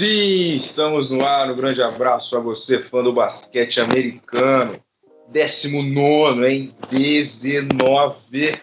Sim, 0.00 0.54
estamos 0.54 1.10
no 1.10 1.22
ar. 1.22 1.50
Um 1.50 1.54
grande 1.54 1.82
abraço 1.82 2.34
a 2.34 2.40
você, 2.40 2.78
fã 2.78 3.02
do 3.02 3.12
basquete 3.12 3.80
americano. 3.80 4.80
19, 5.28 6.46
hein? 6.48 6.74
19. 6.90 8.58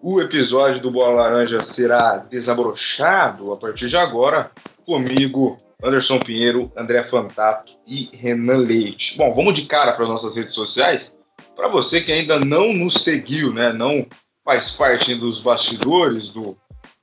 O 0.00 0.20
episódio 0.20 0.80
do 0.80 0.88
Bola 0.88 1.22
Laranja 1.22 1.58
será 1.58 2.18
desabrochado 2.18 3.52
a 3.52 3.56
partir 3.56 3.88
de 3.88 3.96
agora 3.96 4.52
comigo, 4.86 5.56
Anderson 5.82 6.20
Pinheiro, 6.20 6.70
André 6.76 7.02
Fantato 7.02 7.72
e 7.84 8.08
Renan 8.12 8.58
Leite. 8.58 9.16
Bom, 9.18 9.32
vamos 9.32 9.54
de 9.54 9.66
cara 9.66 9.94
para 9.94 10.04
as 10.04 10.08
nossas 10.08 10.36
redes 10.36 10.54
sociais. 10.54 11.18
Para 11.56 11.66
você 11.66 12.00
que 12.00 12.12
ainda 12.12 12.38
não 12.38 12.72
nos 12.72 13.02
seguiu, 13.02 13.52
né, 13.52 13.72
não 13.72 14.06
faz 14.44 14.70
parte 14.70 15.16
dos 15.16 15.40
bastidores 15.40 16.28
do 16.28 16.56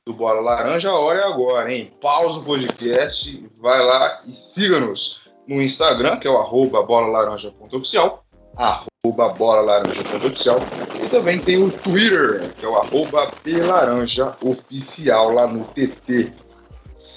do 0.08 0.14
Bola 0.14 0.40
Laranja, 0.40 0.90
a 0.90 0.98
hora 0.98 1.20
é 1.20 1.24
agora, 1.26 1.74
hein? 1.74 1.92
Pausa 2.02 2.40
o 2.40 2.44
podcast, 2.44 3.46
vai 3.60 3.86
lá 3.86 4.22
e 4.26 4.34
siga-nos 4.54 5.20
no 5.46 5.62
Instagram, 5.62 6.18
que 6.18 6.26
é 6.26 6.32
o 6.32 6.38
arroba 6.38 6.82
bolalaranja.oficial, 6.82 8.24
arroba 8.56 9.34
bolalaranja.oficial, 9.34 10.60
e 11.04 11.10
também 11.10 11.38
tem 11.40 11.62
o 11.62 11.70
Twitter, 11.70 12.54
que 12.58 12.66
é 12.66 12.70
o 12.70 12.78
arroba 12.78 13.30
pelaranjaoficial 13.44 15.34
lá 15.34 15.46
no 15.46 15.66
TT. 15.66 16.32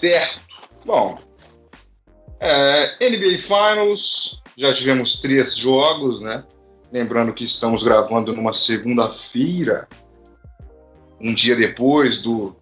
Certo? 0.00 0.40
Bom, 0.84 1.16
é, 2.40 2.96
NBA 3.08 3.38
Finals, 3.38 4.42
já 4.56 4.74
tivemos 4.74 5.20
três 5.20 5.54
jogos, 5.54 6.20
né? 6.20 6.42
Lembrando 6.90 7.32
que 7.32 7.44
estamos 7.44 7.84
gravando 7.84 8.34
numa 8.34 8.52
segunda-feira, 8.52 9.86
um 11.20 11.32
dia 11.32 11.54
depois 11.54 12.20
do 12.20 12.56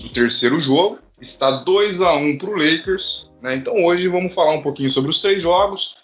do 0.00 0.08
terceiro 0.08 0.60
jogo. 0.60 0.98
Está 1.20 1.50
2 1.50 2.00
a 2.00 2.14
1 2.14 2.38
para 2.38 2.50
o 2.50 2.56
Lakers. 2.56 3.30
Né? 3.42 3.56
Então 3.56 3.84
hoje 3.84 4.08
vamos 4.08 4.34
falar 4.34 4.52
um 4.52 4.62
pouquinho 4.62 4.90
sobre 4.90 5.10
os 5.10 5.20
três 5.20 5.42
jogos, 5.42 5.96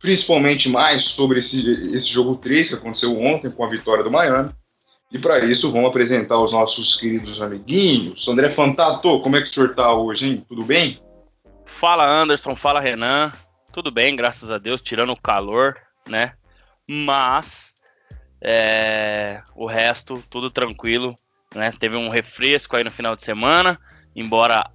principalmente 0.00 0.68
mais 0.68 1.04
sobre 1.04 1.38
esse, 1.38 1.60
esse 1.94 2.06
jogo 2.06 2.36
3 2.36 2.68
que 2.68 2.74
aconteceu 2.74 3.18
ontem 3.20 3.50
com 3.50 3.64
a 3.64 3.68
vitória 3.68 4.02
do 4.02 4.10
Miami. 4.10 4.50
E 5.12 5.18
para 5.18 5.44
isso 5.44 5.70
vamos 5.70 5.88
apresentar 5.88 6.38
os 6.38 6.52
nossos 6.52 6.96
queridos 6.96 7.40
amiguinhos. 7.40 8.26
André 8.26 8.54
Fantato, 8.54 9.20
como 9.20 9.36
é 9.36 9.42
que 9.42 9.48
o 9.48 9.52
senhor 9.52 9.70
está 9.70 9.94
hoje, 9.94 10.26
hein? 10.26 10.44
Tudo 10.48 10.64
bem? 10.64 10.98
Fala 11.66 12.04
Anderson, 12.04 12.56
fala 12.56 12.80
Renan. 12.80 13.32
Tudo 13.72 13.90
bem, 13.90 14.16
graças 14.16 14.50
a 14.50 14.58
Deus, 14.58 14.80
tirando 14.80 15.12
o 15.12 15.20
calor, 15.20 15.76
né? 16.08 16.32
Mas 16.88 17.74
é, 18.40 19.42
o 19.54 19.66
resto, 19.66 20.22
tudo 20.28 20.50
tranquilo. 20.50 21.14
Né? 21.54 21.72
Teve 21.78 21.96
um 21.96 22.08
refresco 22.08 22.76
aí 22.76 22.84
no 22.84 22.90
final 22.90 23.14
de 23.14 23.22
semana, 23.22 23.78
embora, 24.14 24.70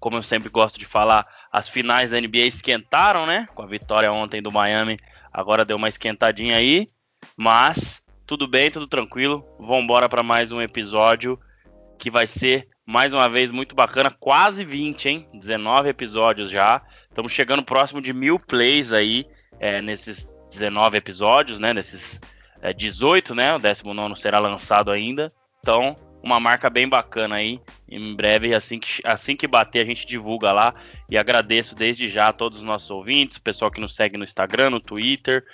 como 0.00 0.16
eu 0.16 0.22
sempre 0.22 0.48
gosto 0.48 0.78
de 0.78 0.84
falar, 0.84 1.26
as 1.52 1.68
finais 1.68 2.10
da 2.10 2.20
NBA 2.20 2.46
esquentaram, 2.46 3.26
né? 3.26 3.46
Com 3.54 3.62
a 3.62 3.66
vitória 3.66 4.12
ontem 4.12 4.42
do 4.42 4.52
Miami, 4.52 4.98
agora 5.32 5.64
deu 5.64 5.76
uma 5.76 5.88
esquentadinha 5.88 6.56
aí, 6.56 6.86
mas 7.36 8.02
tudo 8.26 8.48
bem, 8.48 8.70
tudo 8.70 8.86
tranquilo. 8.86 9.44
Vamos 9.58 9.86
para 10.08 10.22
mais 10.22 10.50
um 10.50 10.60
episódio 10.60 11.38
que 11.98 12.10
vai 12.10 12.26
ser 12.26 12.68
mais 12.86 13.12
uma 13.12 13.28
vez 13.28 13.50
muito 13.50 13.74
bacana, 13.74 14.10
quase 14.10 14.64
20, 14.64 15.08
hein? 15.08 15.28
19 15.32 15.88
episódios 15.88 16.50
já. 16.50 16.82
Estamos 17.08 17.32
chegando 17.32 17.62
próximo 17.62 18.00
de 18.00 18.12
mil 18.12 18.38
plays 18.38 18.92
aí 18.92 19.26
é, 19.58 19.80
nesses 19.80 20.34
19 20.50 20.96
episódios, 20.96 21.58
né? 21.58 21.72
Nesses 21.72 22.20
é, 22.60 22.72
18, 22.72 23.34
né? 23.34 23.54
O 23.54 23.58
19 23.58 24.16
será 24.16 24.38
lançado 24.38 24.90
ainda. 24.90 25.28
Então, 25.60 25.96
uma 26.24 26.40
marca 26.40 26.70
bem 26.70 26.88
bacana 26.88 27.36
aí. 27.36 27.60
Em 27.88 28.16
breve, 28.16 28.54
assim 28.54 28.78
que, 28.78 29.02
assim 29.04 29.36
que 29.36 29.46
bater, 29.46 29.80
a 29.80 29.84
gente 29.84 30.06
divulga 30.06 30.50
lá. 30.50 30.72
E 31.10 31.18
agradeço 31.18 31.74
desde 31.74 32.08
já 32.08 32.28
a 32.28 32.32
todos 32.32 32.58
os 32.58 32.64
nossos 32.64 32.90
ouvintes, 32.90 33.36
o 33.36 33.42
pessoal 33.42 33.70
que 33.70 33.80
nos 33.80 33.94
segue 33.94 34.16
no 34.16 34.24
Instagram, 34.24 34.70
no 34.70 34.80
Twitter, 34.80 35.44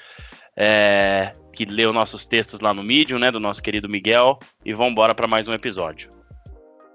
é, 0.56 1.32
que 1.52 1.64
os 1.64 1.94
nossos 1.94 2.24
textos 2.24 2.60
lá 2.60 2.72
no 2.72 2.84
Medium, 2.84 3.18
né, 3.18 3.32
do 3.32 3.40
nosso 3.40 3.60
querido 3.60 3.88
Miguel. 3.88 4.38
E 4.64 4.72
vamos 4.72 4.92
embora 4.92 5.14
para 5.14 5.26
mais 5.26 5.48
um 5.48 5.52
episódio. 5.52 6.08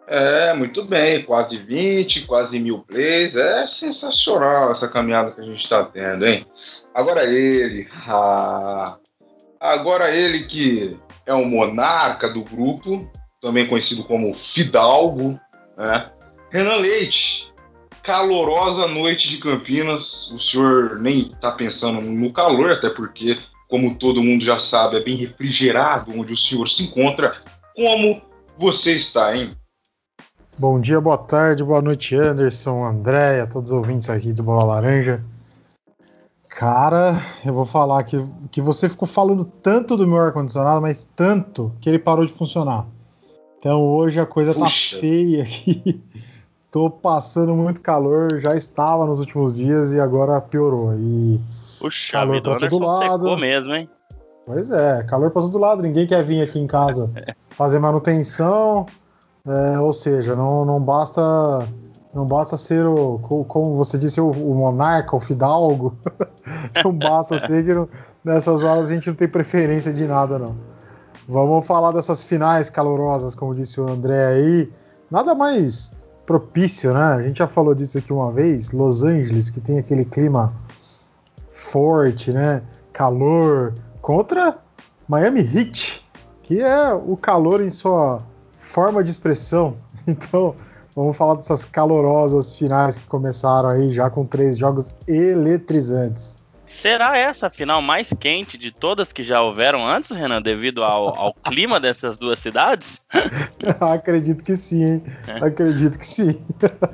É, 0.07 0.53
muito 0.53 0.85
bem, 0.85 1.23
quase 1.23 1.57
20, 1.57 2.25
quase 2.25 2.59
mil 2.59 2.79
plays. 2.79 3.35
É 3.35 3.67
sensacional 3.67 4.71
essa 4.71 4.87
caminhada 4.87 5.31
que 5.31 5.41
a 5.41 5.43
gente 5.43 5.63
está 5.63 5.83
tendo, 5.83 6.25
hein? 6.25 6.45
Agora 6.93 7.25
ele, 7.25 7.89
ah, 8.07 8.97
agora 9.59 10.15
ele 10.15 10.45
que 10.45 10.97
é 11.25 11.33
o 11.33 11.43
monarca 11.43 12.29
do 12.29 12.43
grupo, 12.43 13.09
também 13.45 13.67
conhecido 13.67 14.03
como 14.03 14.35
Fidalgo, 14.55 15.39
né? 15.77 16.09
Renan 16.49 16.77
Leite, 16.77 17.47
calorosa 18.01 18.87
noite 18.87 19.29
de 19.29 19.37
Campinas. 19.37 20.31
O 20.31 20.39
senhor 20.39 20.99
nem 20.99 21.27
está 21.27 21.51
pensando 21.51 22.03
no 22.03 22.33
calor, 22.33 22.71
até 22.71 22.89
porque, 22.89 23.37
como 23.69 23.93
todo 23.99 24.23
mundo 24.23 24.43
já 24.43 24.57
sabe, 24.57 24.97
é 24.97 25.03
bem 25.03 25.15
refrigerado 25.15 26.11
onde 26.19 26.33
o 26.33 26.37
senhor 26.37 26.67
se 26.67 26.85
encontra. 26.85 27.35
Como 27.75 28.19
você 28.57 28.95
está, 28.95 29.37
hein? 29.37 29.49
Bom 30.57 30.81
dia, 30.81 30.99
boa 30.99 31.17
tarde, 31.19 31.63
boa 31.63 31.83
noite, 31.83 32.15
Anderson, 32.15 32.83
Andréia, 32.83 33.45
todos 33.45 33.69
os 33.69 33.77
ouvintes 33.77 34.09
aqui 34.09 34.33
do 34.33 34.41
Bola 34.41 34.63
Laranja. 34.63 35.23
Cara, 36.49 37.21
eu 37.45 37.53
vou 37.53 37.65
falar 37.65 38.03
que, 38.05 38.17
que 38.49 38.59
você 38.59 38.89
ficou 38.89 39.07
falando 39.07 39.45
tanto 39.45 39.95
do 39.95 40.07
meu 40.07 40.17
ar-condicionado, 40.17 40.81
mas 40.81 41.07
tanto 41.15 41.71
que 41.79 41.87
ele 41.87 41.99
parou 41.99 42.25
de 42.25 42.33
funcionar. 42.33 42.87
Então 43.65 43.81
hoje 43.81 44.19
a 44.19 44.27
coisa 44.27 44.53
tá 44.53 44.59
Puxa. 44.59 44.95
tá 44.95 45.01
feia 45.01 45.41
aqui. 45.41 45.99
Tô 46.69 46.87
passando 46.87 47.55
muito 47.55 47.81
calor, 47.81 48.39
já 48.39 48.55
estava 48.55 49.07
nos 49.07 49.19
últimos 49.19 49.55
dias 49.55 49.91
e 49.91 49.99
agora 49.99 50.39
piorou. 50.39 50.93
E 50.93 51.41
Puxa, 51.79 52.13
calor 52.13 52.41
pra 52.43 52.57
todo 52.57 52.77
lado. 52.77 53.35
mesmo, 53.35 53.73
hein? 53.73 53.89
Pois 54.45 54.69
é, 54.69 55.01
calor 55.09 55.31
pra 55.31 55.41
todo 55.41 55.57
lado. 55.57 55.81
Ninguém 55.81 56.05
quer 56.05 56.23
vir 56.23 56.43
aqui 56.43 56.59
em 56.59 56.67
casa 56.67 57.09
fazer 57.49 57.79
manutenção. 57.79 58.85
É, 59.47 59.79
ou 59.79 59.91
seja, 59.91 60.35
não, 60.35 60.63
não 60.63 60.79
basta 60.79 61.67
não 62.13 62.27
basta 62.27 62.57
ser 62.57 62.85
o, 62.85 63.17
como 63.47 63.77
você 63.77 63.97
disse, 63.97 64.21
o, 64.21 64.29
o 64.29 64.53
monarca, 64.53 65.15
o 65.15 65.19
fidalgo. 65.19 65.97
não 66.85 66.95
basta 66.95 67.39
ser 67.39 67.65
que 67.65 67.73
não, 67.73 67.89
nessas 68.23 68.61
horas 68.61 68.91
a 68.91 68.93
gente 68.93 69.07
não 69.07 69.15
tem 69.15 69.27
preferência 69.27 69.91
de 69.91 70.05
nada, 70.05 70.37
não. 70.37 70.74
Vamos 71.27 71.65
falar 71.65 71.91
dessas 71.91 72.23
finais 72.23 72.69
calorosas, 72.69 73.33
como 73.33 73.55
disse 73.55 73.81
o 73.81 73.89
André 73.89 74.25
aí. 74.25 74.71
Nada 75.09 75.33
mais 75.33 75.91
propício, 76.25 76.93
né? 76.93 77.01
A 77.01 77.21
gente 77.27 77.37
já 77.39 77.47
falou 77.47 77.73
disso 77.73 77.97
aqui 77.97 78.13
uma 78.13 78.29
vez. 78.29 78.71
Los 78.71 79.03
Angeles, 79.03 79.49
que 79.49 79.59
tem 79.59 79.79
aquele 79.79 80.05
clima 80.05 80.53
forte, 81.49 82.31
né? 82.31 82.61
Calor, 82.93 83.73
contra 84.01 84.57
Miami 85.07 85.41
Heat, 85.41 86.05
que 86.43 86.61
é 86.61 86.93
o 86.93 87.17
calor 87.17 87.61
em 87.61 87.69
sua 87.69 88.19
forma 88.59 89.03
de 89.03 89.11
expressão. 89.11 89.75
Então, 90.07 90.53
vamos 90.95 91.17
falar 91.17 91.33
dessas 91.33 91.65
calorosas 91.65 92.55
finais 92.55 92.95
que 92.95 93.07
começaram 93.07 93.71
aí 93.71 93.89
já 93.89 94.07
com 94.07 94.23
três 94.23 94.55
jogos 94.55 94.93
eletrizantes. 95.07 96.35
Será 96.85 97.17
essa 97.17 97.47
a 97.47 97.49
final 97.49 97.81
mais 97.81 98.13
quente 98.13 98.59
de 98.59 98.69
todas 98.69 99.11
que 99.11 99.23
já 99.23 99.41
houveram 99.41 99.87
antes, 99.89 100.11
Renan, 100.11 100.39
devido 100.39 100.83
ao, 100.83 101.17
ao 101.17 101.33
clima 101.43 101.79
dessas 101.79 102.15
duas 102.19 102.39
cidades? 102.39 103.01
Acredito 103.81 104.43
que 104.43 104.55
sim, 104.55 104.85
hein? 104.85 105.03
É. 105.25 105.47
Acredito 105.47 105.97
que 105.97 106.05
sim. 106.05 106.39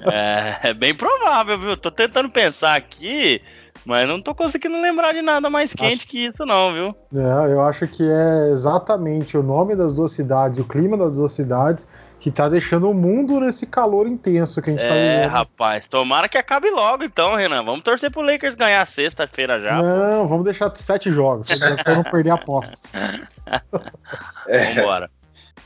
é, 0.10 0.70
é, 0.70 0.74
bem 0.74 0.96
provável, 0.96 1.60
viu? 1.60 1.76
Tô 1.76 1.92
tentando 1.92 2.30
pensar 2.30 2.78
aqui, 2.78 3.42
mas 3.84 4.08
não 4.08 4.22
tô 4.22 4.34
conseguindo 4.34 4.82
lembrar 4.82 5.12
de 5.14 5.22
nada 5.22 5.50
mais 5.50 5.74
quente 5.74 6.04
acho... 6.04 6.08
que 6.08 6.20
isso, 6.20 6.46
não, 6.46 6.72
viu? 6.72 6.96
É, 7.14 7.52
eu 7.52 7.60
acho 7.60 7.86
que 7.86 8.10
é 8.10 8.50
exatamente 8.50 9.38
o 9.38 9.44
nome 9.44 9.76
das 9.76 9.92
duas 9.92 10.14
cidades, 10.14 10.58
o 10.58 10.64
clima 10.64 10.96
das 10.96 11.18
duas 11.18 11.34
cidades 11.34 11.86
que 12.22 12.30
tá 12.30 12.48
deixando 12.48 12.88
o 12.88 12.94
mundo 12.94 13.40
nesse 13.40 13.66
calor 13.66 14.08
intenso 14.08 14.62
que 14.62 14.70
a 14.70 14.74
gente 14.74 14.86
é, 14.86 14.88
tá 14.88 14.94
vivendo. 14.94 15.24
É, 15.24 15.26
rapaz, 15.26 15.84
tomara 15.90 16.30
que 16.30 16.38
acabe 16.38 16.70
logo 16.70 17.04
então, 17.04 17.34
Renan. 17.34 17.64
Vamos 17.64 17.82
torcer 17.82 18.12
pro 18.12 18.22
Lakers 18.22 18.54
ganhar 18.54 18.86
sexta-feira 18.86 19.60
já. 19.60 19.82
Não, 19.82 20.22
pô. 20.22 20.28
vamos 20.28 20.46
deixar 20.46 20.72
sete 20.78 21.12
jogos, 21.12 21.48
pra 21.84 21.96
não 21.96 22.04
perder 22.04 22.30
a 22.30 22.36
aposta. 22.36 22.74
é. 24.48 24.76
Vambora. 24.76 25.10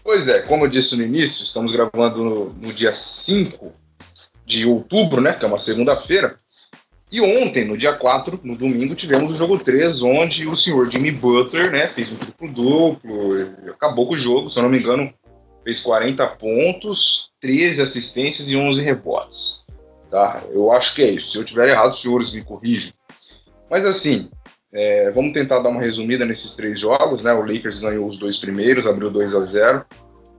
Pois 0.01 0.27
é, 0.29 0.39
como 0.43 0.63
eu 0.63 0.69
disse 0.69 0.95
no 0.95 1.03
início, 1.03 1.43
estamos 1.43 1.73
gravando 1.73 2.23
no, 2.23 2.45
no 2.53 2.73
dia 2.73 2.95
5 2.95 3.73
de 4.45 4.65
outubro, 4.65 5.19
né, 5.19 5.33
que 5.33 5.43
é 5.43 5.47
uma 5.47 5.59
segunda-feira. 5.59 6.37
E 7.11 7.19
ontem, 7.19 7.65
no 7.65 7.77
dia 7.77 7.91
4, 7.91 8.39
no 8.43 8.55
domingo, 8.55 8.95
tivemos 8.95 9.33
o 9.33 9.35
jogo 9.35 9.57
3, 9.57 10.01
onde 10.03 10.47
o 10.47 10.55
senhor 10.55 10.89
Jimmy 10.89 11.11
Butler, 11.11 11.71
né, 11.71 11.87
fez 11.87 12.11
um 12.11 12.15
triplo 12.15 12.47
duplo, 12.47 13.71
acabou 13.71 14.07
com 14.07 14.13
o 14.13 14.17
jogo, 14.17 14.49
se 14.49 14.57
eu 14.57 14.63
não 14.63 14.69
me 14.69 14.79
engano, 14.79 15.13
fez 15.65 15.81
40 15.81 16.25
pontos, 16.27 17.29
13 17.41 17.81
assistências 17.81 18.49
e 18.49 18.55
11 18.55 18.81
rebotes. 18.81 19.65
Tá? 20.09 20.41
Eu 20.51 20.71
acho 20.71 20.95
que 20.95 21.03
é 21.03 21.11
isso. 21.11 21.31
Se 21.31 21.37
eu 21.37 21.43
tiver 21.43 21.67
errado, 21.67 21.91
os 21.91 22.01
senhores 22.01 22.33
me 22.33 22.41
corrijam. 22.41 22.93
Mas 23.69 23.83
assim, 23.85 24.29
é, 24.71 25.11
vamos 25.11 25.33
tentar 25.33 25.59
dar 25.59 25.69
uma 25.69 25.81
resumida 25.81 26.23
nesses 26.23 26.53
três 26.53 26.79
jogos. 26.79 27.21
Né? 27.21 27.33
O 27.33 27.41
Lakers 27.41 27.79
ganhou 27.79 28.07
os 28.07 28.17
dois 28.17 28.37
primeiros, 28.37 28.87
abriu 28.87 29.09
2 29.09 29.35
a 29.35 29.41
0 29.41 29.85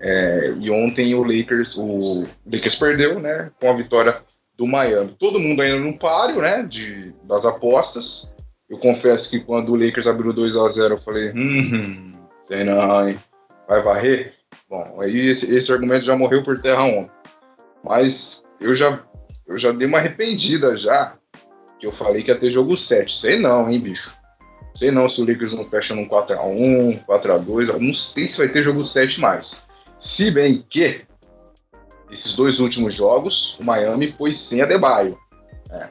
é, 0.01 0.55
e 0.59 0.71
ontem 0.71 1.15
o 1.15 1.23
Lakers, 1.23 1.75
o 1.77 2.25
Lakers 2.51 2.77
perdeu, 2.77 3.19
né, 3.19 3.51
com 3.61 3.71
a 3.71 3.77
vitória 3.77 4.21
do 4.57 4.67
Miami. 4.67 5.17
Todo 5.19 5.41
mundo 5.41 5.63
ainda 5.63 5.79
no 5.79 5.99
páreo, 5.99 6.41
né, 6.41 6.63
de, 6.63 7.15
das 7.25 7.45
apostas. 7.45 8.33
Eu 8.69 8.79
confesso 8.79 9.31
que 9.31 9.41
quando 9.41 9.73
o 9.73 9.79
Lakers 9.79 10.07
abriu 10.07 10.33
2 10.33 10.57
a 10.57 10.69
0 10.69 10.95
eu 10.95 11.01
falei, 11.01 11.33
hum, 11.35 12.13
sei 12.45 12.65
não, 12.65 13.09
hein, 13.09 13.17
vai 13.69 13.83
varrer? 13.83 14.35
Bom, 14.69 15.01
aí 15.01 15.29
esse, 15.29 15.53
esse 15.55 15.73
argumento 15.73 16.05
já 16.05 16.17
morreu 16.17 16.43
por 16.43 16.59
terra 16.59 16.83
ontem. 16.85 17.11
Mas 17.85 18.45
eu 18.61 18.75
já, 18.75 18.99
eu 19.47 19.57
já 19.57 19.71
dei 19.71 19.87
uma 19.87 19.99
arrependida 19.99 20.77
já, 20.77 21.15
que 21.79 21.87
eu 21.87 21.93
falei 21.93 22.23
que 22.23 22.31
ia 22.31 22.39
ter 22.39 22.51
jogo 22.51 22.77
7. 22.77 23.15
Sei 23.17 23.39
não, 23.39 23.71
hein, 23.71 23.79
bicho. 23.79 24.13
Sei 24.77 24.91
não 24.91 25.09
se 25.09 25.21
o 25.21 25.27
Lakers 25.27 25.55
não 25.55 25.69
fecha 25.71 25.95
num 25.95 26.09
4x1, 26.09 27.05
4x2, 27.07 27.79
não 27.79 27.95
sei 27.95 28.29
se 28.29 28.39
vai 28.39 28.49
ter 28.49 28.63
jogo 28.63 28.85
7 28.85 29.21
mais. 29.21 29.57
Se 30.01 30.31
bem 30.31 30.65
que 30.69 31.07
esses 32.11 32.35
dois 32.35 32.61
últimos 32.61 32.95
jogos, 32.95 33.57
o 33.61 33.65
Miami 33.65 34.15
foi 34.19 34.35
sem 34.35 34.61
a 34.61 34.67
Debaio. 34.67 35.19
É. 35.71 35.89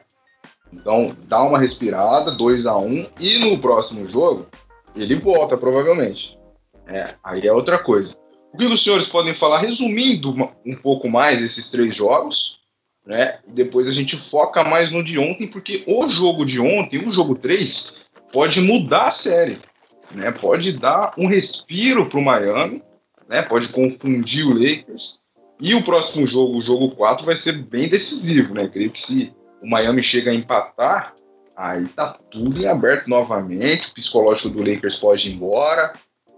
Então, 0.72 1.14
dá 1.24 1.42
uma 1.42 1.58
respirada, 1.58 2.30
2 2.30 2.66
a 2.66 2.76
1 2.76 3.06
e 3.18 3.38
no 3.38 3.58
próximo 3.58 4.06
jogo, 4.06 4.46
ele 4.94 5.14
volta, 5.14 5.56
provavelmente. 5.56 6.38
É, 6.86 7.14
aí 7.24 7.46
é 7.46 7.52
outra 7.52 7.78
coisa. 7.78 8.16
O 8.56 8.58
que 8.58 8.64
os 8.64 8.82
senhores 8.82 9.06
podem 9.06 9.34
falar, 9.34 9.58
resumindo 9.58 10.34
um 10.64 10.74
pouco 10.74 11.10
mais 11.10 11.42
esses 11.42 11.68
três 11.68 11.94
jogos, 11.94 12.58
né? 13.04 13.38
Depois 13.46 13.86
a 13.86 13.92
gente 13.92 14.16
foca 14.30 14.64
mais 14.64 14.90
no 14.90 15.04
de 15.04 15.18
ontem, 15.18 15.46
porque 15.46 15.84
o 15.86 16.08
jogo 16.08 16.46
de 16.46 16.58
ontem, 16.58 17.06
o 17.06 17.12
jogo 17.12 17.34
3, 17.34 17.92
pode 18.32 18.62
mudar 18.62 19.08
a 19.08 19.12
série. 19.12 19.58
Né? 20.14 20.32
Pode 20.32 20.72
dar 20.72 21.12
um 21.18 21.26
respiro 21.26 22.08
para 22.08 22.18
o 22.18 22.24
Miami, 22.24 22.82
né? 23.28 23.42
pode 23.42 23.68
confundir 23.68 24.46
o 24.46 24.54
Lakers 24.54 25.18
e 25.60 25.74
o 25.74 25.84
próximo 25.84 26.26
jogo, 26.26 26.56
o 26.56 26.60
jogo 26.62 26.96
4, 26.96 27.26
vai 27.26 27.36
ser 27.36 27.52
bem 27.52 27.90
decisivo, 27.90 28.54
né? 28.54 28.68
Creio 28.68 28.90
que 28.90 29.02
se 29.02 29.34
o 29.62 29.68
Miami 29.68 30.02
chega 30.02 30.30
a 30.30 30.34
empatar, 30.34 31.12
aí 31.54 31.86
tá 31.88 32.16
tudo 32.30 32.58
em 32.58 32.66
aberto 32.66 33.06
novamente. 33.06 33.88
O 33.88 33.92
psicológico 33.92 34.48
do 34.48 34.66
Lakers 34.66 34.96
pode 34.96 35.28
ir 35.28 35.34
embora. 35.34 35.92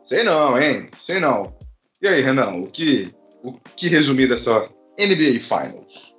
Sei 0.04 0.24
não, 0.24 0.58
hein? 0.58 0.88
Sei 1.00 1.20
não. 1.20 1.56
E 2.00 2.06
aí, 2.06 2.22
Renan, 2.22 2.60
o 2.60 2.66
que, 2.68 3.12
o 3.42 3.52
que 3.74 3.88
resumir 3.88 4.28
dessa 4.28 4.68
NBA 4.96 5.40
Finals? 5.48 6.14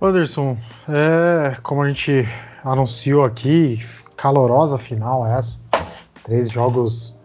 Anderson, 0.00 0.56
é, 0.88 1.56
como 1.64 1.82
a 1.82 1.88
gente 1.88 2.24
anunciou 2.62 3.24
aqui, 3.24 3.80
calorosa 4.16 4.78
final 4.78 5.26
essa. 5.26 5.58
Três 6.22 6.48
jogos 6.48 7.18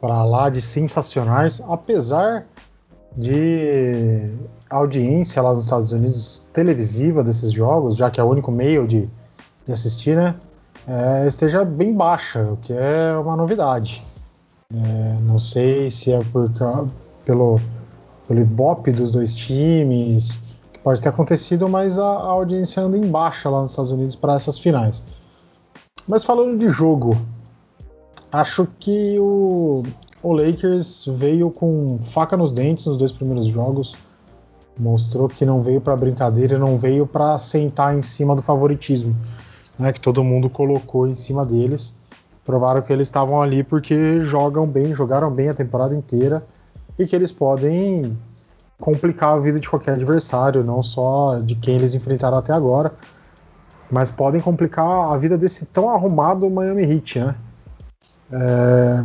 para 0.00 0.24
lá 0.24 0.48
de 0.48 0.60
sensacionais, 0.60 1.60
apesar 1.68 2.46
de 3.16 4.26
audiência 4.70 5.42
lá 5.42 5.52
nos 5.52 5.64
Estados 5.64 5.90
Unidos 5.90 6.46
televisiva 6.52 7.24
desses 7.24 7.50
jogos, 7.50 7.96
já 7.96 8.08
que 8.08 8.20
é 8.20 8.22
o 8.22 8.30
único 8.30 8.52
meio 8.52 8.86
de, 8.86 9.02
de 9.66 9.72
assistir, 9.72 10.14
né? 10.14 10.36
É, 10.86 11.26
esteja 11.26 11.64
bem 11.64 11.92
baixa, 11.92 12.44
o 12.44 12.56
que 12.58 12.72
é 12.72 13.16
uma 13.16 13.34
novidade. 13.34 14.06
É, 14.72 15.22
não 15.22 15.40
sei 15.40 15.90
se 15.90 16.12
é 16.12 16.20
por, 16.32 16.48
pelo, 17.26 17.60
pelo 18.26 18.40
ibope 18.40 18.90
dos 18.92 19.12
dois 19.12 19.34
times, 19.34 20.40
que 20.72 20.78
pode 20.78 21.02
ter 21.02 21.10
acontecido, 21.10 21.68
mas 21.68 21.98
a, 21.98 22.06
a 22.06 22.30
audiência 22.30 22.82
anda 22.82 22.96
em 22.96 23.06
baixa 23.06 23.50
lá 23.50 23.60
nos 23.60 23.72
Estados 23.72 23.92
Unidos 23.92 24.16
para 24.16 24.36
essas 24.36 24.58
finais. 24.58 25.04
Mas 26.08 26.24
falando 26.24 26.56
de 26.56 26.70
jogo, 26.70 27.10
acho 28.32 28.66
que 28.78 29.16
o, 29.18 29.82
o 30.22 30.32
Lakers 30.32 31.04
veio 31.16 31.50
com 31.50 31.98
faca 32.04 32.36
nos 32.36 32.52
dentes 32.52 32.86
nos 32.86 32.96
dois 32.96 33.12
primeiros 33.12 33.46
jogos. 33.48 33.94
Mostrou 34.78 35.26
que 35.26 35.44
não 35.44 35.62
veio 35.62 35.80
para 35.80 35.96
brincadeira, 35.96 36.58
não 36.58 36.78
veio 36.78 37.06
para 37.06 37.38
sentar 37.38 37.96
em 37.96 38.02
cima 38.02 38.36
do 38.36 38.42
favoritismo, 38.42 39.16
né, 39.78 39.92
que 39.92 40.00
todo 40.00 40.22
mundo 40.22 40.48
colocou 40.48 41.06
em 41.06 41.14
cima 41.16 41.44
deles. 41.44 41.94
Provaram 42.44 42.82
que 42.82 42.92
eles 42.92 43.08
estavam 43.08 43.42
ali 43.42 43.64
porque 43.64 44.22
jogam 44.22 44.66
bem, 44.66 44.94
jogaram 44.94 45.30
bem 45.30 45.48
a 45.48 45.54
temporada 45.54 45.96
inteira 45.96 46.46
e 46.98 47.06
que 47.06 47.14
eles 47.14 47.32
podem 47.32 48.16
complicar 48.80 49.34
a 49.34 49.38
vida 49.38 49.58
de 49.58 49.68
qualquer 49.68 49.92
adversário, 49.92 50.64
não 50.64 50.82
só 50.82 51.38
de 51.38 51.54
quem 51.54 51.76
eles 51.76 51.94
enfrentaram 51.94 52.38
até 52.38 52.52
agora, 52.52 52.92
mas 53.90 54.10
podem 54.10 54.40
complicar 54.40 55.12
a 55.12 55.16
vida 55.16 55.38
desse 55.38 55.64
tão 55.66 55.90
arrumado 55.90 56.48
Miami 56.50 56.82
Heat, 56.82 57.20
né? 57.20 57.34
É, 58.32 59.04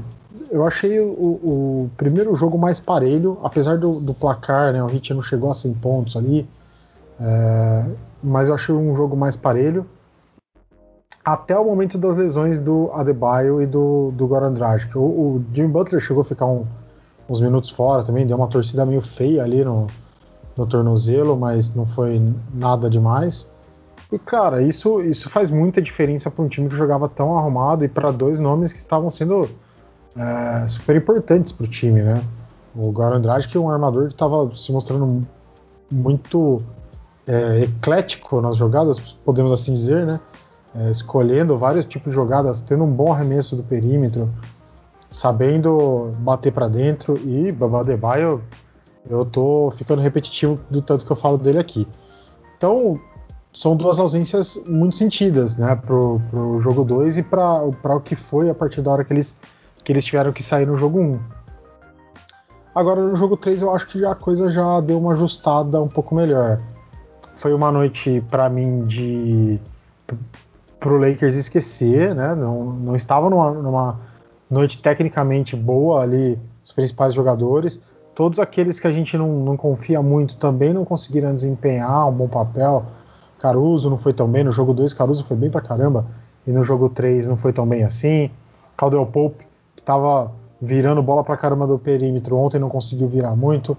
eu 0.50 0.66
achei 0.66 1.00
o, 1.00 1.12
o, 1.12 1.90
primeiro 1.96 2.36
jogo 2.36 2.58
mais 2.58 2.80
parelho, 2.80 3.38
apesar 3.44 3.78
do, 3.78 4.00
do, 4.00 4.14
placar, 4.14 4.74
né? 4.74 4.84
O 4.84 4.92
Heat 4.92 5.14
não 5.14 5.22
chegou 5.22 5.52
a 5.52 5.54
100 5.54 5.74
pontos 5.76 6.18
ali, 6.18 6.50
é, 7.20 7.86
mas 8.24 8.50
eu 8.50 8.56
achei 8.56 8.74
um 8.74 8.96
jogo 8.96 9.16
mais 9.16 9.36
parelho 9.36 9.86
até 11.24 11.58
o 11.58 11.64
momento 11.64 12.00
das 12.00 12.16
lesões 12.18 12.60
do 12.60 12.90
Adebayo 12.94 13.62
e 13.62 13.68
do, 13.68 14.12
do 14.12 14.26
Goran 14.28 14.54
Dragic. 14.54 14.98
O, 14.98 15.02
o 15.02 15.46
Jimmy 15.54 15.68
Butler 15.68 16.02
chegou 16.02 16.22
a 16.22 16.26
ficar 16.26 16.48
um, 16.48 16.66
uns 17.32 17.40
minutos 17.40 17.70
fora 17.70 18.04
também, 18.04 18.28
deu 18.28 18.36
uma 18.36 18.48
torcida 18.48 18.86
meio 18.86 19.02
feia 19.02 19.44
ali 19.44 19.64
no, 19.64 19.88
no 20.58 20.68
tornozelo, 20.68 21.38
mas 21.38 21.74
não 21.74 21.86
foi 21.86 22.22
nada 22.54 22.90
demais. 22.90 23.50
E 24.12 24.20
cara, 24.20 24.62
isso, 24.62 25.00
isso 25.00 25.30
faz 25.30 25.50
muita 25.50 25.82
diferença 25.82 26.30
para 26.30 26.44
um 26.44 26.50
time 26.50 26.68
que 26.68 26.76
jogava 26.76 27.08
tão 27.08 27.38
arrumado 27.38 27.86
e 27.86 27.88
para 27.88 28.12
dois 28.12 28.38
nomes 28.38 28.74
que 28.74 28.80
estavam 28.80 29.10
sendo 29.10 29.50
é, 30.18 30.68
super 30.68 30.98
importantes 30.98 31.54
para 31.54 31.64
o 31.64 31.68
time, 31.68 32.02
né? 32.02 32.22
O 32.76 32.92
Goran 32.92 33.18
Andrade, 33.18 33.48
que 33.48 33.56
é 33.56 33.60
um 33.60 33.70
armador 33.70 34.08
que 34.08 34.14
estava 34.14 34.54
se 34.54 34.70
mostrando 34.74 35.22
muito 35.94 36.58
é, 37.26 37.62
eclético 37.62 38.42
nas 38.42 38.58
jogadas, 38.58 39.00
podemos 39.24 39.54
assim 39.54 39.72
dizer, 39.72 40.06
né? 40.06 40.20
É, 40.76 40.92
escolhendo 40.92 41.58
vários 41.58 41.86
tipos 41.86 42.12
de 42.12 42.16
jogadas, 42.16 42.62
tendo 42.62 42.84
um 42.84 42.92
bom 42.92 43.14
arremesso 43.14 43.56
do 43.56 43.64
perímetro, 43.64 44.30
sabendo 45.12 46.12
bater 46.20 46.54
para 46.54 46.70
dentro 46.70 47.16
e 47.20 47.52
Debaio, 47.86 48.42
eu 49.10 49.26
tô 49.26 49.70
ficando 49.72 50.02
repetitivo 50.02 50.56
do 50.70 50.82
tanto 50.82 51.06
que 51.06 51.12
eu 51.12 51.16
falo 51.18 51.38
dele 51.38 51.60
aqui. 51.60 51.86
Então, 52.58 53.00
são 53.54 53.76
duas 53.76 54.00
ausências 54.00 54.62
muito 54.68 54.96
sentidas, 54.96 55.58
né, 55.58 55.76
pro, 55.76 56.22
pro 56.32 56.62
jogo 56.62 56.86
2 56.86 57.18
e 57.18 57.24
para 57.24 57.66
o 57.66 58.00
que 58.00 58.16
foi 58.16 58.50
a 58.50 58.56
partir 58.56 58.82
da 58.82 58.92
hora 58.92 59.04
que 59.04 59.12
eles, 59.12 59.38
que 59.84 59.92
eles 59.92 60.06
tiveram 60.06 60.32
que 60.32 60.42
sair 60.42 60.66
no 60.66 60.78
jogo 60.78 61.00
1. 61.00 61.12
Um. 61.12 61.20
Agora 62.74 63.02
no 63.02 63.16
jogo 63.18 63.36
3 63.36 63.62
eu 63.62 63.76
acho 63.76 63.88
que 63.88 64.06
a 64.06 64.16
coisa 64.16 64.50
já 64.50 64.80
deu 64.80 64.98
uma 64.98 65.12
ajustada 65.12 65.82
um 65.82 65.90
pouco 65.90 66.16
melhor. 66.16 66.58
Foi 67.36 67.54
uma 67.54 67.70
noite 67.70 68.24
para 68.30 68.50
mim 68.50 68.86
de 68.86 69.60
pro 70.80 70.98
Lakers 70.98 71.36
esquecer, 71.36 72.16
né? 72.16 72.34
Não, 72.34 72.74
não 72.74 72.96
estava 72.96 73.30
numa, 73.30 73.52
numa 73.52 74.00
noite 74.52 74.82
tecnicamente 74.82 75.56
boa 75.56 76.02
ali 76.02 76.38
os 76.64 76.72
principais 76.72 77.14
jogadores. 77.14 77.82
Todos 78.14 78.40
aqueles 78.40 78.80
que 78.80 78.86
a 78.86 78.92
gente 78.92 79.18
não, 79.18 79.28
não 79.28 79.56
confia 79.56 80.02
muito 80.02 80.36
também 80.36 80.74
não 80.74 80.84
conseguiram 80.84 81.34
desempenhar 81.34 82.08
um 82.10 82.12
bom 82.12 82.28
papel. 82.28 82.86
Caruso 83.40 83.90
não 83.90 83.98
foi 83.98 84.14
tão 84.14 84.28
bem. 84.28 84.44
No 84.44 84.52
jogo 84.52 84.74
2, 84.74 84.94
Caruso 84.94 85.24
foi 85.24 85.38
bem 85.38 85.50
pra 85.50 85.62
caramba. 85.62 86.06
E 86.46 86.52
no 86.52 86.64
jogo 86.64 86.90
3 86.90 87.28
não 87.28 87.38
foi 87.38 87.54
tão 87.54 87.66
bem 87.66 87.84
assim. 87.84 88.30
Caldwell 88.76 89.06
Pope, 89.06 89.48
que 89.76 89.82
tava 89.82 90.32
virando 90.62 91.02
bola 91.02 91.24
pra 91.24 91.38
caramba 91.38 91.66
do 91.66 91.80
perímetro 91.80 92.36
ontem, 92.36 92.60
não 92.60 92.70
conseguiu 92.70 93.08
virar 93.08 93.36
muito. 93.36 93.76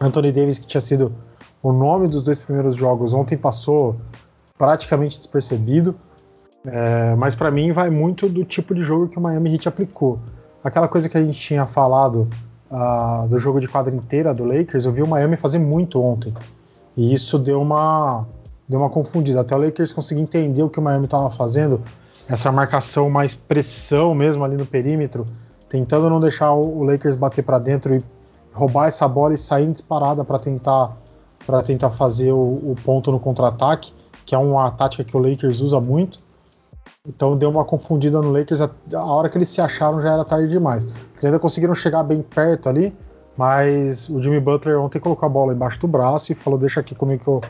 Anthony 0.00 0.32
Davis, 0.32 0.58
que 0.58 0.66
tinha 0.66 0.80
sido 0.80 1.14
o 1.62 1.72
nome 1.72 2.08
dos 2.08 2.22
dois 2.22 2.38
primeiros 2.38 2.74
jogos, 2.74 3.14
ontem 3.14 3.38
passou 3.38 3.96
praticamente 4.58 5.16
despercebido. 5.16 5.94
É, 6.64 7.16
mas 7.16 7.34
para 7.34 7.50
mim 7.50 7.72
vai 7.72 7.90
muito 7.90 8.28
do 8.28 8.44
tipo 8.44 8.74
de 8.74 8.82
jogo 8.82 9.08
que 9.08 9.18
o 9.18 9.20
Miami 9.20 9.54
Heat 9.54 9.68
aplicou. 9.68 10.20
Aquela 10.62 10.86
coisa 10.86 11.08
que 11.08 11.18
a 11.18 11.22
gente 11.22 11.38
tinha 11.38 11.64
falado 11.64 12.28
uh, 12.70 13.26
do 13.28 13.38
jogo 13.38 13.60
de 13.60 13.66
quadra 13.66 13.94
inteira 13.94 14.32
do 14.32 14.44
Lakers, 14.44 14.84
eu 14.84 14.92
vi 14.92 15.02
o 15.02 15.08
Miami 15.08 15.36
fazer 15.36 15.58
muito 15.58 16.00
ontem. 16.00 16.32
E 16.96 17.12
isso 17.12 17.38
deu 17.38 17.60
uma 17.60 18.26
deu 18.68 18.78
uma 18.78 18.88
confundida. 18.88 19.40
Até 19.40 19.54
o 19.54 19.58
Lakers 19.58 19.92
conseguir 19.92 20.20
entender 20.20 20.62
o 20.62 20.68
que 20.68 20.78
o 20.78 20.82
Miami 20.82 21.06
estava 21.06 21.30
fazendo, 21.30 21.82
essa 22.28 22.50
marcação 22.52 23.10
mais 23.10 23.34
pressão 23.34 24.14
mesmo 24.14 24.44
ali 24.44 24.56
no 24.56 24.64
perímetro, 24.64 25.24
tentando 25.68 26.08
não 26.08 26.20
deixar 26.20 26.52
o 26.52 26.84
Lakers 26.84 27.16
bater 27.16 27.42
para 27.42 27.58
dentro 27.58 27.94
e 27.94 28.00
roubar 28.52 28.86
essa 28.86 29.08
bola 29.08 29.34
e 29.34 29.36
sair 29.36 29.66
disparada 29.66 30.24
para 30.24 30.38
tentar 30.38 30.96
para 31.44 31.60
tentar 31.60 31.90
fazer 31.90 32.30
o, 32.30 32.36
o 32.38 32.76
ponto 32.84 33.10
no 33.10 33.18
contra-ataque, 33.18 33.92
que 34.24 34.32
é 34.32 34.38
uma 34.38 34.70
tática 34.70 35.02
que 35.02 35.16
o 35.16 35.20
Lakers 35.20 35.60
usa 35.60 35.80
muito. 35.80 36.18
Então 37.06 37.36
deu 37.36 37.50
uma 37.50 37.64
confundida 37.64 38.20
no 38.20 38.30
Lakers. 38.30 38.60
A, 38.60 38.70
a 38.94 39.04
hora 39.04 39.28
que 39.28 39.36
eles 39.36 39.48
se 39.48 39.60
acharam 39.60 40.00
já 40.00 40.12
era 40.12 40.24
tarde 40.24 40.48
demais. 40.48 40.84
Eles 40.84 41.24
ainda 41.24 41.38
conseguiram 41.38 41.74
chegar 41.74 42.02
bem 42.02 42.22
perto 42.22 42.68
ali, 42.68 42.94
mas 43.36 44.08
o 44.08 44.22
Jimmy 44.22 44.38
Butler 44.38 44.80
ontem 44.80 45.00
colocou 45.00 45.26
a 45.26 45.28
bola 45.28 45.52
embaixo 45.52 45.80
do 45.80 45.88
braço 45.88 46.30
e 46.32 46.34
falou: 46.34 46.58
Deixa 46.58 46.80
aqui 46.80 46.94
comigo 46.94 47.22
que 47.22 47.28
eu 47.28 47.40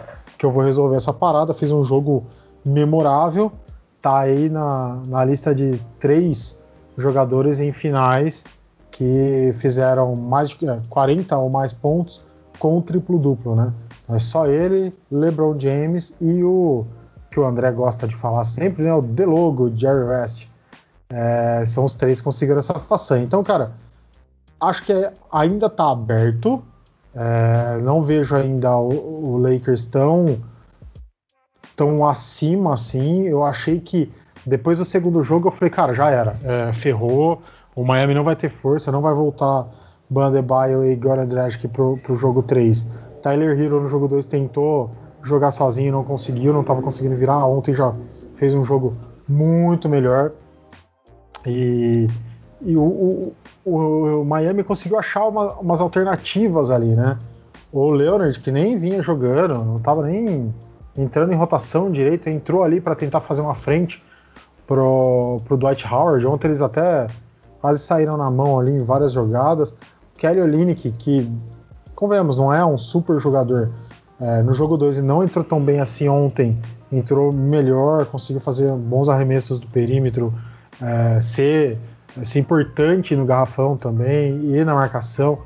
que 0.43 0.47
eu 0.47 0.51
vou 0.51 0.65
resolver 0.65 0.97
essa 0.97 1.13
parada. 1.13 1.55
Fiz 1.55 1.71
um 1.71 1.85
jogo 1.85 2.25
memorável, 2.67 3.53
tá 4.01 4.19
aí 4.19 4.49
na, 4.49 5.01
na 5.07 5.25
lista 5.25 5.55
de 5.55 5.81
três 6.01 6.61
jogadores 6.99 7.61
em 7.61 7.73
finais 7.73 8.45
que 8.91 9.53
fizeram 9.59 10.17
mais 10.17 10.49
de 10.49 10.57
40 10.89 11.33
é, 11.33 11.39
ou 11.39 11.49
mais 11.49 11.73
pontos 11.73 12.21
com 12.59 12.77
o 12.77 12.83
triplo-duplo, 12.83 13.55
né? 13.55 13.73
É 14.09 14.19
só 14.19 14.47
ele, 14.49 14.93
LeBron 15.13 15.59
James 15.59 16.13
e 16.21 16.43
o 16.43 16.85
que 17.33 17.41
o 17.41 17.47
André 17.47 17.73
gosta 17.73 18.07
de 18.07 18.15
falar 18.15 18.45
sempre, 18.45 18.85
né? 18.85 18.93
O 18.93 19.01
Delogo, 19.01 19.71
Jerry 19.75 20.05
West. 20.05 20.47
É, 21.09 21.65
são 21.67 21.85
os 21.85 21.95
três 21.95 22.21
que 22.21 22.25
conseguiram 22.25 22.59
essa 22.59 22.75
façanha. 22.75 23.25
Então, 23.25 23.43
cara, 23.43 23.73
acho 24.61 24.85
que 24.85 24.93
ainda 25.33 25.67
está 25.67 25.91
aberto. 25.91 26.63
É, 27.15 27.79
não 27.83 28.03
vejo 28.03 28.37
ainda 28.37 28.77
o, 28.77 29.31
o, 29.31 29.39
Lakers 29.39 29.87
tão, 29.87 30.39
tão 31.75 32.07
acima 32.07 32.75
assim. 32.75 33.25
Eu 33.25 33.43
achei 33.43 33.81
que 33.81 34.13
depois 34.47 34.79
do 34.79 34.85
segundo 34.85 35.23
jogo 35.23 35.49
eu 35.49 35.53
falei, 35.53 35.71
cara, 35.71 35.95
já 35.95 36.11
era. 36.11 36.35
É, 36.43 36.73
ferrou. 36.73 37.41
O 37.75 37.85
Miami 37.85 38.15
não 38.15 38.25
vai 38.25 38.37
ter 38.37 38.51
força, 38.51 38.93
não 38.93 39.01
vai 39.01 39.15
voltar 39.15 39.67
Bandebaio 40.09 40.85
e 40.85 40.95
Goran 40.95 41.27
Dragic 41.27 41.69
pro, 41.69 41.97
pro 41.99 42.17
jogo 42.17 42.43
3. 42.43 42.87
Tyler 43.23 43.59
Hero 43.59 43.81
no 43.81 43.89
jogo 43.89 44.09
2 44.09 44.27
tentou 44.27 44.91
jogar 45.25 45.51
sozinho, 45.51 45.93
não 45.93 46.05
conseguiu, 46.05 46.53
não 46.53 46.63
estava 46.63 46.83
conseguindo 46.83 47.17
virar. 47.17 47.47
Ontem 47.47 47.75
já 47.75 47.95
fez 48.37 48.55
um 48.55 48.65
jogo 48.65 48.97
muito 49.29 49.89
melhor. 49.89 50.33
E, 51.47 52.07
e 52.61 52.77
o, 52.77 52.83
o, 52.85 53.35
o, 53.65 54.25
Miami 54.25 54.63
conseguiu 54.63 54.99
achar 54.99 55.27
uma, 55.27 55.53
umas 55.55 55.81
alternativas 55.81 56.71
ali, 56.71 56.95
né? 56.95 57.19
O 57.73 57.91
Leonard, 57.91 58.39
que 58.41 58.51
nem 58.53 58.77
vinha 58.77 59.03
jogando, 59.03 59.65
não 59.65 59.79
estava 59.79 60.03
nem 60.07 60.55
entrando 60.97 61.33
em 61.33 61.37
rotação 61.37 61.91
direito, 61.91 62.29
entrou 62.29 62.63
ali 62.63 62.81
para 62.81 62.95
tentar 62.95 63.21
fazer 63.23 63.41
uma 63.41 63.55
frente 63.55 64.03
pro, 64.67 65.39
pro 65.45 65.57
Dwight 65.57 65.87
Howard. 65.87 66.27
Ontem 66.27 66.49
eles 66.49 66.61
até 66.61 67.07
quase 67.61 67.83
saíram 67.83 68.17
na 68.17 68.31
mão 68.31 68.59
ali 68.59 68.73
em 68.73 68.85
várias 68.85 69.13
jogadas. 69.13 69.75
Kelly 70.19 70.41
Olynyk, 70.41 70.93
que, 70.93 71.33
convenhamos, 71.95 72.37
não 72.37 72.53
é 72.53 72.65
um 72.65 72.77
super 72.77 73.19
jogador, 73.19 73.71
é, 74.23 74.41
no 74.41 74.55
jogo 74.55 74.77
2 74.77 74.99
e 74.99 75.03
não 75.03 75.25
entrou 75.25 75.45
tão 75.45 75.61
bem 75.61 75.81
assim 75.81 76.09
ontem, 76.09 76.57
entrou 76.93 77.35
melhor, 77.35 78.07
conseguiu 78.07 78.41
fazer 78.41 78.71
bons 78.71 79.09
arremessos 79.09 79.59
do 79.59 79.67
perímetro, 79.67 80.33
é, 80.81 81.21
ser, 81.21 81.77
ser 82.25 82.39
importante 82.39 83.17
no 83.17 83.27
garrafão 83.27 83.77
também 83.77 84.45
e 84.47 84.65
na 84.65 84.75
marcação. 84.75 85.41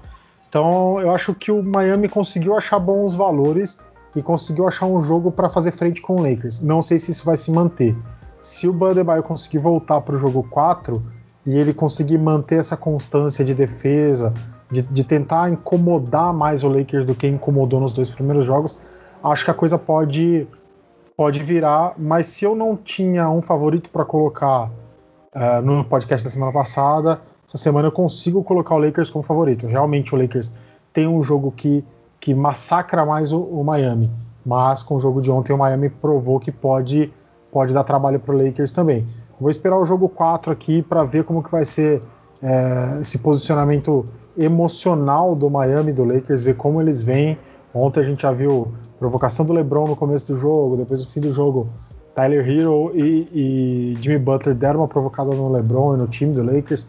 Então 0.46 1.00
eu 1.00 1.14
acho 1.14 1.34
que 1.34 1.50
o 1.50 1.62
Miami 1.62 2.06
conseguiu 2.06 2.54
achar 2.54 2.78
bons 2.78 3.14
valores 3.14 3.78
e 4.14 4.22
conseguiu 4.22 4.68
achar 4.68 4.84
um 4.84 5.00
jogo 5.00 5.32
para 5.32 5.48
fazer 5.48 5.72
frente 5.72 6.02
com 6.02 6.16
o 6.16 6.22
Lakers. 6.22 6.60
Não 6.60 6.82
sei 6.82 6.98
se 6.98 7.10
isso 7.12 7.24
vai 7.24 7.38
se 7.38 7.50
manter. 7.50 7.96
Se 8.42 8.68
o 8.68 8.74
Badebaio 8.74 9.22
conseguir 9.22 9.58
voltar 9.58 10.02
para 10.02 10.16
o 10.16 10.18
jogo 10.18 10.46
4 10.50 11.02
e 11.46 11.56
ele 11.56 11.72
conseguir 11.72 12.18
manter 12.18 12.58
essa 12.58 12.76
constância 12.76 13.42
de 13.42 13.54
defesa, 13.54 14.34
de, 14.70 14.82
de, 14.82 15.04
tentar 15.04 15.48
incomodar 15.50 16.32
mais 16.32 16.64
o 16.64 16.68
Lakers 16.68 17.06
do 17.06 17.14
que 17.14 17.26
incomodou 17.26 17.80
nos 17.80 17.92
dois 17.92 18.10
primeiros 18.10 18.44
jogos, 18.44 18.76
acho 19.22 19.44
que 19.44 19.50
a 19.50 19.54
coisa 19.54 19.78
pode, 19.78 20.46
pode 21.16 21.42
virar. 21.42 21.94
Mas 21.96 22.26
se 22.26 22.44
eu 22.44 22.54
não 22.54 22.76
tinha 22.76 23.28
um 23.30 23.40
favorito 23.40 23.90
para 23.90 24.04
colocar 24.04 24.70
uh, 25.34 25.62
no 25.62 25.84
podcast 25.84 26.24
da 26.24 26.30
semana 26.30 26.52
passada, 26.52 27.20
essa 27.46 27.58
semana 27.58 27.88
eu 27.88 27.92
consigo 27.92 28.42
colocar 28.42 28.74
o 28.74 28.78
Lakers 28.78 29.10
como 29.10 29.22
favorito. 29.22 29.66
Realmente 29.66 30.14
o 30.14 30.18
Lakers 30.18 30.52
tem 30.92 31.06
um 31.06 31.22
jogo 31.22 31.52
que, 31.52 31.84
que 32.18 32.34
massacra 32.34 33.06
mais 33.06 33.32
o, 33.32 33.40
o 33.40 33.62
Miami, 33.62 34.10
mas 34.44 34.82
com 34.82 34.96
o 34.96 35.00
jogo 35.00 35.20
de 35.20 35.30
ontem 35.30 35.52
o 35.52 35.58
Miami 35.58 35.88
provou 35.88 36.40
que 36.40 36.50
pode, 36.50 37.12
pode 37.52 37.72
dar 37.72 37.84
trabalho 37.84 38.18
para 38.18 38.34
o 38.34 38.44
Lakers 38.44 38.72
também. 38.72 39.06
Vou 39.40 39.50
esperar 39.50 39.78
o 39.78 39.84
jogo 39.84 40.08
4 40.08 40.50
aqui 40.50 40.82
para 40.82 41.04
ver 41.04 41.24
como 41.24 41.42
que 41.42 41.50
vai 41.50 41.64
ser 41.64 42.00
é, 42.42 42.98
esse 43.00 43.18
posicionamento 43.18 44.04
emocional 44.38 45.34
do 45.34 45.48
Miami 45.50 45.92
do 45.92 46.04
Lakers, 46.04 46.42
ver 46.42 46.56
como 46.56 46.80
eles 46.80 47.02
vêm. 47.02 47.38
Ontem 47.74 48.00
a 48.00 48.02
gente 48.02 48.22
já 48.22 48.32
viu 48.32 48.72
provocação 48.98 49.44
do 49.44 49.52
LeBron 49.52 49.84
no 49.84 49.96
começo 49.96 50.26
do 50.26 50.38
jogo, 50.38 50.76
depois 50.76 51.04
no 51.04 51.10
fim 51.10 51.20
do 51.20 51.32
jogo, 51.32 51.68
Tyler 52.14 52.48
Hero 52.48 52.90
e, 52.94 53.26
e 53.32 53.94
Jimmy 54.00 54.18
Butler 54.18 54.54
deram 54.54 54.80
uma 54.80 54.88
provocada 54.88 55.30
no 55.34 55.52
LeBron 55.52 55.96
e 55.96 55.98
no 55.98 56.06
time 56.06 56.32
do 56.32 56.42
Lakers. 56.42 56.86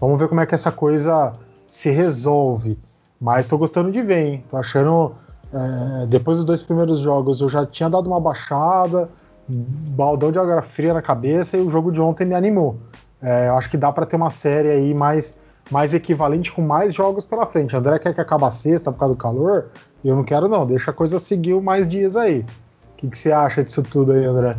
Vamos 0.00 0.20
ver 0.20 0.28
como 0.28 0.40
é 0.40 0.46
que 0.46 0.54
essa 0.54 0.70
coisa 0.70 1.32
se 1.66 1.90
resolve. 1.90 2.78
Mas 3.20 3.46
estou 3.46 3.58
gostando 3.58 3.90
de 3.90 4.00
ver, 4.00 4.26
hein? 4.26 4.44
Tô 4.48 4.56
achando. 4.56 5.12
É, 5.52 6.06
depois 6.06 6.36
dos 6.36 6.46
dois 6.46 6.62
primeiros 6.62 7.00
jogos 7.00 7.40
eu 7.40 7.48
já 7.48 7.66
tinha 7.66 7.88
dado 7.88 8.06
uma 8.06 8.20
baixada, 8.20 9.08
baldão 9.48 10.30
de 10.30 10.38
água 10.38 10.62
fria 10.62 10.92
na 10.92 11.02
cabeça 11.02 11.56
e 11.56 11.60
o 11.60 11.70
jogo 11.70 11.90
de 11.90 12.00
ontem 12.00 12.26
me 12.26 12.34
animou. 12.34 12.76
É, 13.20 13.48
eu 13.48 13.56
acho 13.56 13.68
que 13.68 13.76
dá 13.76 13.90
para 13.90 14.06
ter 14.06 14.14
uma 14.14 14.30
série 14.30 14.68
aí 14.68 14.94
mais 14.94 15.36
mais 15.70 15.94
equivalente 15.94 16.50
com 16.52 16.62
mais 16.62 16.94
jogos 16.94 17.24
pela 17.24 17.46
frente. 17.46 17.76
André 17.76 17.98
quer 17.98 18.14
que 18.14 18.20
acabe 18.20 18.44
a 18.44 18.50
sexta 18.50 18.90
por 18.90 18.98
causa 18.98 19.14
do 19.14 19.20
calor? 19.20 19.70
Eu 20.04 20.16
não 20.16 20.24
quero, 20.24 20.48
não. 20.48 20.66
Deixa 20.66 20.90
a 20.90 20.94
coisa 20.94 21.18
seguir 21.18 21.60
mais 21.60 21.88
dias 21.88 22.16
aí. 22.16 22.40
O 22.40 22.96
que, 22.96 23.08
que 23.08 23.18
você 23.18 23.32
acha 23.32 23.62
disso 23.62 23.82
tudo 23.82 24.12
aí, 24.12 24.24
André? 24.24 24.52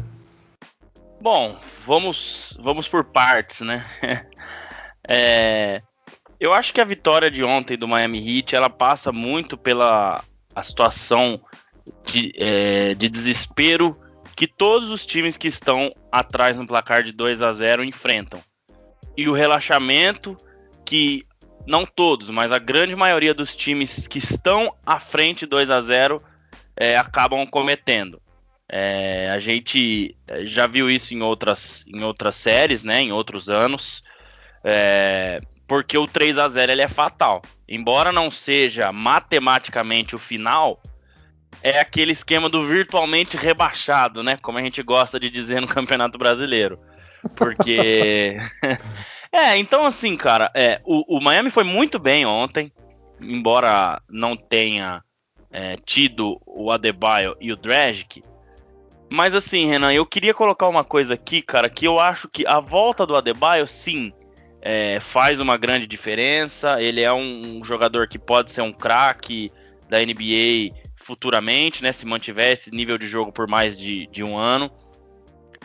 Bom, 1.22 1.56
vamos, 1.86 2.58
vamos 2.62 2.88
por 2.88 3.04
partes, 3.04 3.62
né? 3.62 3.84
é, 5.08 5.82
eu 6.40 6.54
acho 6.54 6.74
que 6.74 6.80
a 6.80 6.86
vitória 6.86 7.30
de 7.30 7.44
ontem 7.44 7.78
do 7.78 7.88
Miami 7.88 8.38
Heat 8.38 8.56
ela 8.56 8.70
passa 8.70 9.12
muito 9.12 9.58
pela 9.58 10.24
a 10.56 10.64
situação 10.64 11.42
de, 12.06 12.34
é, 12.38 12.94
de 12.94 13.10
desespero 13.10 13.98
que 14.36 14.48
todos 14.48 14.90
os 14.90 15.06
times 15.06 15.36
que 15.36 15.50
estão 15.50 15.94
atrás 16.12 16.56
no 16.56 16.66
placar 16.66 17.04
de 17.04 17.12
2 17.12 17.42
a 17.42 17.52
0 17.52 17.84
enfrentam. 17.84 18.42
E 19.18 19.28
o 19.28 19.34
relaxamento 19.34 20.38
que 20.90 21.24
não 21.68 21.86
todos, 21.86 22.32
mas 22.32 22.52
a 22.52 22.58
grande 22.58 22.96
maioria 22.96 23.32
dos 23.32 23.56
times 23.56 24.08
que 24.08 24.18
estão 24.18 24.74
à 24.84 25.00
frente 25.00 25.46
2 25.46 25.70
a 25.70 25.80
0 25.80 26.20
é, 26.76 26.98
acabam 26.98 27.46
cometendo. 27.46 28.20
É, 28.68 29.30
a 29.30 29.38
gente 29.38 30.18
já 30.46 30.66
viu 30.66 30.90
isso 30.90 31.14
em 31.14 31.22
outras, 31.22 31.86
em 31.88 32.02
outras 32.04 32.36
séries, 32.38 32.84
né, 32.84 33.04
em 33.04 33.12
outros 33.12 33.50
anos, 33.50 34.02
é, 34.64 35.40
porque 35.68 35.96
o 35.96 36.08
3 36.08 36.40
a 36.40 36.48
0 36.48 36.72
ele 36.72 36.82
é 36.82 36.88
fatal. 36.88 37.44
Embora 37.68 38.12
não 38.12 38.32
seja 38.32 38.92
matematicamente 38.92 40.16
o 40.16 40.20
final, 40.20 40.82
é 41.62 41.80
aquele 41.80 42.14
esquema 42.14 42.50
do 42.50 42.66
virtualmente 42.66 43.38
rebaixado, 43.38 44.24
né, 44.24 44.38
como 44.42 44.58
a 44.58 44.64
gente 44.64 44.82
gosta 44.82 45.20
de 45.20 45.30
dizer 45.30 45.62
no 45.62 45.68
Campeonato 45.68 46.18
Brasileiro. 46.18 46.80
Porque 47.36 48.38
É, 49.32 49.58
então 49.58 49.86
assim, 49.86 50.18
cara, 50.18 50.52
é, 50.56 50.82
o, 50.84 51.18
o 51.18 51.22
Miami 51.22 51.52
foi 51.52 51.64
muito 51.64 52.00
bem 52.00 52.26
ontem, 52.26 52.72
embora 53.22 54.02
não 54.10 54.36
tenha 54.36 55.04
é, 55.52 55.76
tido 55.86 56.42
o 56.46 56.72
Adebayo 56.72 57.36
e 57.40 57.52
o 57.52 57.56
Dragic. 57.56 58.24
Mas 59.12 59.36
assim, 59.36 59.66
Renan, 59.68 59.94
eu 59.94 60.06
queria 60.06 60.34
colocar 60.34 60.68
uma 60.68 60.84
coisa 60.84 61.14
aqui, 61.14 61.42
cara, 61.42 61.70
que 61.70 61.86
eu 61.86 62.00
acho 62.00 62.28
que 62.28 62.46
a 62.46 62.60
volta 62.60 63.06
do 63.06 63.16
Adebayo, 63.16 63.68
sim, 63.68 64.12
é, 64.62 65.00
faz 65.00 65.40
uma 65.40 65.58
grande 65.58 65.88
diferença. 65.88 66.82
Ele 66.82 67.02
é 67.02 67.12
um, 67.12 67.60
um 67.60 67.64
jogador 67.64 68.08
que 68.08 68.20
pode 68.20 68.52
ser 68.52 68.62
um 68.62 68.74
craque 68.74 69.50
da 69.90 70.00
NBA 70.00 70.76
futuramente, 70.96 71.82
né? 71.82 71.92
Se 71.92 72.06
mantiver 72.06 72.52
esse 72.52 72.72
nível 72.72 72.98
de 72.98 73.08
jogo 73.08 73.32
por 73.32 73.48
mais 73.48 73.78
de, 73.78 74.06
de 74.08 74.24
um 74.24 74.38
ano. 74.38 74.72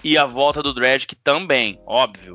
E 0.05 0.19
a 0.19 0.27
volta 0.27 0.63
do 0.63 0.75
Dragic 0.75 1.17
também, 1.17 1.81
óbvio. 1.87 2.35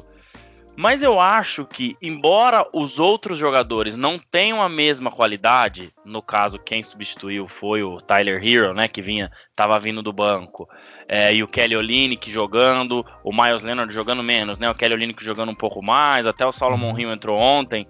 Mas 0.76 1.04
eu 1.04 1.20
acho 1.20 1.66
que, 1.66 1.98
embora 2.02 2.66
os 2.74 3.00
outros 3.00 3.38
jogadores 3.38 3.98
não 3.98 4.18
tenham 4.18 4.62
a 4.62 4.70
mesma 4.70 5.12
qualidade, 5.12 5.94
no 6.06 6.22
caso 6.22 6.58
quem 6.58 6.82
substituiu 6.82 7.48
foi 7.50 7.84
o 7.84 8.00
Tyler 8.00 8.42
Hero, 8.42 8.74
né, 8.74 8.88
que 8.88 9.02
vinha, 9.02 9.30
estava 9.52 9.78
vindo 9.78 10.02
do 10.02 10.14
banco, 10.14 10.70
é, 11.08 11.36
e 11.36 11.44
o 11.44 11.48
Kelly 11.48 11.76
Olynyk 11.76 12.32
jogando, 12.32 13.06
o 13.26 13.32
Miles 13.32 13.62
Leonard 13.62 13.94
jogando 13.94 14.24
menos, 14.24 14.58
né, 14.58 14.70
o 14.70 14.74
Kelly 14.74 14.94
Olynyk 14.94 15.22
jogando 15.22 15.52
um 15.52 15.56
pouco 15.56 15.84
mais, 15.84 16.26
até 16.26 16.46
o 16.46 16.52
Solomon 16.52 16.98
Hill 16.98 17.12
entrou 17.12 17.38
ontem. 17.38 17.86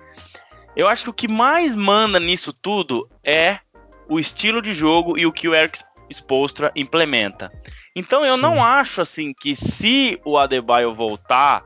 Eu 0.76 0.88
acho 0.88 1.04
que 1.04 1.10
o 1.12 1.14
que 1.14 1.28
mais 1.28 1.76
manda 1.76 2.20
nisso 2.20 2.52
tudo 2.52 3.08
é 3.24 3.58
o 4.10 4.20
estilo 4.20 4.62
de 4.62 4.74
jogo 4.74 5.16
e 5.16 5.28
o 5.28 5.32
que 5.32 5.48
o 5.48 5.54
Eric 5.54 5.78
Spoelstra 6.10 6.72
implementa. 6.76 7.52
Então 7.96 8.26
eu 8.26 8.38
não 8.38 8.64
acho 8.64 9.02
assim 9.02 9.34
que 9.34 9.56
se 9.56 10.20
o 10.24 10.38
Adebayo 10.38 10.94
voltar 10.94 11.66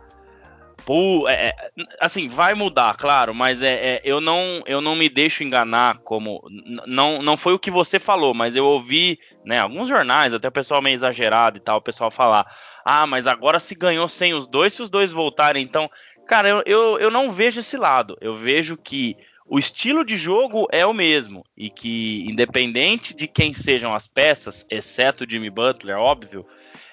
Pô, 0.85 1.29
é, 1.29 1.47
é 1.47 1.55
assim, 1.99 2.27
vai 2.27 2.53
mudar, 2.53 2.95
claro, 2.97 3.33
mas 3.33 3.61
é, 3.61 3.73
é, 3.73 4.01
eu, 4.03 4.19
não, 4.19 4.61
eu 4.65 4.81
não 4.81 4.95
me 4.95 5.07
deixo 5.07 5.43
enganar 5.43 5.99
como. 5.99 6.41
Não, 6.85 7.21
não 7.21 7.37
foi 7.37 7.53
o 7.53 7.59
que 7.59 7.71
você 7.71 7.99
falou, 7.99 8.33
mas 8.33 8.55
eu 8.55 8.65
ouvi, 8.65 9.17
né, 9.45 9.59
alguns 9.59 9.87
jornais, 9.87 10.33
até 10.33 10.47
o 10.47 10.51
pessoal 10.51 10.81
meio 10.81 10.95
exagerado 10.95 11.57
e 11.57 11.61
tal, 11.61 11.77
o 11.77 11.81
pessoal 11.81 12.11
falar: 12.11 12.45
ah, 12.83 13.07
mas 13.07 13.27
agora 13.27 13.61
se 13.61 13.75
ganhou 13.75 14.09
sem 14.09 14.33
os 14.33 14.45
dois, 14.45 14.73
se 14.73 14.81
os 14.81 14.89
dois 14.89 15.11
voltarem, 15.11 15.63
então. 15.63 15.89
Cara, 16.25 16.47
eu, 16.47 16.63
eu, 16.65 16.99
eu 16.99 17.11
não 17.11 17.31
vejo 17.31 17.59
esse 17.59 17.75
lado. 17.75 18.17
Eu 18.21 18.37
vejo 18.37 18.77
que 18.77 19.17
o 19.45 19.59
estilo 19.59 20.05
de 20.05 20.15
jogo 20.15 20.67
é 20.71 20.85
o 20.85 20.93
mesmo 20.93 21.43
e 21.55 21.69
que, 21.69 22.23
independente 22.29 23.13
de 23.13 23.27
quem 23.27 23.53
sejam 23.53 23.93
as 23.93 24.07
peças, 24.07 24.65
exceto 24.69 25.29
Jimmy 25.29 25.49
Butler, 25.49 25.97
óbvio, 25.97 26.45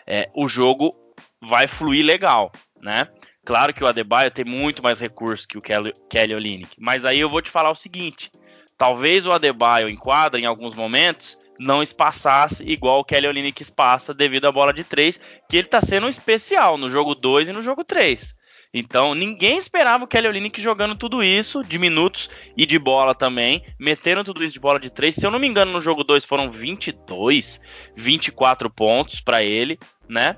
é, 0.07 0.28
o 0.35 0.49
jogo 0.49 0.95
vai 1.40 1.66
fluir 1.66 2.04
legal, 2.04 2.50
né? 2.80 3.09
Claro 3.45 3.73
que 3.73 3.83
o 3.83 3.87
Adebayo 3.87 4.30
tem 4.30 4.45
muito 4.45 4.83
mais 4.83 5.00
recursos 5.00 5.47
que 5.47 5.57
o 5.57 5.62
Kelly, 5.62 6.35
Olynyk, 6.35 6.76
mas 6.78 7.04
aí 7.04 7.21
eu 7.21 7.30
vou 7.30 7.40
te 7.40 7.50
falar 7.50 7.71
o 7.71 7.75
seguinte: 7.75 8.30
talvez 8.76 9.26
o 9.26 9.33
Adebayo 9.33 9.88
enquadre 9.88 10.42
em 10.42 10.47
alguns 10.47 10.75
momentos 10.75 11.38
não 11.59 11.83
espaçasse 11.83 12.64
igual 12.64 13.00
o 13.00 13.04
Kelly 13.04 13.26
Olynyk 13.28 13.62
espaça 13.62 14.12
devido 14.12 14.47
à 14.47 14.52
bola 14.52 14.73
de 14.73 14.85
três, 14.85 15.21
que 15.49 15.57
ele 15.57 15.66
está 15.66 15.80
sendo 15.80 16.07
um 16.07 16.11
especial 16.11 16.76
no 16.76 16.90
jogo 16.90 17.14
2 17.14 17.49
e 17.49 17.52
no 17.52 17.62
jogo 17.62 17.85
3. 17.85 18.35
Então, 18.73 19.15
ninguém 19.15 19.59
esperava 19.59 20.05
o 20.05 20.07
Kelly 20.07 20.29
Olynyk 20.29 20.61
jogando 20.61 20.97
tudo 20.97 21.25
isso 21.25 21.62
de 21.62 21.77
minutos 21.77 22.31
e 22.57 22.65
de 22.65 22.79
bola 22.79 23.15
também, 23.15 23.65
metendo 23.79 24.23
tudo 24.23 24.45
isso 24.45 24.55
de 24.55 24.61
bola 24.61 24.79
de 24.79 24.91
três. 24.91 25.17
Se 25.17 25.27
eu 25.27 25.31
não 25.31 25.41
me 25.41 25.49
engano, 25.49 25.73
no 25.73 25.81
jogo 25.81 26.05
2 26.05 26.25
foram 26.25 26.49
22, 26.50 27.61
24 27.97 28.71
pontos 28.71 29.21
para 29.21 29.43
ele, 29.43 29.79
né? 30.09 30.37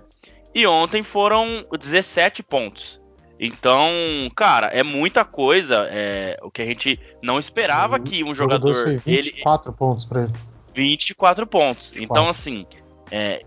E 0.55 0.67
ontem 0.67 1.03
foram 1.03 1.67
17 1.71 2.43
pontos. 2.43 3.01
Então, 3.39 3.91
cara, 4.35 4.69
é 4.69 4.83
muita 4.83 5.25
coisa. 5.25 5.89
É, 5.91 6.39
o 6.43 6.51
que 6.51 6.63
a 6.63 6.65
gente 6.65 6.99
não 7.23 7.39
esperava 7.39 7.99
que 7.99 8.23
um 8.23 8.35
jogador. 8.35 8.75
Foi 8.75 8.97
24 8.97 9.71
ele, 9.71 9.77
pontos 9.77 10.07
para 10.07 10.23
ele. 10.23 10.33
24 10.75 11.47
pontos. 11.47 11.93
24. 11.93 12.05
Então, 12.05 12.29
assim, 12.29 12.65
é, 13.11 13.41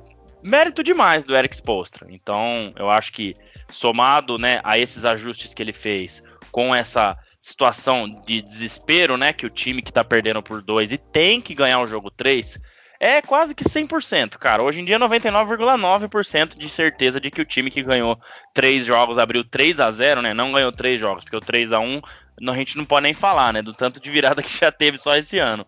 mérito 0.45 0.83
demais 0.83 1.25
do 1.25 1.35
Eric 1.35 1.55
Spolstra. 1.55 2.07
Então, 2.09 2.71
eu 2.77 2.89
acho 2.89 3.11
que 3.11 3.33
somado 3.71 4.37
né, 4.37 4.61
a 4.63 4.77
esses 4.77 5.03
ajustes 5.03 5.53
que 5.53 5.61
ele 5.61 5.73
fez 5.73 6.23
com 6.51 6.73
essa 6.73 7.17
situação 7.41 8.09
de 8.09 8.41
desespero, 8.41 9.17
né, 9.17 9.33
que 9.33 9.45
o 9.45 9.49
time 9.49 9.81
que 9.81 9.91
tá 9.91 10.03
perdendo 10.03 10.41
por 10.41 10.61
dois 10.61 10.91
e 10.91 10.97
tem 10.97 11.41
que 11.41 11.53
ganhar 11.53 11.79
o 11.79 11.87
jogo 11.87 12.09
3, 12.09 12.59
é 12.99 13.21
quase 13.21 13.53
que 13.53 13.63
100%, 13.63 14.37
cara. 14.37 14.63
Hoje 14.63 14.81
em 14.81 14.85
dia, 14.85 14.99
99,9% 14.99 16.57
de 16.57 16.69
certeza 16.69 17.19
de 17.19 17.29
que 17.29 17.41
o 17.41 17.45
time 17.45 17.69
que 17.69 17.83
ganhou 17.83 18.19
três 18.53 18.85
jogos, 18.85 19.17
abriu 19.17 19.43
3 19.43 19.79
a 19.79 19.91
0 19.91 20.21
né? 20.21 20.33
Não 20.33 20.51
ganhou 20.51 20.71
três 20.71 20.99
jogos, 21.01 21.23
porque 21.23 21.35
o 21.35 21.41
3 21.41 21.71
a 21.73 21.79
1 21.79 22.01
a 22.47 22.53
gente 22.53 22.77
não 22.77 22.85
pode 22.85 23.03
nem 23.03 23.13
falar, 23.13 23.51
né? 23.51 23.61
Do 23.61 23.73
tanto 23.73 23.99
de 23.99 24.09
virada 24.09 24.41
que 24.43 24.57
já 24.59 24.71
teve 24.71 24.97
só 24.97 25.15
esse 25.15 25.37
ano. 25.37 25.65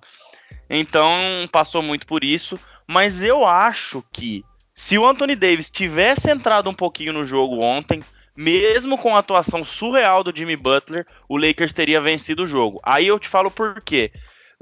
Então, 0.70 1.12
passou 1.52 1.82
muito 1.82 2.08
por 2.08 2.24
isso. 2.24 2.60
Mas 2.88 3.22
eu 3.22 3.46
acho 3.46 4.02
que 4.14 4.44
se 4.78 4.96
o 4.96 5.08
Anthony 5.08 5.36
Davis 5.36 5.72
tivesse 5.72 6.30
entrado 6.30 6.70
um 6.70 6.74
pouquinho 6.74 7.12
no 7.12 7.26
jogo 7.26 7.62
ontem, 7.62 8.00
mesmo 8.36 8.96
com 8.96 9.16
a 9.16 9.20
atuação 9.20 9.66
surreal 9.66 10.24
do 10.24 10.32
Jimmy 10.32 10.56
Butler, 10.56 11.04
o 11.28 11.36
Lakers 11.36 11.74
teria 11.74 12.00
vencido 12.00 12.44
o 12.44 12.48
jogo. 12.48 12.80
Aí 12.84 13.08
eu 13.08 13.18
te 13.18 13.28
falo 13.28 13.50
por 13.50 13.82
quê 13.84 14.12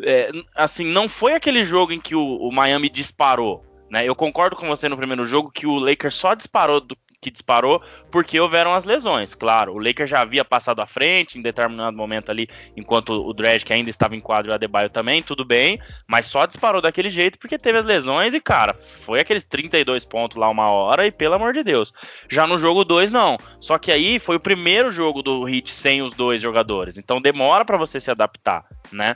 é, 0.02 0.32
assim, 0.56 0.86
não 0.86 1.10
foi 1.10 1.34
aquele 1.34 1.66
jogo 1.66 1.92
em 1.92 2.00
que 2.00 2.16
o, 2.16 2.22
o, 2.22 2.50
Miami 2.50 2.88
disparou. 2.88 3.66
Né? 3.92 4.08
Eu 4.08 4.16
concordo 4.16 4.56
com 4.56 4.70
você 4.70 4.88
no 4.88 4.96
primeiro 4.96 5.26
jogo 5.26 5.52
que 5.52 5.68
o 5.68 5.76
Lakers 5.76 6.16
só 6.16 6.34
disparou 6.34 6.80
do 6.80 6.96
que 7.26 7.32
disparou 7.32 7.82
porque 8.12 8.40
houveram 8.40 8.74
as 8.74 8.86
lesões. 8.86 9.34
Claro, 9.34 9.74
o 9.74 9.80
Lakers 9.80 10.10
já 10.10 10.22
havia 10.22 10.46
passado 10.46 10.80
à 10.82 10.86
frente 10.86 11.40
em 11.40 11.42
determinado 11.42 11.98
momento 11.98 12.30
ali, 12.30 12.48
enquanto 12.78 13.10
o 13.14 13.34
Dredd 13.34 13.66
que 13.66 13.74
ainda 13.74 13.90
estava 13.90 14.16
em 14.16 14.20
quadro 14.20 14.52
e 14.52 14.54
o 14.54 14.56
Adebayo 14.56 14.90
também, 14.90 15.24
tudo 15.24 15.44
bem, 15.44 15.80
mas 16.08 16.28
só 16.28 16.46
disparou 16.46 16.82
daquele 16.82 17.10
jeito 17.10 17.40
porque 17.40 17.58
teve 17.58 17.80
as 17.80 17.86
lesões 17.86 18.34
e, 18.34 18.40
cara, 18.40 18.74
foi 18.76 19.20
aqueles 19.20 19.44
32 19.44 20.06
pontos 20.06 20.38
lá 20.38 20.48
uma 20.50 20.70
hora 20.70 21.08
e 21.08 21.12
pelo 21.12 21.36
amor 21.36 21.54
de 21.54 21.64
Deus. 21.64 21.92
Já 22.30 22.46
no 22.46 22.58
jogo 22.58 22.86
2 22.86 23.12
não. 23.12 23.38
Só 23.60 23.78
que 23.78 23.92
aí 23.92 24.20
foi 24.20 24.36
o 24.36 24.40
primeiro 24.40 24.92
jogo 24.92 25.24
do 25.24 25.50
Heat 25.50 25.72
sem 25.72 26.02
os 26.02 26.14
dois 26.14 26.42
jogadores. 26.42 26.98
Então 26.98 27.20
demora 27.20 27.66
para 27.66 27.78
você 27.78 28.00
se 28.00 28.12
adaptar, 28.12 28.66
né? 28.92 29.16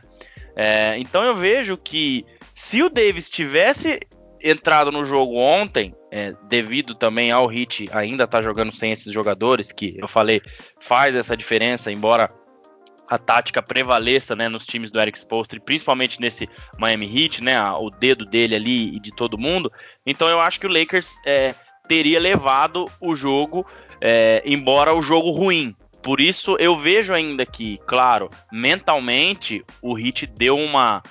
É, 0.56 0.98
então 0.98 1.24
eu 1.24 1.36
vejo 1.36 1.78
que 1.78 2.26
se 2.56 2.82
o 2.82 2.90
Davis 2.90 3.30
tivesse 3.30 4.00
entrado 4.42 4.92
no 4.92 5.06
jogo 5.06 5.38
ontem, 5.38 5.94
é, 6.12 6.34
devido 6.48 6.96
também 6.96 7.32
ao 7.32 7.48
Hit 7.48 7.88
ainda 7.92 8.24
estar 8.24 8.40
tá 8.40 8.42
jogando 8.42 8.72
sem 8.72 8.92
esses 8.92 9.14
jogadores, 9.14 9.72
que 9.72 9.94
eu 9.98 10.08
falei 10.08 10.42
faz 10.80 11.16
essa 11.16 11.36
diferença, 11.36 11.92
embora 11.92 12.28
a 13.08 13.18
tática 13.18 13.62
prevaleça 13.62 14.36
né, 14.36 14.48
nos 14.48 14.66
times 14.66 14.92
do 14.92 15.02
Eric 15.02 15.18
Spoelstra, 15.18 15.60
principalmente 15.60 16.22
nesse 16.22 16.48
Miami 16.78 17.08
Heat, 17.08 17.44
né, 17.44 17.60
o 17.72 17.90
dedo 17.90 18.26
dele 18.26 18.56
ali 18.56 18.96
e 18.96 19.00
de 19.00 19.12
todo 19.12 19.38
mundo. 19.38 19.72
Então 20.06 20.28
eu 20.28 20.40
acho 20.40 20.60
que 20.60 20.68
o 20.68 20.72
Lakers 20.72 21.16
é, 21.26 21.56
teria 21.88 22.20
levado 22.20 22.86
o 23.02 23.16
jogo, 23.16 23.66
é, 24.00 24.44
embora 24.46 24.94
o 24.94 25.02
jogo 25.02 25.32
ruim, 25.32 25.76
por 26.02 26.22
isso 26.22 26.56
eu 26.60 26.78
vejo 26.78 27.14
ainda 27.14 27.46
que, 27.46 27.78
claro, 27.86 28.30
mentalmente 28.52 29.64
o 29.82 29.94
Hit 29.94 30.26
deu 30.28 30.58
uma 30.58 31.02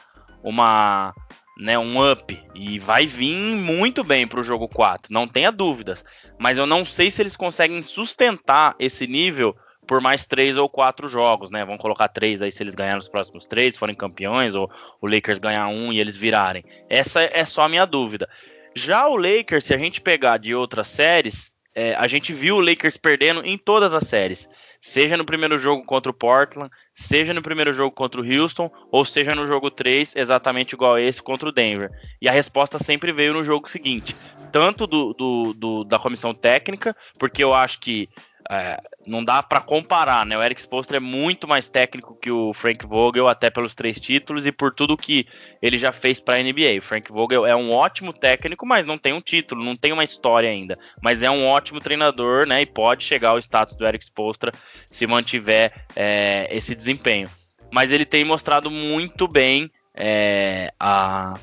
uma 0.43 1.13
né, 1.59 1.79
um 1.79 2.11
up 2.11 2.41
e 2.55 2.79
vai 2.79 3.07
vir 3.07 3.35
muito 3.35 4.05
bem 4.05 4.27
para 4.27 4.41
o 4.41 4.45
jogo 4.45 4.69
4, 4.69 5.13
não 5.13 5.27
tenha 5.27 5.51
dúvidas. 5.51 6.05
Mas 6.39 6.57
eu 6.57 6.67
não 6.67 6.85
sei 6.85 7.11
se 7.11 7.21
eles 7.21 7.37
conseguem 7.37 7.83
sustentar 7.83 8.77
esse 8.79 9.07
nível 9.07 9.57
por 9.87 10.01
mais 10.01 10.27
três 10.27 10.57
ou 10.57 10.69
quatro 10.69 11.09
jogos, 11.09 11.51
né? 11.51 11.65
Vamos 11.65 11.81
colocar 11.81 12.09
três 12.09 12.43
aí 12.43 12.53
se 12.53 12.63
eles 12.63 12.75
ganharem 12.75 12.99
os 12.99 13.09
próximos 13.09 13.47
três, 13.47 13.77
forem 13.77 13.95
campeões, 13.95 14.55
ou 14.55 14.71
o 15.01 15.07
Lakers 15.07 15.39
ganhar 15.39 15.67
um 15.69 15.91
e 15.91 15.99
eles 15.99 16.15
virarem. 16.15 16.63
Essa 16.91 17.23
é 17.23 17.45
só 17.47 17.63
a 17.63 17.69
minha 17.69 17.87
dúvida. 17.87 18.29
Já 18.77 19.09
o 19.09 19.17
Lakers, 19.17 19.65
se 19.65 19.75
a 19.75 19.79
gente 19.79 20.03
pegar 20.03 20.37
de 20.37 20.55
outras 20.55 20.89
séries, 20.89 21.53
é, 21.75 21.95
a 21.95 22.07
gente 22.07 22.35
viu 22.35 22.57
o 22.57 22.61
Lakers 22.61 22.99
perdendo 22.99 23.45
em 23.45 23.57
todas 23.57 23.95
as 23.95 24.07
séries 24.07 24.49
seja 24.81 25.17
no 25.17 25.25
primeiro 25.25 25.59
jogo 25.59 25.85
contra 25.85 26.11
o 26.11 26.15
Portland, 26.15 26.71
seja 26.95 27.35
no 27.35 27.43
primeiro 27.43 27.73
jogo 27.73 27.91
contra 27.91 28.21
o 28.21 28.25
Houston, 28.25 28.71
ou 28.91 29.05
seja 29.05 29.35
no 29.35 29.47
jogo 29.47 29.71
3, 29.71 30.17
exatamente 30.17 30.73
igual 30.73 30.95
a 30.95 31.01
esse 31.01 31.23
contra 31.23 31.49
o 31.49 31.53
Denver. 31.53 31.91
E 32.21 32.29
a 32.29 32.33
resposta 32.33 32.79
sempre 32.79 33.13
veio 33.13 33.35
no 33.35 33.45
jogo 33.45 33.71
seguinte, 33.71 34.17
tanto 34.53 34.87
do, 34.87 35.13
do, 35.13 35.55
do 35.55 35.85
da 35.85 35.99
comissão 35.99 36.35
técnica, 36.35 36.97
porque 37.19 37.43
eu 37.43 37.53
acho 37.55 37.81
que 37.81 38.09
é, 38.51 38.81
não 39.07 39.25
dá 39.25 39.43
para 39.43 39.61
comparar, 39.61 40.25
né? 40.25 40.37
O 40.37 40.43
Eric 40.43 40.61
Spoelstra 40.61 40.97
é 40.97 41.01
muito 41.01 41.47
mais 41.47 41.69
técnico 41.69 42.19
que 42.21 42.31
o 42.31 42.55
Frank 42.55 42.87
Vogel, 42.87 43.29
até 43.29 43.51
pelos 43.51 43.75
três 43.75 44.01
títulos 44.01 44.47
e 44.47 44.53
por 44.53 44.73
tudo 44.73 44.97
que 44.97 45.27
ele 45.61 45.77
já 45.77 45.93
fez 45.93 46.21
para 46.21 46.37
a 46.37 46.43
NBA. 46.43 46.79
O 46.79 46.83
Frank 46.83 47.11
Vogel 47.13 47.45
é 47.45 47.55
um 47.55 47.73
ótimo 47.73 48.13
técnico, 48.13 48.67
mas 48.67 48.87
não 48.87 48.97
tem 48.97 49.13
um 49.13 49.21
título, 49.21 49.65
não 49.65 49.77
tem 49.77 49.93
uma 49.93 50.05
história 50.05 50.49
ainda. 50.49 50.79
Mas 51.03 51.23
é 51.23 51.31
um 51.31 51.47
ótimo 51.47 51.81
treinador, 51.81 52.47
né? 52.47 52.63
E 52.63 52.67
pode 52.67 53.05
chegar 53.05 53.31
ao 53.31 53.39
status 53.39 53.77
do 53.77 53.87
Eric 53.87 54.05
Spoelstra 54.05 54.53
se 54.87 55.07
mantiver 55.07 55.73
é, 55.95 56.49
esse 56.51 56.75
desempenho. 56.75 57.29
Mas 57.73 57.93
ele 57.93 58.07
tem 58.07 58.25
mostrado 58.25 58.71
muito 58.71 59.29
bem 59.29 59.71
é, 59.95 60.73
a, 60.81 61.35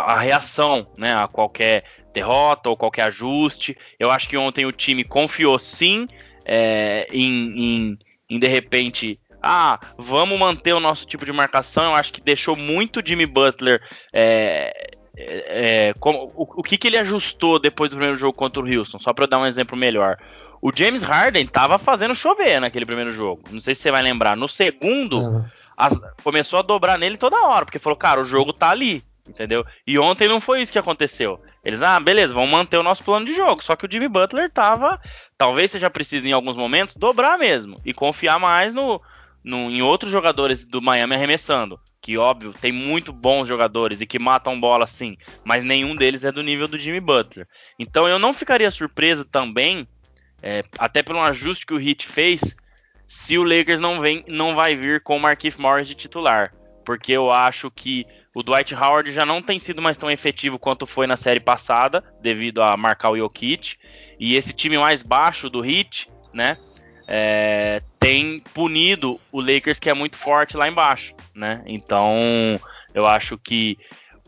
a 0.00 0.18
reação 0.18 0.86
né, 0.98 1.14
a 1.14 1.28
qualquer 1.28 1.84
derrota 2.12 2.70
ou 2.70 2.76
qualquer 2.76 3.02
ajuste. 3.02 3.76
Eu 3.98 4.10
acho 4.10 4.28
que 4.28 4.36
ontem 4.36 4.64
o 4.64 4.72
time 4.72 5.04
confiou 5.04 5.58
sim 5.58 6.06
é, 6.44 7.06
em, 7.10 7.58
em, 7.58 7.98
em, 8.30 8.38
de 8.38 8.46
repente. 8.46 9.18
Ah, 9.42 9.78
vamos 9.98 10.38
manter 10.38 10.72
o 10.72 10.80
nosso 10.80 11.06
tipo 11.06 11.26
de 11.26 11.32
marcação. 11.32 11.84
Eu 11.84 11.96
acho 11.96 12.12
que 12.12 12.20
deixou 12.20 12.56
muito 12.56 13.02
Jimmy 13.04 13.26
Butler. 13.26 13.82
É, 14.10 14.90
é, 15.16 15.88
é 15.88 15.94
como, 16.00 16.28
o, 16.34 16.60
o 16.60 16.62
que, 16.62 16.78
que 16.78 16.86
ele 16.88 16.96
ajustou 16.96 17.58
depois 17.58 17.90
do 17.90 17.96
primeiro 17.96 18.16
jogo 18.16 18.36
contra 18.36 18.62
o 18.62 18.66
Houston? 18.66 18.98
Só 18.98 19.12
para 19.12 19.26
dar 19.26 19.38
um 19.38 19.46
exemplo 19.46 19.76
melhor. 19.76 20.16
O 20.62 20.70
James 20.74 21.02
Harden 21.02 21.46
tava 21.46 21.78
fazendo 21.78 22.14
chover 22.14 22.58
naquele 22.58 22.86
primeiro 22.86 23.12
jogo. 23.12 23.42
Não 23.50 23.60
sei 23.60 23.74
se 23.74 23.82
você 23.82 23.90
vai 23.90 24.02
lembrar. 24.02 24.34
No 24.34 24.48
segundo, 24.48 25.20
uhum. 25.20 25.44
as, 25.76 26.00
começou 26.22 26.60
a 26.60 26.62
dobrar 26.62 26.98
nele 26.98 27.18
toda 27.18 27.46
hora, 27.46 27.66
porque 27.66 27.78
falou, 27.78 27.98
cara, 27.98 28.20
o 28.20 28.24
jogo 28.24 28.50
tá 28.50 28.70
ali 28.70 29.04
entendeu? 29.28 29.64
E 29.86 29.98
ontem 29.98 30.28
não 30.28 30.40
foi 30.40 30.62
isso 30.62 30.72
que 30.72 30.78
aconteceu. 30.78 31.40
Eles, 31.64 31.82
ah, 31.82 31.98
beleza, 31.98 32.34
vamos 32.34 32.50
manter 32.50 32.76
o 32.76 32.82
nosso 32.82 33.02
plano 33.02 33.24
de 33.24 33.34
jogo. 33.34 33.62
Só 33.62 33.74
que 33.74 33.86
o 33.86 33.90
Jimmy 33.90 34.08
Butler 34.08 34.50
tava, 34.50 35.00
talvez 35.36 35.70
seja 35.70 35.88
preciso 35.88 36.28
em 36.28 36.32
alguns 36.32 36.56
momentos 36.56 36.96
dobrar 36.96 37.38
mesmo 37.38 37.76
e 37.84 37.94
confiar 37.94 38.38
mais 38.38 38.74
no, 38.74 39.00
no, 39.42 39.70
em 39.70 39.82
outros 39.82 40.10
jogadores 40.10 40.64
do 40.64 40.82
Miami 40.82 41.14
arremessando. 41.14 41.80
Que 42.00 42.18
óbvio, 42.18 42.52
tem 42.52 42.70
muito 42.70 43.12
bons 43.12 43.48
jogadores 43.48 44.02
e 44.02 44.06
que 44.06 44.18
matam 44.18 44.60
bola 44.60 44.86
sim, 44.86 45.16
mas 45.42 45.64
nenhum 45.64 45.94
deles 45.94 46.22
é 46.22 46.30
do 46.30 46.42
nível 46.42 46.68
do 46.68 46.78
Jimmy 46.78 47.00
Butler. 47.00 47.48
Então 47.78 48.06
eu 48.06 48.18
não 48.18 48.34
ficaria 48.34 48.70
surpreso 48.70 49.24
também, 49.24 49.88
é, 50.42 50.62
até 50.78 51.02
pelo 51.02 51.20
ajuste 51.20 51.64
que 51.64 51.72
o 51.72 51.80
Heat 51.80 52.06
fez, 52.06 52.56
se 53.06 53.38
o 53.38 53.42
Lakers 53.42 53.80
não, 53.80 54.00
vem, 54.00 54.22
não 54.28 54.54
vai 54.54 54.76
vir 54.76 55.02
com 55.02 55.16
o 55.16 55.20
Markieff 55.20 55.58
Morris 55.58 55.88
de 55.88 55.94
titular. 55.94 56.52
Porque 56.84 57.12
eu 57.12 57.30
acho 57.30 57.70
que 57.70 58.06
o 58.34 58.42
Dwight 58.42 58.74
Howard 58.74 59.12
já 59.12 59.24
não 59.24 59.40
tem 59.40 59.58
sido 59.58 59.80
mais 59.80 59.96
tão 59.96 60.10
efetivo 60.10 60.58
quanto 60.58 60.86
foi 60.86 61.06
na 61.06 61.16
série 61.16 61.40
passada, 61.40 62.04
devido 62.20 62.62
a 62.62 62.76
marcar 62.76 63.10
o 63.10 63.16
Jokic. 63.16 63.76
E 64.18 64.34
esse 64.34 64.52
time 64.52 64.76
mais 64.76 65.02
baixo 65.02 65.48
do 65.48 65.64
Heat, 65.64 66.08
né, 66.32 66.58
é, 67.06 67.80
tem 68.00 68.40
punido 68.52 69.18
o 69.30 69.40
Lakers, 69.40 69.78
que 69.78 69.88
é 69.88 69.94
muito 69.94 70.16
forte 70.16 70.56
lá 70.56 70.68
embaixo, 70.68 71.14
né? 71.34 71.62
Então, 71.66 72.18
eu 72.92 73.06
acho 73.06 73.38
que 73.38 73.78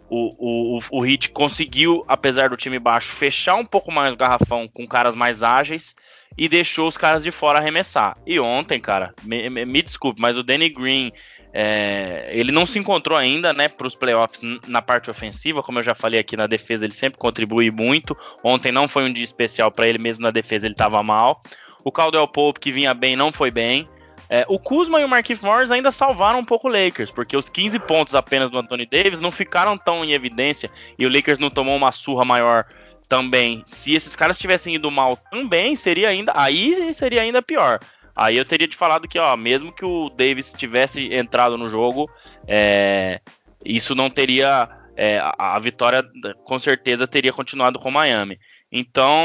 o, 0.09 0.77
o, 0.77 0.79
o 0.91 1.07
Heat 1.07 1.31
conseguiu, 1.31 2.05
apesar 2.07 2.49
do 2.49 2.57
time 2.57 2.79
baixo, 2.79 3.13
fechar 3.13 3.57
um 3.57 3.65
pouco 3.65 3.91
mais 3.91 4.13
o 4.13 4.17
garrafão 4.17 4.69
com 4.69 4.87
caras 4.87 5.15
mais 5.15 5.43
ágeis 5.43 5.95
e 6.39 6.49
deixou 6.49 6.87
os 6.87 6.97
caras 6.97 7.25
de 7.25 7.31
fora 7.31 7.59
arremessar. 7.59 8.15
E 8.27 8.39
ontem, 8.39 8.79
cara, 8.79 9.15
me, 9.23 9.49
me, 9.49 9.65
me 9.65 9.83
desculpe, 9.83 10.21
mas 10.21 10.37
o 10.37 10.43
Danny 10.43 10.69
Green 10.69 11.13
é, 11.59 12.29
ele 12.33 12.53
não 12.53 12.67
se 12.67 12.79
encontrou 12.79 13.17
ainda, 13.17 13.51
né, 13.51 13.67
para 13.67 13.87
os 13.87 13.95
playoffs 13.95 14.43
na 14.67 14.83
parte 14.83 15.11
ofensiva, 15.11 15.63
como 15.63 15.79
eu 15.79 15.83
já 15.83 15.95
falei 15.95 16.21
aqui 16.21 16.37
na 16.37 16.47
defesa, 16.47 16.85
ele 16.85 16.93
sempre 16.93 17.19
contribui 17.19 17.71
muito. 17.71 18.15
Ontem 18.45 18.71
não 18.71 18.87
foi 18.87 19.05
um 19.05 19.13
dia 19.13 19.25
especial 19.25 19.73
para 19.73 19.89
ele, 19.89 19.97
mesmo 19.97 20.23
na 20.23 20.31
defesa 20.31 20.67
ele 20.67 20.75
estava 20.75 21.03
mal. 21.03 21.41
O 21.83 21.91
Caldwell 21.91 22.29
Pope 22.29 22.61
que 22.61 22.71
vinha 22.71 22.93
bem 22.93 23.17
não 23.17 23.33
foi 23.33 23.51
bem, 23.51 23.89
É, 24.29 24.45
o 24.49 24.59
Kuzma 24.59 25.01
e 25.01 25.05
o 25.05 25.09
Marquinhos 25.09 25.41
Morris 25.41 25.71
ainda 25.71 25.93
salvaram 25.93 26.41
um 26.41 26.45
pouco 26.45 26.67
o 26.67 26.71
Lakers, 26.71 27.13
porque 27.13 27.37
os 27.37 27.49
15 27.49 27.79
pontos 27.79 28.13
apenas 28.13 28.51
do 28.51 28.59
Anthony 28.59 28.85
Davis 28.85 29.21
não 29.21 29.31
ficaram 29.31 29.79
tão 29.79 30.05
em 30.05 30.13
evidência 30.13 30.69
e 30.99 31.07
o 31.07 31.09
Lakers 31.09 31.39
não 31.39 31.49
tomou 31.49 31.77
uma 31.77 31.93
surra 31.93 32.25
maior 32.25 32.67
também. 33.09 33.63
Se 33.65 33.95
esses 33.95 34.17
caras 34.17 34.37
tivessem 34.37 34.75
ido 34.75 34.91
mal 34.91 35.17
também, 35.31 35.77
seria 35.77 36.09
ainda 36.09 36.33
aí 36.35 36.93
seria 36.93 37.23
ainda 37.23 37.41
pior. 37.41 37.79
Aí 38.17 38.37
eu 38.37 38.45
teria 38.45 38.67
te 38.67 38.77
falado 38.77 39.07
que, 39.07 39.19
ó, 39.19 39.37
mesmo 39.37 39.73
que 39.73 39.85
o 39.85 40.09
Davis 40.09 40.55
tivesse 40.57 41.13
entrado 41.13 41.59
no 41.59 41.69
jogo, 41.69 42.11
é, 42.49 43.21
isso 43.65 43.95
não 43.95 44.09
teria 44.09 44.69
é, 44.97 45.21
a, 45.39 45.59
vitória 45.59 46.03
com 46.45 46.59
certeza 46.59 47.07
teria 47.07 47.33
continuado 47.33 47.79
com 47.79 47.91
Miami. 47.91 48.39
Então, 48.73 49.23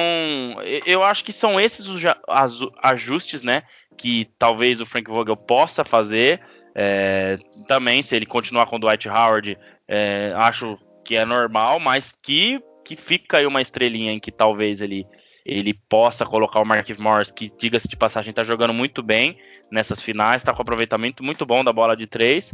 eu 0.86 1.02
acho 1.04 1.24
que 1.24 1.34
são 1.34 1.60
esses 1.60 1.88
os 1.88 2.02
ajustes, 2.84 3.42
né, 3.42 3.64
que 3.98 4.30
talvez 4.38 4.80
o 4.82 4.86
Frank 4.86 5.10
Vogel 5.10 5.38
possa 5.38 5.84
fazer. 5.84 6.42
É, 6.76 7.38
também, 7.68 8.04
se 8.04 8.16
ele 8.16 8.26
continuar 8.26 8.66
com 8.66 8.76
o 8.76 8.80
Dwight 8.80 9.10
Howard, 9.10 9.58
é, 9.88 10.34
acho 10.36 10.78
que 11.04 11.16
é 11.16 11.26
normal, 11.26 11.80
mas 11.80 12.14
que, 12.22 12.62
que 12.86 12.96
fica 12.96 13.38
aí 13.38 13.46
uma 13.46 13.62
estrelinha 13.62 14.12
em 14.12 14.20
que 14.20 14.32
talvez 14.32 14.80
ele, 14.80 15.06
ele 15.46 15.74
possa 15.74 16.26
colocar 16.26 16.60
o 16.60 16.66
Mark 16.66 16.88
Morris, 17.00 17.32
que, 17.32 17.52
diga-se 17.58 17.88
de 17.88 17.98
passagem, 17.98 18.30
está 18.30 18.44
jogando 18.44 18.74
muito 18.74 19.02
bem 19.02 19.38
nessas 19.72 20.02
finais, 20.02 20.42
está 20.42 20.54
com 20.54 20.62
aproveitamento 20.62 21.24
muito 21.24 21.46
bom 21.46 21.64
da 21.64 21.74
bola 21.74 21.96
de 21.96 22.06
três. 22.06 22.54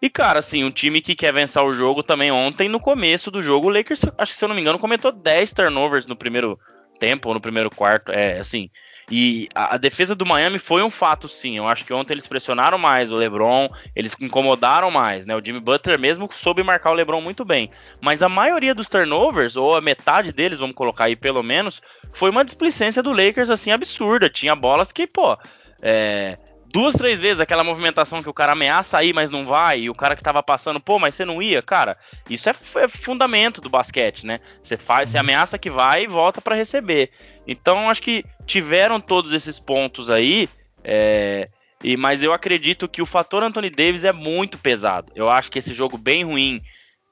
E, 0.00 0.10
cara, 0.10 0.38
assim, 0.38 0.64
um 0.64 0.70
time 0.70 1.00
que 1.00 1.14
quer 1.14 1.32
vencer 1.32 1.62
o 1.62 1.74
jogo 1.74 2.02
também 2.02 2.30
ontem, 2.30 2.68
no 2.68 2.80
começo 2.80 3.30
do 3.30 3.42
jogo, 3.42 3.68
o 3.68 3.70
Lakers, 3.70 4.02
acho 4.18 4.32
que 4.32 4.38
se 4.38 4.44
eu 4.44 4.48
não 4.48 4.54
me 4.54 4.60
engano, 4.60 4.78
comentou 4.78 5.10
10 5.10 5.52
turnovers 5.52 6.06
no 6.06 6.16
primeiro 6.16 6.58
tempo, 6.98 7.28
ou 7.28 7.34
no 7.34 7.40
primeiro 7.40 7.70
quarto. 7.70 8.12
É, 8.12 8.38
assim. 8.38 8.68
E 9.10 9.48
a, 9.54 9.74
a, 9.74 9.78
defesa 9.78 10.14
do 10.14 10.24
Miami 10.24 10.58
foi 10.58 10.82
um 10.82 10.90
fato, 10.90 11.28
sim. 11.28 11.56
Eu 11.56 11.66
acho 11.66 11.84
que 11.84 11.92
ontem 11.92 12.14
eles 12.14 12.26
pressionaram 12.26 12.78
mais 12.78 13.10
o 13.10 13.16
LeBron, 13.16 13.68
eles 13.94 14.16
incomodaram 14.20 14.90
mais, 14.90 15.26
né? 15.26 15.36
O 15.36 15.44
Jimmy 15.44 15.60
Butler 15.60 15.98
mesmo 15.98 16.28
soube 16.32 16.62
marcar 16.62 16.90
o 16.90 16.94
LeBron 16.94 17.20
muito 17.20 17.44
bem. 17.44 17.70
Mas 18.00 18.22
a 18.22 18.28
maioria 18.28 18.74
dos 18.74 18.88
turnovers, 18.88 19.56
ou 19.56 19.76
a 19.76 19.80
metade 19.80 20.32
deles, 20.32 20.58
vamos 20.58 20.74
colocar 20.74 21.04
aí 21.04 21.16
pelo 21.16 21.42
menos, 21.42 21.82
foi 22.12 22.30
uma 22.30 22.44
displicência 22.44 23.02
do 23.02 23.12
Lakers, 23.12 23.50
assim, 23.50 23.70
absurda. 23.70 24.30
Tinha 24.30 24.56
bolas 24.56 24.90
que, 24.90 25.06
pô. 25.06 25.36
É, 25.82 26.38
duas, 26.74 26.96
três 26.96 27.20
vezes 27.20 27.38
aquela 27.38 27.62
movimentação 27.62 28.20
que 28.20 28.28
o 28.28 28.34
cara 28.34 28.52
ameaça 28.52 29.02
ir, 29.04 29.14
mas 29.14 29.30
não 29.30 29.46
vai, 29.46 29.82
e 29.82 29.90
o 29.90 29.94
cara 29.94 30.16
que 30.16 30.22
tava 30.24 30.42
passando, 30.42 30.80
pô, 30.80 30.98
mas 30.98 31.14
você 31.14 31.24
não 31.24 31.40
ia, 31.40 31.62
cara, 31.62 31.96
isso 32.28 32.50
é, 32.50 32.54
é 32.82 32.88
fundamento 32.88 33.60
do 33.60 33.70
basquete, 33.70 34.26
né? 34.26 34.40
Você 34.60 34.76
faz, 34.76 35.10
você 35.10 35.16
uhum. 35.16 35.20
ameaça 35.20 35.56
que 35.56 35.70
vai 35.70 36.02
e 36.02 36.08
volta 36.08 36.40
para 36.40 36.56
receber. 36.56 37.10
Então, 37.46 37.90
acho 37.90 38.02
que 38.02 38.24
tiveram 38.46 39.00
todos 39.00 39.32
esses 39.32 39.58
pontos 39.58 40.10
aí, 40.10 40.48
é, 40.82 41.46
e, 41.82 41.96
mas 41.96 42.22
eu 42.22 42.32
acredito 42.32 42.88
que 42.88 43.02
o 43.02 43.06
fator 43.06 43.42
Anthony 43.42 43.68
Davis 43.68 44.04
é 44.04 44.12
muito 44.12 44.58
pesado. 44.58 45.12
Eu 45.14 45.28
acho 45.28 45.50
que 45.50 45.58
esse 45.58 45.74
jogo 45.74 45.98
bem 45.98 46.24
ruim 46.24 46.58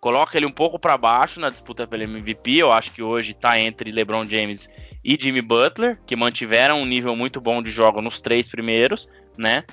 coloca 0.00 0.36
ele 0.36 0.46
um 0.46 0.50
pouco 0.50 0.78
para 0.78 0.96
baixo 0.96 1.38
na 1.38 1.50
disputa 1.50 1.86
pelo 1.86 2.02
MVP. 2.02 2.56
Eu 2.56 2.72
acho 2.72 2.90
que 2.90 3.02
hoje 3.02 3.34
tá 3.34 3.60
entre 3.60 3.92
LeBron 3.92 4.26
James 4.26 4.70
e 5.04 5.18
Jimmy 5.20 5.42
Butler, 5.42 6.00
que 6.06 6.16
mantiveram 6.16 6.80
um 6.80 6.86
nível 6.86 7.14
muito 7.14 7.40
bom 7.40 7.60
de 7.60 7.70
jogo 7.70 8.00
nos 8.00 8.20
três 8.20 8.48
primeiros, 8.48 9.08
né? 9.36 9.64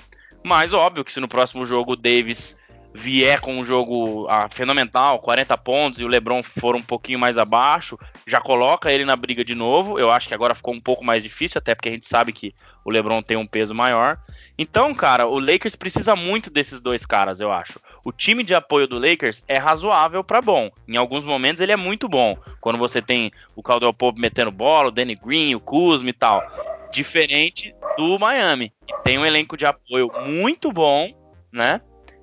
Mas 0.44 0.72
óbvio 0.74 1.04
que 1.04 1.12
se 1.12 1.20
no 1.20 1.28
próximo 1.28 1.64
jogo 1.64 1.92
o 1.92 1.96
Davis 1.96 2.58
vier 2.92 3.40
com 3.40 3.58
um 3.58 3.64
jogo 3.64 4.26
ah, 4.28 4.48
fenomenal, 4.48 5.18
40 5.20 5.56
pontos, 5.58 6.00
e 6.00 6.04
o 6.04 6.08
LeBron 6.08 6.42
for 6.42 6.74
um 6.74 6.82
pouquinho 6.82 7.18
mais 7.18 7.38
abaixo, 7.38 7.98
já 8.26 8.40
coloca 8.40 8.90
ele 8.90 9.04
na 9.04 9.16
briga 9.16 9.44
de 9.44 9.54
novo. 9.54 9.98
Eu 9.98 10.10
acho 10.10 10.28
que 10.28 10.34
agora 10.34 10.54
ficou 10.54 10.74
um 10.74 10.80
pouco 10.80 11.04
mais 11.04 11.22
difícil, 11.22 11.58
até 11.58 11.74
porque 11.74 11.88
a 11.88 11.92
gente 11.92 12.06
sabe 12.06 12.32
que 12.32 12.54
o 12.84 12.90
LeBron 12.90 13.22
tem 13.22 13.36
um 13.36 13.46
peso 13.46 13.74
maior. 13.74 14.18
Então, 14.58 14.92
cara, 14.92 15.26
o 15.26 15.38
Lakers 15.38 15.76
precisa 15.76 16.16
muito 16.16 16.50
desses 16.50 16.80
dois 16.80 17.06
caras, 17.06 17.40
eu 17.40 17.52
acho. 17.52 17.80
O 18.04 18.12
time 18.12 18.42
de 18.42 18.54
apoio 18.54 18.86
do 18.86 18.98
Lakers 18.98 19.44
é 19.46 19.56
razoável 19.56 20.24
para 20.24 20.42
bom. 20.42 20.70
Em 20.88 20.96
alguns 20.96 21.24
momentos 21.24 21.60
ele 21.60 21.72
é 21.72 21.76
muito 21.76 22.08
bom. 22.08 22.36
Quando 22.60 22.78
você 22.78 23.00
tem 23.00 23.30
o 23.54 23.62
Caldwell 23.62 23.94
Pope 23.94 24.20
metendo 24.20 24.50
bola, 24.50 24.88
o 24.88 24.92
Danny 24.92 25.14
Green, 25.14 25.54
o 25.54 25.60
Kuzma 25.60 26.10
e 26.10 26.12
tal. 26.12 26.42
Diferente 26.92 27.74
do 27.96 28.18
Miami, 28.18 28.72
que 28.86 28.94
tem 29.04 29.18
um 29.18 29.24
elenco 29.24 29.56
de 29.56 29.64
apoio 29.64 30.10
muito 30.24 30.72
bom, 30.72 31.12
né? 31.52 31.80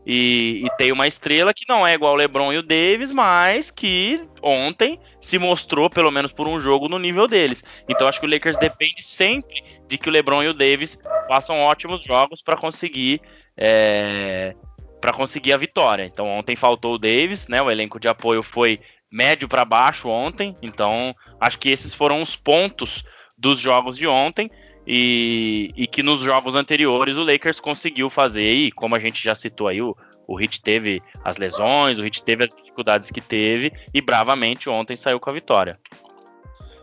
E, 0.09 0.63
e, 0.63 0.77
tem 0.77 0.93
uma 0.93 1.05
estrela 1.05 1.53
que 1.53 1.65
não 1.67 1.85
é 1.85 1.93
igual 1.93 2.13
o 2.13 2.15
LeBron 2.15 2.53
e 2.53 2.57
o 2.57 2.63
Davis, 2.63 3.11
mas 3.11 3.69
que 3.69 4.25
ontem 4.41 4.97
se 5.19 5.37
mostrou, 5.37 5.89
pelo 5.89 6.09
menos 6.09 6.31
por 6.31 6.47
um 6.47 6.57
jogo, 6.61 6.87
no 6.87 6.97
nível 6.97 7.27
deles. 7.27 7.61
Então 7.89 8.07
acho 8.07 8.17
que 8.17 8.25
o 8.25 8.29
Lakers 8.29 8.57
depende 8.57 9.03
sempre 9.03 9.61
de 9.85 9.97
que 9.97 10.07
o 10.07 10.11
LeBron 10.11 10.43
e 10.43 10.47
o 10.47 10.53
Davis 10.53 10.97
façam 11.27 11.59
ótimos 11.59 12.05
jogos 12.05 12.41
para 12.41 12.55
conseguir 12.55 13.19
é, 13.57 14.55
para 15.01 15.11
conseguir 15.11 15.51
a 15.51 15.57
vitória. 15.57 16.05
Então 16.05 16.25
ontem 16.25 16.55
faltou 16.55 16.93
o 16.93 16.97
Davis, 16.97 17.49
né? 17.49 17.61
O 17.61 17.69
elenco 17.69 17.99
de 17.99 18.07
apoio 18.07 18.41
foi 18.41 18.79
médio 19.11 19.49
para 19.49 19.65
baixo 19.65 20.07
ontem. 20.07 20.55
Então 20.61 21.13
acho 21.37 21.59
que 21.59 21.67
esses 21.67 21.93
foram 21.93 22.21
os 22.21 22.33
pontos 22.33 23.03
dos 23.37 23.59
jogos 23.59 23.97
de 23.97 24.07
ontem 24.07 24.49
e, 24.87 25.69
e, 25.75 25.85
que 25.85 26.01
nos 26.01 26.21
jogos 26.21 26.55
anteriores 26.55 27.17
o 27.17 27.25
Lakers 27.25 27.59
conseguiu 27.59 28.09
fazer, 28.09 28.49
e 28.49 28.71
como 28.71 28.95
a 28.95 28.99
gente 28.99 29.21
já 29.21 29.35
citou 29.35 29.67
aí, 29.67 29.81
o, 29.81 29.93
o 30.25 30.39
Heat 30.39 30.61
teve 30.61 31.03
as 31.25 31.35
lesões, 31.35 31.99
o 31.99 32.05
Heat 32.05 32.23
teve 32.23 32.45
as 32.45 32.55
dificuldades 32.55 33.11
que 33.11 33.19
teve, 33.19 33.73
e 33.93 33.99
bravamente 33.99 34.69
ontem 34.69 34.95
saiu 34.95 35.19
com 35.19 35.29
a 35.29 35.33
vitória. 35.33 35.77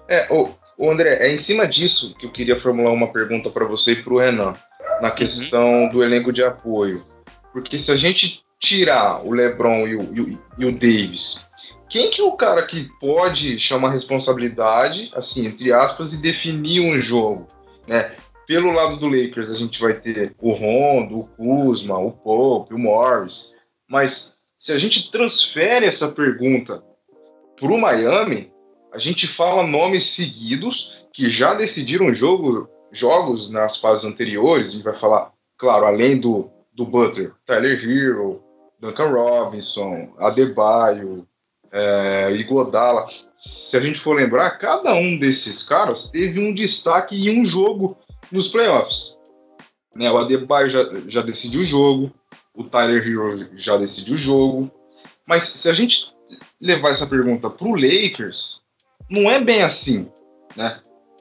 É, 0.07 0.27
o, 0.31 0.51
o 0.77 0.91
André, 0.91 1.15
é 1.15 1.33
em 1.33 1.39
cima 1.39 1.67
disso 1.67 2.15
que 2.19 2.27
eu 2.27 2.31
queria 2.31 2.61
formular 2.61 2.93
uma 2.93 3.11
pergunta 3.11 3.49
para 3.49 3.65
você 3.65 3.93
e 3.93 4.03
para 4.03 4.13
o 4.13 4.19
Renan, 4.19 4.53
na 5.01 5.09
uhum. 5.09 5.15
questão 5.15 5.83
uhum. 5.85 5.89
do 5.89 6.05
elenco 6.05 6.31
de 6.31 6.43
apoio. 6.45 7.07
Porque 7.55 7.79
se 7.79 7.91
a 7.91 7.97
gente 7.97 8.43
tirar 8.61 9.25
o 9.25 9.33
LeBron 9.33 9.89
e 9.89 9.97
o, 9.97 10.15
e 10.15 10.21
o, 10.21 10.43
e 10.59 10.67
o 10.67 10.73
Davis, 10.73 11.47
quem 11.89 12.11
que 12.11 12.21
é 12.21 12.25
o 12.25 12.33
cara 12.33 12.67
que 12.67 12.89
pode 13.01 13.59
chamar 13.59 13.93
responsabilidade, 13.93 15.09
assim, 15.15 15.47
entre 15.47 15.73
aspas, 15.73 16.13
e 16.13 16.21
definir 16.21 16.81
um 16.81 17.01
jogo? 17.01 17.47
Né? 17.87 18.15
Pelo 18.47 18.73
lado 18.73 18.97
do 18.97 19.09
Lakers, 19.09 19.51
a 19.51 19.55
gente 19.55 19.81
vai 19.81 19.95
ter 19.95 20.35
o 20.39 20.53
Rondo, 20.53 21.21
o 21.21 21.27
Kuzma, 21.29 21.99
o 21.99 22.13
Pope, 22.13 22.75
o 22.75 22.79
Morris. 22.79 23.53
Mas 23.89 24.33
se 24.59 24.73
a 24.73 24.79
gente 24.79 25.11
transfere 25.11 25.87
essa 25.87 26.09
pergunta 26.09 26.83
para 27.59 27.73
o 27.73 27.81
Miami, 27.81 28.53
a 28.93 28.99
gente 28.99 29.27
fala 29.27 29.67
nomes 29.67 30.07
seguidos 30.07 31.07
que 31.13 31.31
já 31.31 31.55
decidiram 31.55 32.15
jogo, 32.15 32.69
jogos 32.93 33.51
nas 33.51 33.77
fases 33.77 34.05
anteriores. 34.05 34.69
A 34.69 34.71
gente 34.73 34.85
vai 34.85 34.99
falar, 34.99 35.33
claro, 35.57 35.87
além 35.87 36.19
do, 36.19 36.51
do 36.73 36.85
Butler, 36.85 37.33
Tyler 37.47 37.83
Hero, 37.83 38.43
Duncan 38.79 39.11
Robinson, 39.11 40.13
Adebayo, 40.19 41.27
é, 41.75 42.31
Igodala. 42.33 43.07
Se 43.37 43.77
a 43.77 43.81
gente 43.81 43.99
for 43.99 44.15
lembrar, 44.15 44.59
cada 44.59 44.95
um 44.95 45.19
desses 45.19 45.65
caras 45.65 46.09
teve 46.09 46.39
um 46.39 46.55
destaque 46.55 47.17
em 47.17 47.41
um 47.41 47.45
jogo 47.45 47.99
nos 48.31 48.47
playoffs. 48.47 49.19
Né, 49.97 50.11
o 50.11 50.17
Adebayo 50.17 50.71
já, 50.71 50.85
já 51.09 51.21
decidiu 51.21 51.61
o 51.61 51.65
jogo, 51.65 52.13
o 52.55 52.65
Tyler 52.65 53.03
Hero 53.03 53.49
já 53.57 53.77
decidiu 53.77 54.15
o 54.15 54.19
jogo. 54.19 54.71
Mas 55.27 55.49
se 55.49 55.69
a 55.69 55.73
gente 55.73 56.07
levar 56.61 56.91
essa 56.91 57.07
pergunta 57.07 57.51
para 57.51 57.67
o 57.67 57.75
Lakers, 57.75 58.61
não 59.11 59.31
é 59.31 59.41
bem 59.41 59.63
assim. 59.63 60.09
Né? 60.57 60.81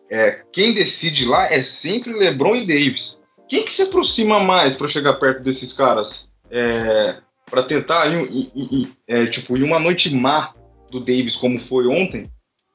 É, 0.10 0.44
quem 0.52 0.74
decide 0.74 1.26
lá 1.26 1.46
é 1.46 1.63
sempre 1.63 2.13
LeBron 2.13 2.56
e 2.56 2.68
Davis. 2.68 3.20
Quem 3.50 3.66
que 3.66 3.72
se 3.72 3.82
aproxima 3.82 4.39
mais 4.39 4.76
para 4.76 4.88
chegar 4.88 5.13
perto 5.13 5.44
desses 5.44 5.74
caras? 5.74 6.30
É, 6.50 7.18
para 7.54 7.62
tentar 7.62 8.08
ir, 8.08 8.28
ir, 8.32 8.50
ir, 8.56 8.92
é, 9.08 9.28
tipo, 9.28 9.56
em 9.56 9.62
uma 9.62 9.80
noite 9.80 10.10
má 10.10 10.52
do 10.89 11.00
Davis 11.00 11.36
como 11.36 11.62
foi 11.62 11.86
ontem, 11.86 12.24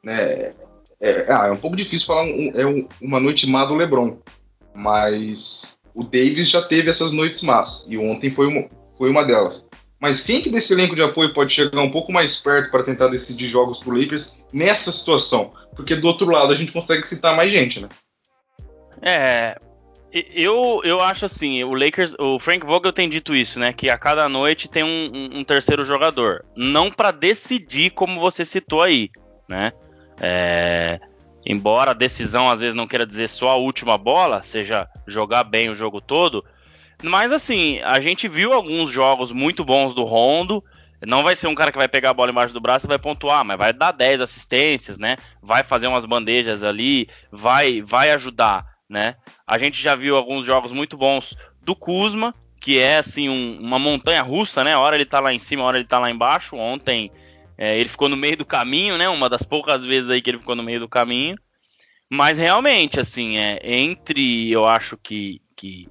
né? 0.05 0.23
É, 0.23 0.55
é, 1.01 1.33
ah, 1.33 1.47
é 1.49 1.51
um 1.51 1.57
pouco 1.57 1.77
difícil 1.77 2.07
falar 2.07 2.25
um, 2.25 2.53
é 2.55 2.65
um, 2.65 2.87
uma 3.03 3.19
noite 3.19 3.45
má 3.45 3.65
do 3.65 3.75
LeBron, 3.75 4.19
mas 4.73 5.77
o 5.97 6.05
Davis 6.05 6.49
já 6.49 6.63
teve 6.63 6.89
essas 6.89 7.11
noites 7.11 7.43
más 7.43 7.85
e 7.89 7.99
ontem 7.99 8.31
foi 8.31 8.47
uma, 8.47 8.69
foi 8.97 9.11
uma 9.11 9.25
delas. 9.25 9.67
Mas 10.01 10.21
quem 10.21 10.41
que 10.41 10.49
desse 10.49 10.73
elenco 10.73 10.95
de 10.95 11.03
apoio 11.03 11.35
pode 11.35 11.53
chegar 11.53 11.83
um 11.83 11.91
pouco 11.91 12.13
mais 12.13 12.37
perto 12.39 12.71
para 12.71 12.85
tentar 12.85 13.09
decidir 13.09 13.49
jogos 13.49 13.81
pro 13.81 13.99
Lakers 13.99 14.33
nessa 14.55 14.93
situação? 14.93 15.51
Porque 15.75 15.97
do 15.97 16.07
outro 16.07 16.31
lado 16.31 16.53
a 16.53 16.57
gente 16.57 16.71
consegue 16.71 17.05
citar 17.05 17.35
mais 17.35 17.51
gente, 17.51 17.81
né? 17.81 17.89
É, 19.03 19.59
eu, 20.13 20.81
eu 20.85 21.01
acho 21.01 21.27
assim, 21.27 21.63
o 21.65 21.75
Lakers, 21.75 22.15
o 22.19 22.39
Frank 22.39 22.65
Vogel 22.65 22.93
tem 22.93 23.09
dito 23.09 23.35
isso, 23.35 23.61
né? 23.61 23.73
Que 23.73 23.91
a 23.91 23.99
cada 23.99 24.29
noite 24.29 24.69
tem 24.69 24.83
um, 24.83 25.11
um, 25.13 25.39
um 25.39 25.45
terceiro 25.45 25.85
jogador. 25.85 26.45
Não 26.57 26.91
para 26.91 27.11
decidir, 27.11 27.91
como 27.91 28.19
você 28.19 28.45
citou 28.45 28.83
aí, 28.83 29.11
né? 29.49 29.73
É, 30.21 30.99
embora 31.45 31.91
a 31.91 31.95
decisão 31.95 32.51
às 32.51 32.61
vezes 32.61 32.75
não 32.75 32.89
queira 32.89 33.07
dizer 33.07 33.29
só 33.29 33.51
a 33.51 33.57
última 33.57 33.99
bola, 33.99 34.43
seja 34.43 34.89
jogar 35.07 35.45
bem 35.45 35.69
o 35.69 35.75
jogo 35.75 36.01
todo. 36.01 36.45
Mas 37.03 37.31
assim, 37.31 37.81
a 37.83 38.01
gente 38.01 38.27
viu 38.27 38.53
alguns 38.53 38.91
jogos 38.91 39.31
muito 39.31 39.65
bons 39.65 39.95
do 39.95 40.05
Rondo. 40.05 40.65
Não 41.07 41.23
vai 41.23 41.37
ser 41.37 41.47
um 41.47 41.55
cara 41.55 41.71
que 41.71 41.79
vai 41.79 41.87
pegar 41.87 42.11
a 42.11 42.15
bola 42.15 42.31
embaixo 42.31 42.53
do 42.53 42.61
braço 42.61 42.87
e 42.87 42.89
vai 42.89 42.99
pontuar, 42.99 43.45
mas 43.45 43.59
vai 43.59 43.73
dar 43.73 43.93
10 43.93 44.21
assistências, 44.21 44.99
né? 44.99 45.17
Vai 45.41 45.63
fazer 45.63 45.87
umas 45.87 46.07
bandejas 46.07 46.63
ali, 46.63 47.09
vai, 47.31 47.83
vai 47.83 48.11
ajudar 48.11 48.79
né? 48.89 49.17
A 49.49 49.57
gente 49.57 49.83
já 49.83 49.95
viu 49.95 50.15
alguns 50.15 50.45
jogos 50.45 50.73
muito 50.73 50.95
bons 50.95 51.35
do 51.63 51.75
Kuzma, 51.75 52.35
que 52.61 52.79
é 52.79 52.99
assim 52.99 53.31
um, 53.31 53.59
uma 53.59 53.79
montanha 53.79 54.21
russa, 54.21 54.63
né? 54.63 54.75
A 54.75 54.79
hora 54.79 54.95
ele 54.95 55.07
tá 55.07 55.21
lá 55.21 55.33
em 55.33 55.39
cima, 55.39 55.63
a 55.63 55.67
hora 55.67 55.79
ele 55.79 55.89
tá 55.89 55.99
lá 55.99 56.11
embaixo. 56.11 56.55
Ontem 56.55 57.11
é, 57.57 57.81
ele 57.81 57.89
ficou 57.89 58.11
no 58.11 58.17
meio 58.17 58.37
do 58.37 58.45
caminho, 58.45 58.99
né? 58.99 59.09
Uma 59.09 59.27
das 59.27 59.43
poucas 59.43 59.83
vezes 59.83 60.11
aí 60.11 60.21
que 60.21 60.29
ele 60.29 60.39
ficou 60.39 60.55
no 60.55 60.63
meio 60.63 60.81
do 60.81 60.89
caminho. 60.89 61.35
Mas 62.11 62.39
realmente, 62.39 63.01
assim, 63.01 63.39
é, 63.39 63.59
entre 63.63 64.51
eu 64.51 64.67
acho 64.67 64.99
que, 64.99 65.41
que, 65.57 65.89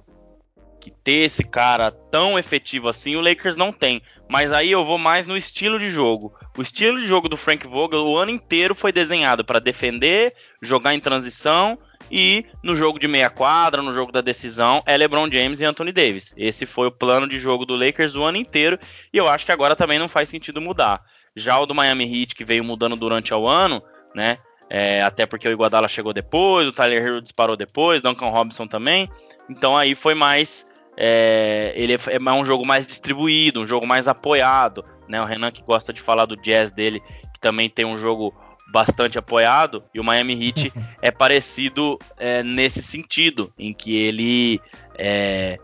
que 0.80 0.92
ter 1.02 1.26
esse 1.26 1.42
cara 1.42 1.90
tão 1.90 2.38
efetivo 2.38 2.88
assim, 2.88 3.16
o 3.16 3.20
Lakers 3.20 3.56
não 3.56 3.72
tem. 3.72 4.00
Mas 4.28 4.52
aí 4.52 4.70
eu 4.70 4.84
vou 4.84 4.98
mais 4.98 5.26
no 5.26 5.36
estilo 5.36 5.80
de 5.80 5.88
jogo. 5.88 6.32
O 6.56 6.62
estilo 6.62 7.00
de 7.00 7.06
jogo 7.06 7.28
do 7.28 7.36
Frank 7.36 7.66
Vogel 7.66 8.06
o 8.06 8.16
ano 8.16 8.30
inteiro 8.30 8.72
foi 8.72 8.92
desenhado 8.92 9.44
para 9.44 9.58
defender, 9.58 10.32
jogar 10.62 10.94
em 10.94 11.00
transição 11.00 11.76
e 12.10 12.44
no 12.62 12.74
jogo 12.74 12.98
de 12.98 13.08
meia 13.08 13.30
quadra, 13.30 13.82
no 13.82 13.92
jogo 13.92 14.12
da 14.12 14.20
decisão, 14.20 14.82
é 14.86 14.96
LeBron 14.96 15.30
James 15.30 15.60
e 15.60 15.64
Anthony 15.64 15.92
Davis. 15.92 16.34
Esse 16.36 16.66
foi 16.66 16.88
o 16.88 16.92
plano 16.92 17.28
de 17.28 17.38
jogo 17.38 17.64
do 17.64 17.76
Lakers 17.76 18.16
o 18.16 18.24
ano 18.24 18.38
inteiro 18.38 18.78
e 19.12 19.18
eu 19.18 19.28
acho 19.28 19.44
que 19.44 19.52
agora 19.52 19.76
também 19.76 19.98
não 19.98 20.08
faz 20.08 20.28
sentido 20.28 20.60
mudar. 20.60 21.02
Já 21.36 21.58
o 21.58 21.66
do 21.66 21.74
Miami 21.74 22.04
Heat 22.04 22.34
que 22.34 22.44
veio 22.44 22.64
mudando 22.64 22.96
durante 22.96 23.32
o 23.32 23.46
ano, 23.46 23.82
né? 24.14 24.38
É, 24.70 25.02
até 25.02 25.24
porque 25.24 25.48
o 25.48 25.52
Iguodala 25.52 25.88
chegou 25.88 26.12
depois, 26.12 26.68
o 26.68 26.72
Tyler 26.72 27.22
disparou 27.22 27.56
depois, 27.56 28.02
Duncan 28.02 28.28
Robinson 28.28 28.66
também. 28.66 29.08
Então 29.48 29.76
aí 29.76 29.94
foi 29.94 30.14
mais. 30.14 30.66
É, 30.96 31.72
ele 31.76 31.94
é, 31.94 31.98
é 32.10 32.32
um 32.32 32.44
jogo 32.44 32.66
mais 32.66 32.86
distribuído, 32.86 33.62
um 33.62 33.66
jogo 33.66 33.86
mais 33.86 34.08
apoiado. 34.08 34.84
Né? 35.08 35.20
O 35.22 35.24
Renan 35.24 35.50
que 35.50 35.62
gosta 35.62 35.92
de 35.92 36.02
falar 36.02 36.26
do 36.26 36.36
jazz 36.36 36.70
dele, 36.70 37.00
que 37.32 37.40
também 37.40 37.70
tem 37.70 37.86
um 37.86 37.96
jogo 37.96 38.34
bastante 38.68 39.18
apoiado, 39.18 39.82
e 39.94 40.00
o 40.00 40.04
Miami 40.04 40.46
Heat 40.46 40.72
é 41.00 41.10
parecido 41.10 41.98
é, 42.16 42.42
nesse 42.42 42.82
sentido, 42.82 43.52
em 43.58 43.72
que 43.72 43.96
ele 43.96 44.60
é, 44.96 45.58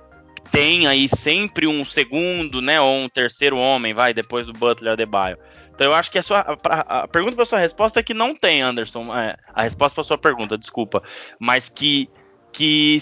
tem 0.51 0.87
aí 0.87 1.09
sempre 1.09 1.67
um 1.67 1.85
segundo, 1.85 2.63
né, 2.63 2.81
ou 2.81 2.95
um 2.95 3.09
terceiro 3.09 3.59
homem, 3.59 3.93
vai, 3.93 4.15
depois 4.15 4.47
do 4.47 4.53
Butler 4.53 4.93
Adebayo. 4.93 5.37
Então 5.75 5.89
eu 5.89 5.95
acho 5.95 6.11
que 6.11 6.19
a, 6.19 6.23
sua, 6.23 6.57
a, 6.65 7.01
a 7.01 7.09
pergunta 7.09 7.35
para 7.35 7.45
sua 7.45 7.59
resposta 7.59 7.99
é 7.99 8.03
que 8.03 8.15
não 8.15 8.35
tem, 8.35 8.63
Anderson. 8.63 9.15
É, 9.15 9.37
a 9.53 9.63
resposta 9.65 9.97
para 9.97 10.05
sua 10.05 10.17
pergunta, 10.17 10.57
desculpa. 10.57 11.03
Mas 11.39 11.69
que, 11.69 12.09
que, 12.53 12.99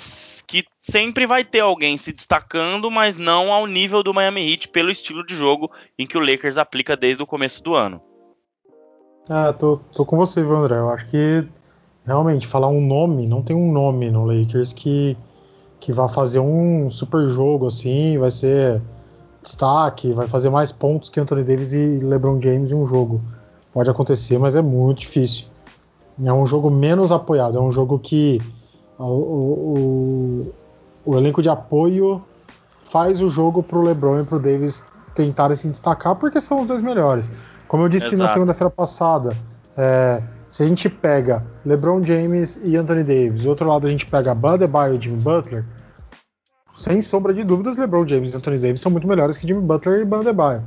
que 0.46 0.64
sempre 0.80 1.26
vai 1.26 1.44
ter 1.44 1.60
alguém 1.60 1.98
se 1.98 2.12
destacando, 2.12 2.90
mas 2.90 3.18
não 3.18 3.52
ao 3.52 3.66
nível 3.66 4.02
do 4.02 4.14
Miami 4.14 4.50
Heat 4.50 4.68
pelo 4.68 4.90
estilo 4.90 5.24
de 5.24 5.36
jogo 5.36 5.70
em 5.98 6.06
que 6.06 6.16
o 6.16 6.20
Lakers 6.20 6.56
aplica 6.56 6.96
desde 6.96 7.22
o 7.22 7.26
começo 7.26 7.62
do 7.62 7.74
ano. 7.74 8.02
Ah, 9.28 9.52
tô, 9.52 9.78
tô 9.94 10.04
com 10.04 10.16
você, 10.16 10.42
viu, 10.42 10.56
André? 10.56 10.76
Eu 10.76 10.90
acho 10.90 11.06
que 11.06 11.46
realmente 12.04 12.48
falar 12.48 12.68
um 12.68 12.84
nome, 12.84 13.26
não 13.26 13.40
tem 13.40 13.54
um 13.54 13.70
nome 13.70 14.10
no 14.10 14.24
Lakers 14.24 14.72
que, 14.72 15.16
que 15.78 15.92
vá 15.92 16.08
fazer 16.08 16.40
um 16.40 16.90
super 16.90 17.28
jogo 17.28 17.68
assim, 17.68 18.18
vai 18.18 18.32
ser 18.32 18.82
destaque, 19.40 20.12
vai 20.12 20.26
fazer 20.26 20.50
mais 20.50 20.72
pontos 20.72 21.08
que 21.08 21.20
Anthony 21.20 21.44
Davis 21.44 21.72
e 21.72 21.78
LeBron 21.78 22.40
James 22.40 22.72
em 22.72 22.74
um 22.74 22.84
jogo. 22.84 23.20
Pode 23.72 23.88
acontecer, 23.88 24.38
mas 24.38 24.56
é 24.56 24.62
muito 24.62 24.98
difícil. 25.00 25.46
É 26.22 26.32
um 26.32 26.46
jogo 26.46 26.68
menos 26.68 27.12
apoiado, 27.12 27.56
é 27.56 27.60
um 27.60 27.70
jogo 27.70 28.00
que 28.00 28.38
o, 28.98 29.04
o, 29.04 30.52
o 31.06 31.16
elenco 31.16 31.40
de 31.40 31.48
apoio 31.48 32.24
faz 32.90 33.22
o 33.22 33.28
jogo 33.28 33.62
para 33.62 33.78
o 33.78 33.82
LeBron 33.82 34.18
e 34.18 34.24
para 34.24 34.36
o 34.36 34.40
Davis 34.40 34.84
tentarem 35.14 35.56
se 35.56 35.68
destacar 35.68 36.16
porque 36.16 36.40
são 36.40 36.62
os 36.62 36.66
dois 36.66 36.82
melhores. 36.82 37.30
Como 37.72 37.84
eu 37.84 37.88
disse 37.88 38.08
Exato. 38.08 38.22
na 38.22 38.28
segunda-feira 38.28 38.68
passada, 38.68 39.34
é, 39.78 40.22
se 40.50 40.62
a 40.62 40.66
gente 40.66 40.90
pega 40.90 41.42
LeBron 41.64 42.02
James 42.02 42.60
e 42.62 42.76
Anthony 42.76 43.02
Davis, 43.02 43.44
do 43.44 43.48
outro 43.48 43.66
lado 43.66 43.86
a 43.86 43.90
gente 43.90 44.04
pega 44.04 44.34
Bud 44.34 44.62
e 44.62 45.02
Jimmy 45.02 45.22
Butler, 45.22 45.64
sem 46.74 47.00
sombra 47.00 47.32
de 47.32 47.42
dúvidas, 47.42 47.78
LeBron 47.78 48.06
James 48.06 48.34
e 48.34 48.36
Anthony 48.36 48.58
Davis 48.58 48.82
são 48.82 48.92
muito 48.92 49.08
melhores 49.08 49.38
que 49.38 49.46
Jimmy 49.46 49.62
Butler 49.62 50.02
e 50.02 50.04
Bandebaio. 50.04 50.62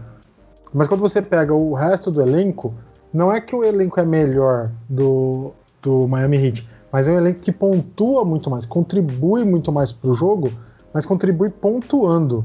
Mas 0.74 0.88
quando 0.88 1.02
você 1.02 1.22
pega 1.22 1.54
o 1.54 1.76
resto 1.76 2.10
do 2.10 2.24
elenco, 2.24 2.74
não 3.14 3.32
é 3.32 3.40
que 3.40 3.56
o 3.56 3.64
elenco 3.64 4.00
é 4.00 4.04
melhor 4.04 4.72
do, 4.90 5.52
do 5.84 6.08
Miami 6.08 6.38
Heat, 6.44 6.68
mas 6.92 7.08
é 7.08 7.12
um 7.12 7.18
elenco 7.20 7.40
que 7.40 7.52
pontua 7.52 8.26
muito 8.26 8.50
mais, 8.50 8.66
contribui 8.66 9.44
muito 9.44 9.72
mais 9.72 9.92
para 9.92 10.10
o 10.10 10.16
jogo, 10.16 10.52
mas 10.92 11.06
contribui 11.06 11.52
pontuando. 11.52 12.44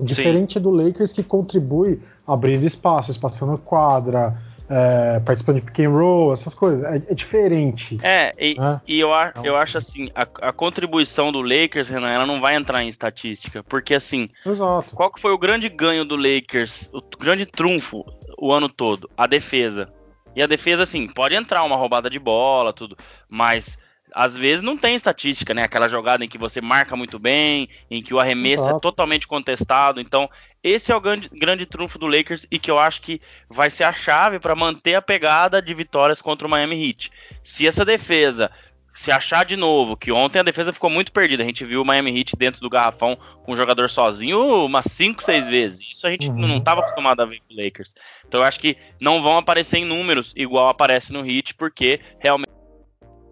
Diferente 0.00 0.54
Sim. 0.54 0.60
do 0.60 0.70
Lakers 0.70 1.12
que 1.12 1.22
contribui 1.22 2.00
abrindo 2.28 2.66
espaços, 2.66 3.16
passando 3.16 3.58
quadra, 3.58 4.36
é, 4.68 5.18
participando 5.20 5.56
de 5.56 5.62
pick 5.62 5.80
and 5.80 5.90
roll, 5.90 6.34
essas 6.34 6.54
coisas. 6.54 6.84
É, 6.84 6.96
é 7.10 7.14
diferente. 7.14 7.96
É, 8.02 8.32
e, 8.38 8.54
né? 8.54 8.80
e 8.86 9.00
eu, 9.00 9.08
então, 9.30 9.44
eu 9.44 9.56
acho 9.56 9.78
assim, 9.78 10.10
a, 10.14 10.22
a, 10.22 10.52
contribuição 10.52 11.32
do 11.32 11.40
Lakers, 11.40 11.88
Renan, 11.88 12.10
ela 12.10 12.26
não 12.26 12.40
vai 12.40 12.54
entrar 12.54 12.82
em 12.82 12.88
estatística, 12.88 13.64
porque 13.64 13.94
assim, 13.94 14.28
Exato. 14.44 14.94
qual 14.94 15.10
que 15.10 15.20
foi 15.20 15.32
o 15.32 15.38
grande 15.38 15.68
ganho 15.68 16.04
do 16.04 16.16
Lakers, 16.16 16.90
o 16.92 17.00
grande 17.18 17.46
trunfo 17.46 18.04
o 18.36 18.52
ano 18.52 18.68
todo? 18.68 19.10
A 19.16 19.26
defesa. 19.26 19.88
E 20.36 20.42
a 20.42 20.46
defesa, 20.46 20.82
assim, 20.82 21.08
pode 21.08 21.34
entrar 21.34 21.64
uma 21.64 21.74
roubada 21.74 22.08
de 22.10 22.18
bola, 22.18 22.72
tudo, 22.72 22.96
mas 23.28 23.78
às 24.14 24.36
vezes 24.36 24.62
não 24.62 24.76
tem 24.76 24.94
estatística, 24.94 25.54
né? 25.54 25.62
Aquela 25.62 25.88
jogada 25.88 26.24
em 26.24 26.28
que 26.28 26.38
você 26.38 26.60
marca 26.60 26.96
muito 26.96 27.18
bem, 27.18 27.68
em 27.90 28.02
que 28.02 28.14
o 28.14 28.20
arremesso 28.20 28.68
é 28.68 28.72
é 28.72 28.78
totalmente 28.78 29.26
contestado. 29.26 30.00
Então, 30.00 30.28
esse 30.62 30.90
é 30.92 30.96
o 30.96 31.00
grande, 31.00 31.28
grande 31.32 31.66
trunfo 31.66 31.98
do 31.98 32.06
Lakers 32.06 32.46
e 32.50 32.58
que 32.58 32.70
eu 32.70 32.78
acho 32.78 33.02
que 33.02 33.20
vai 33.48 33.70
ser 33.70 33.84
a 33.84 33.92
chave 33.92 34.38
para 34.38 34.54
manter 34.54 34.94
a 34.94 35.02
pegada 35.02 35.60
de 35.60 35.74
vitórias 35.74 36.20
contra 36.20 36.46
o 36.46 36.50
Miami 36.50 36.88
Heat. 36.88 37.10
Se 37.42 37.66
essa 37.66 37.84
defesa 37.84 38.50
se 38.98 39.12
achar 39.12 39.44
de 39.44 39.54
novo, 39.54 39.96
que 39.96 40.10
ontem 40.10 40.40
a 40.40 40.42
defesa 40.42 40.72
ficou 40.72 40.90
muito 40.90 41.12
perdida. 41.12 41.44
A 41.44 41.46
gente 41.46 41.64
viu 41.64 41.82
o 41.82 41.84
Miami 41.84 42.18
Heat 42.18 42.34
dentro 42.36 42.60
do 42.60 42.68
garrafão 42.68 43.16
com 43.44 43.52
o 43.52 43.56
jogador 43.56 43.88
sozinho 43.88 44.64
umas 44.64 44.86
5, 44.86 45.22
6 45.22 45.48
vezes. 45.48 45.80
Isso 45.92 46.04
a 46.04 46.10
gente 46.10 46.28
uhum. 46.28 46.34
não 46.34 46.56
estava 46.58 46.80
acostumado 46.80 47.20
a 47.20 47.24
ver 47.24 47.40
com 47.46 47.54
o 47.54 47.62
Lakers. 47.62 47.94
Então 48.26 48.40
eu 48.40 48.44
acho 48.44 48.58
que 48.58 48.76
não 49.00 49.22
vão 49.22 49.38
aparecer 49.38 49.78
em 49.78 49.84
números 49.84 50.32
igual 50.34 50.68
aparece 50.68 51.12
no 51.12 51.24
Heat, 51.24 51.54
porque 51.54 52.00
realmente 52.18 52.57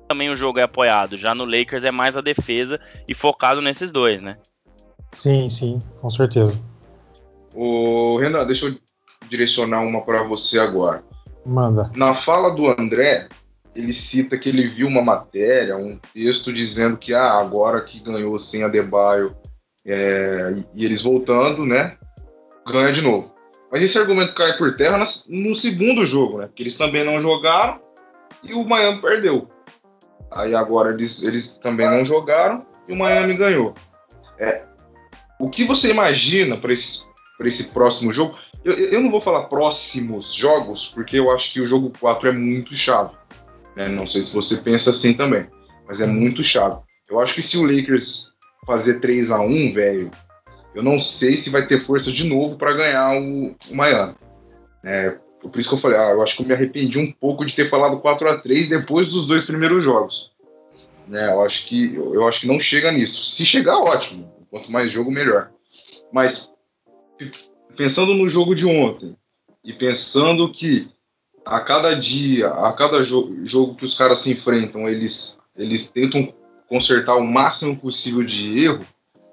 também 0.06 0.30
o 0.30 0.36
jogo 0.36 0.58
é 0.58 0.62
apoiado. 0.62 1.16
Já 1.16 1.34
no 1.34 1.44
Lakers 1.44 1.84
é 1.84 1.90
mais 1.90 2.16
a 2.16 2.20
defesa 2.20 2.80
e 3.08 3.14
focado 3.14 3.60
nesses 3.60 3.92
dois, 3.92 4.22
né? 4.22 4.36
Sim, 5.12 5.48
sim, 5.48 5.78
com 6.00 6.10
certeza. 6.10 6.60
O 7.54 8.18
Renan, 8.18 8.44
deixa 8.44 8.66
eu 8.66 8.76
direcionar 9.28 9.80
uma 9.82 10.02
para 10.02 10.22
você 10.22 10.58
agora. 10.58 11.02
Manda. 11.44 11.90
Na 11.96 12.14
fala 12.22 12.50
do 12.50 12.68
André, 12.68 13.28
ele 13.74 13.92
cita 13.92 14.38
que 14.38 14.48
ele 14.48 14.66
viu 14.66 14.88
uma 14.88 15.02
matéria, 15.02 15.76
um 15.76 15.98
texto 16.12 16.52
dizendo 16.52 16.96
que 16.96 17.14
ah, 17.14 17.38
agora 17.38 17.82
que 17.82 18.00
ganhou 18.00 18.38
sem 18.38 18.62
a 18.62 18.68
Debaio 18.68 19.34
é, 19.84 20.54
e 20.74 20.84
eles 20.84 21.02
voltando, 21.02 21.64
né, 21.64 21.96
ganha 22.66 22.92
de 22.92 23.00
novo. 23.00 23.32
Mas 23.70 23.82
esse 23.82 23.98
argumento 23.98 24.34
cai 24.34 24.56
por 24.56 24.76
terra 24.76 25.04
no 25.28 25.54
segundo 25.54 26.04
jogo, 26.04 26.38
né? 26.38 26.46
Porque 26.46 26.62
eles 26.62 26.76
também 26.76 27.04
não 27.04 27.20
jogaram 27.20 27.80
e 28.42 28.54
o 28.54 28.64
Miami 28.64 29.00
perdeu. 29.00 29.48
Aí 30.36 30.54
agora 30.54 30.92
eles, 30.92 31.22
eles 31.22 31.58
também 31.62 31.88
não 31.88 32.04
jogaram 32.04 32.64
e 32.86 32.92
o 32.92 32.96
Miami 32.96 33.34
ganhou. 33.34 33.74
É, 34.38 34.64
o 35.40 35.48
que 35.48 35.64
você 35.64 35.90
imagina 35.90 36.56
para 36.56 36.72
esse, 36.72 37.00
esse 37.40 37.64
próximo 37.64 38.12
jogo? 38.12 38.36
Eu, 38.64 38.74
eu, 38.74 39.00
não 39.00 39.10
vou 39.10 39.20
falar 39.20 39.44
próximos 39.44 40.34
jogos, 40.34 40.90
porque 40.94 41.18
eu 41.18 41.30
acho 41.30 41.52
que 41.52 41.60
o 41.60 41.66
jogo 41.66 41.92
4 41.98 42.28
é 42.28 42.32
muito 42.32 42.74
chave. 42.74 43.14
Né? 43.74 43.88
Não 43.88 44.06
sei 44.06 44.22
se 44.22 44.32
você 44.32 44.56
pensa 44.56 44.90
assim 44.90 45.14
também, 45.14 45.46
mas 45.86 46.00
é 46.00 46.06
muito 46.06 46.42
chave. 46.42 46.76
Eu 47.08 47.20
acho 47.20 47.34
que 47.34 47.42
se 47.42 47.56
o 47.56 47.64
Lakers 47.64 48.32
fazer 48.66 49.00
3 49.00 49.30
a 49.30 49.40
1 49.40 49.72
velho, 49.72 50.10
eu 50.74 50.82
não 50.82 50.98
sei 50.98 51.38
se 51.38 51.48
vai 51.48 51.66
ter 51.66 51.84
força 51.84 52.10
de 52.12 52.24
novo 52.24 52.56
para 52.56 52.74
ganhar 52.74 53.16
o, 53.20 53.56
o 53.70 53.74
Miami. 53.74 54.14
É, 54.84 55.16
por 55.48 55.58
isso 55.58 55.68
que 55.68 55.74
eu 55.74 55.80
falei, 55.80 55.98
ah, 55.98 56.10
eu 56.10 56.22
acho 56.22 56.36
que 56.36 56.42
eu 56.42 56.46
me 56.46 56.54
arrependi 56.54 56.98
um 56.98 57.10
pouco 57.12 57.44
de 57.44 57.54
ter 57.54 57.68
falado 57.68 57.98
4 57.98 58.28
a 58.28 58.38
3 58.38 58.68
depois 58.68 59.08
dos 59.08 59.26
dois 59.26 59.44
primeiros 59.44 59.84
jogos. 59.84 60.30
Né, 61.06 61.28
eu 61.30 61.42
acho 61.42 61.66
que 61.66 61.94
eu 61.94 62.26
acho 62.26 62.40
que 62.40 62.48
não 62.48 62.58
chega 62.58 62.90
nisso. 62.90 63.24
Se 63.24 63.46
chegar, 63.46 63.78
ótimo. 63.78 64.32
Quanto 64.50 64.70
mais 64.72 64.90
jogo, 64.90 65.10
melhor. 65.10 65.50
Mas 66.12 66.50
pensando 67.76 68.14
no 68.14 68.28
jogo 68.28 68.54
de 68.54 68.66
ontem 68.66 69.16
e 69.64 69.72
pensando 69.72 70.52
que 70.52 70.88
a 71.44 71.60
cada 71.60 71.94
dia, 71.94 72.48
a 72.48 72.72
cada 72.72 73.04
jo 73.04 73.44
jogo 73.44 73.76
que 73.76 73.84
os 73.84 73.96
caras 73.96 74.20
se 74.20 74.32
enfrentam, 74.32 74.88
eles 74.88 75.38
eles 75.56 75.88
tentam 75.88 76.34
consertar 76.68 77.16
o 77.16 77.24
máximo 77.24 77.78
possível 77.78 78.24
de 78.24 78.64
erro. 78.64 78.84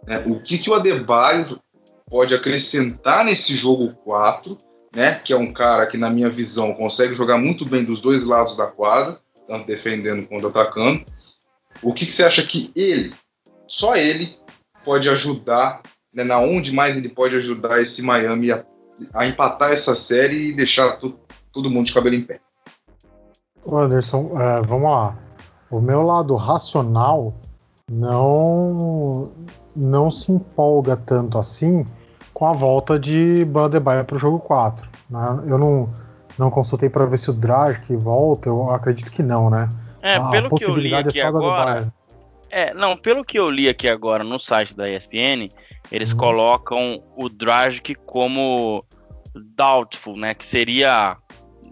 Né, 0.06 0.24
o 0.28 0.40
que, 0.42 0.58
que 0.58 0.70
o 0.70 0.74
Adebayo 0.74 1.60
pode 2.10 2.36
acrescentar 2.36 3.26
nesse 3.26 3.56
jogo 3.56 3.96
4 4.04 4.58
né? 4.96 5.16
Que 5.20 5.34
é 5.34 5.38
um 5.38 5.52
cara 5.52 5.86
que, 5.86 5.98
na 5.98 6.10
minha 6.10 6.30
visão, 6.30 6.74
consegue 6.74 7.16
jogar 7.16 7.38
muito 7.38 7.66
bem 7.66 7.84
dos 7.84 8.02
dois 8.02 8.24
lados 8.24 8.56
da 8.56 8.68
quadra, 8.68 9.20
tanto 9.48 9.68
defendendo 9.68 10.28
quanto 10.28 10.48
atacando. 10.48 11.04
O 11.82 11.94
que, 11.94 12.06
que 12.06 12.12
você 12.12 12.24
acha 12.24 12.44
que 12.44 12.72
ele, 12.76 13.14
só 13.68 13.96
ele, 13.96 14.38
pode 14.84 15.10
ajudar, 15.10 15.82
né, 16.14 16.24
na 16.24 16.40
onde 16.40 16.72
mais 16.72 16.96
ele 16.96 17.10
pode 17.10 17.36
ajudar 17.36 17.82
esse 17.82 18.02
Miami 18.02 18.52
a, 18.52 18.64
a 19.14 19.26
empatar 19.26 19.72
essa 19.72 19.96
série 19.96 20.50
e 20.50 20.56
deixar 20.56 20.98
tu, 20.98 21.16
todo 21.52 21.70
mundo 21.70 21.88
de 21.88 21.94
cabelo 21.94 22.16
em 22.16 22.22
pé? 22.22 22.40
Anderson, 23.72 24.34
é, 24.40 24.62
vamos 24.62 24.92
lá. 24.92 25.18
O 25.72 25.82
meu 25.82 26.04
lado 26.04 26.36
racional 26.36 27.34
não 27.90 29.32
não 29.76 30.12
se 30.12 30.32
empolga 30.32 30.96
tanto 30.96 31.38
assim 31.38 31.84
com 32.34 32.48
a 32.48 32.54
volta 32.54 32.98
de 33.00 33.46
Bandebaia 33.46 34.04
para 34.04 34.16
o 34.16 34.20
jogo 34.20 34.40
4. 34.40 34.88
Né? 35.10 35.44
Eu 35.48 35.58
não, 35.58 35.90
não 36.38 36.50
consultei 36.50 36.90
para 36.90 37.06
ver 37.06 37.18
se 37.18 37.30
o 37.30 37.34
Dragic 37.34 37.96
volta, 37.96 38.50
eu 38.50 38.70
acredito 38.70 39.12
que 39.12 39.22
não, 39.22 39.50
né? 39.50 39.70
É, 40.02 40.16
a 40.16 40.30
pelo 40.30 40.50
que 40.56 40.66
eu 40.66 40.76
li 40.76 40.94
aqui 40.94 41.20
é 41.20 41.26
agora. 41.26 41.94
É, 42.50 42.74
não, 42.74 42.96
pelo 42.96 43.24
que 43.24 43.40
eu 43.40 43.50
li 43.50 43.68
aqui 43.68 43.88
agora 43.88 44.24
no 44.24 44.38
site 44.38 44.76
da 44.76 44.90
ESPN, 44.90 45.50
eles 45.92 46.12
uhum. 46.12 46.18
colocam 46.18 47.04
o 47.16 47.30
Dragic 47.30 47.96
como 48.06 48.86
doubtful, 49.34 50.16
né? 50.16 50.34
Que 50.34 50.46
seria 50.46 51.18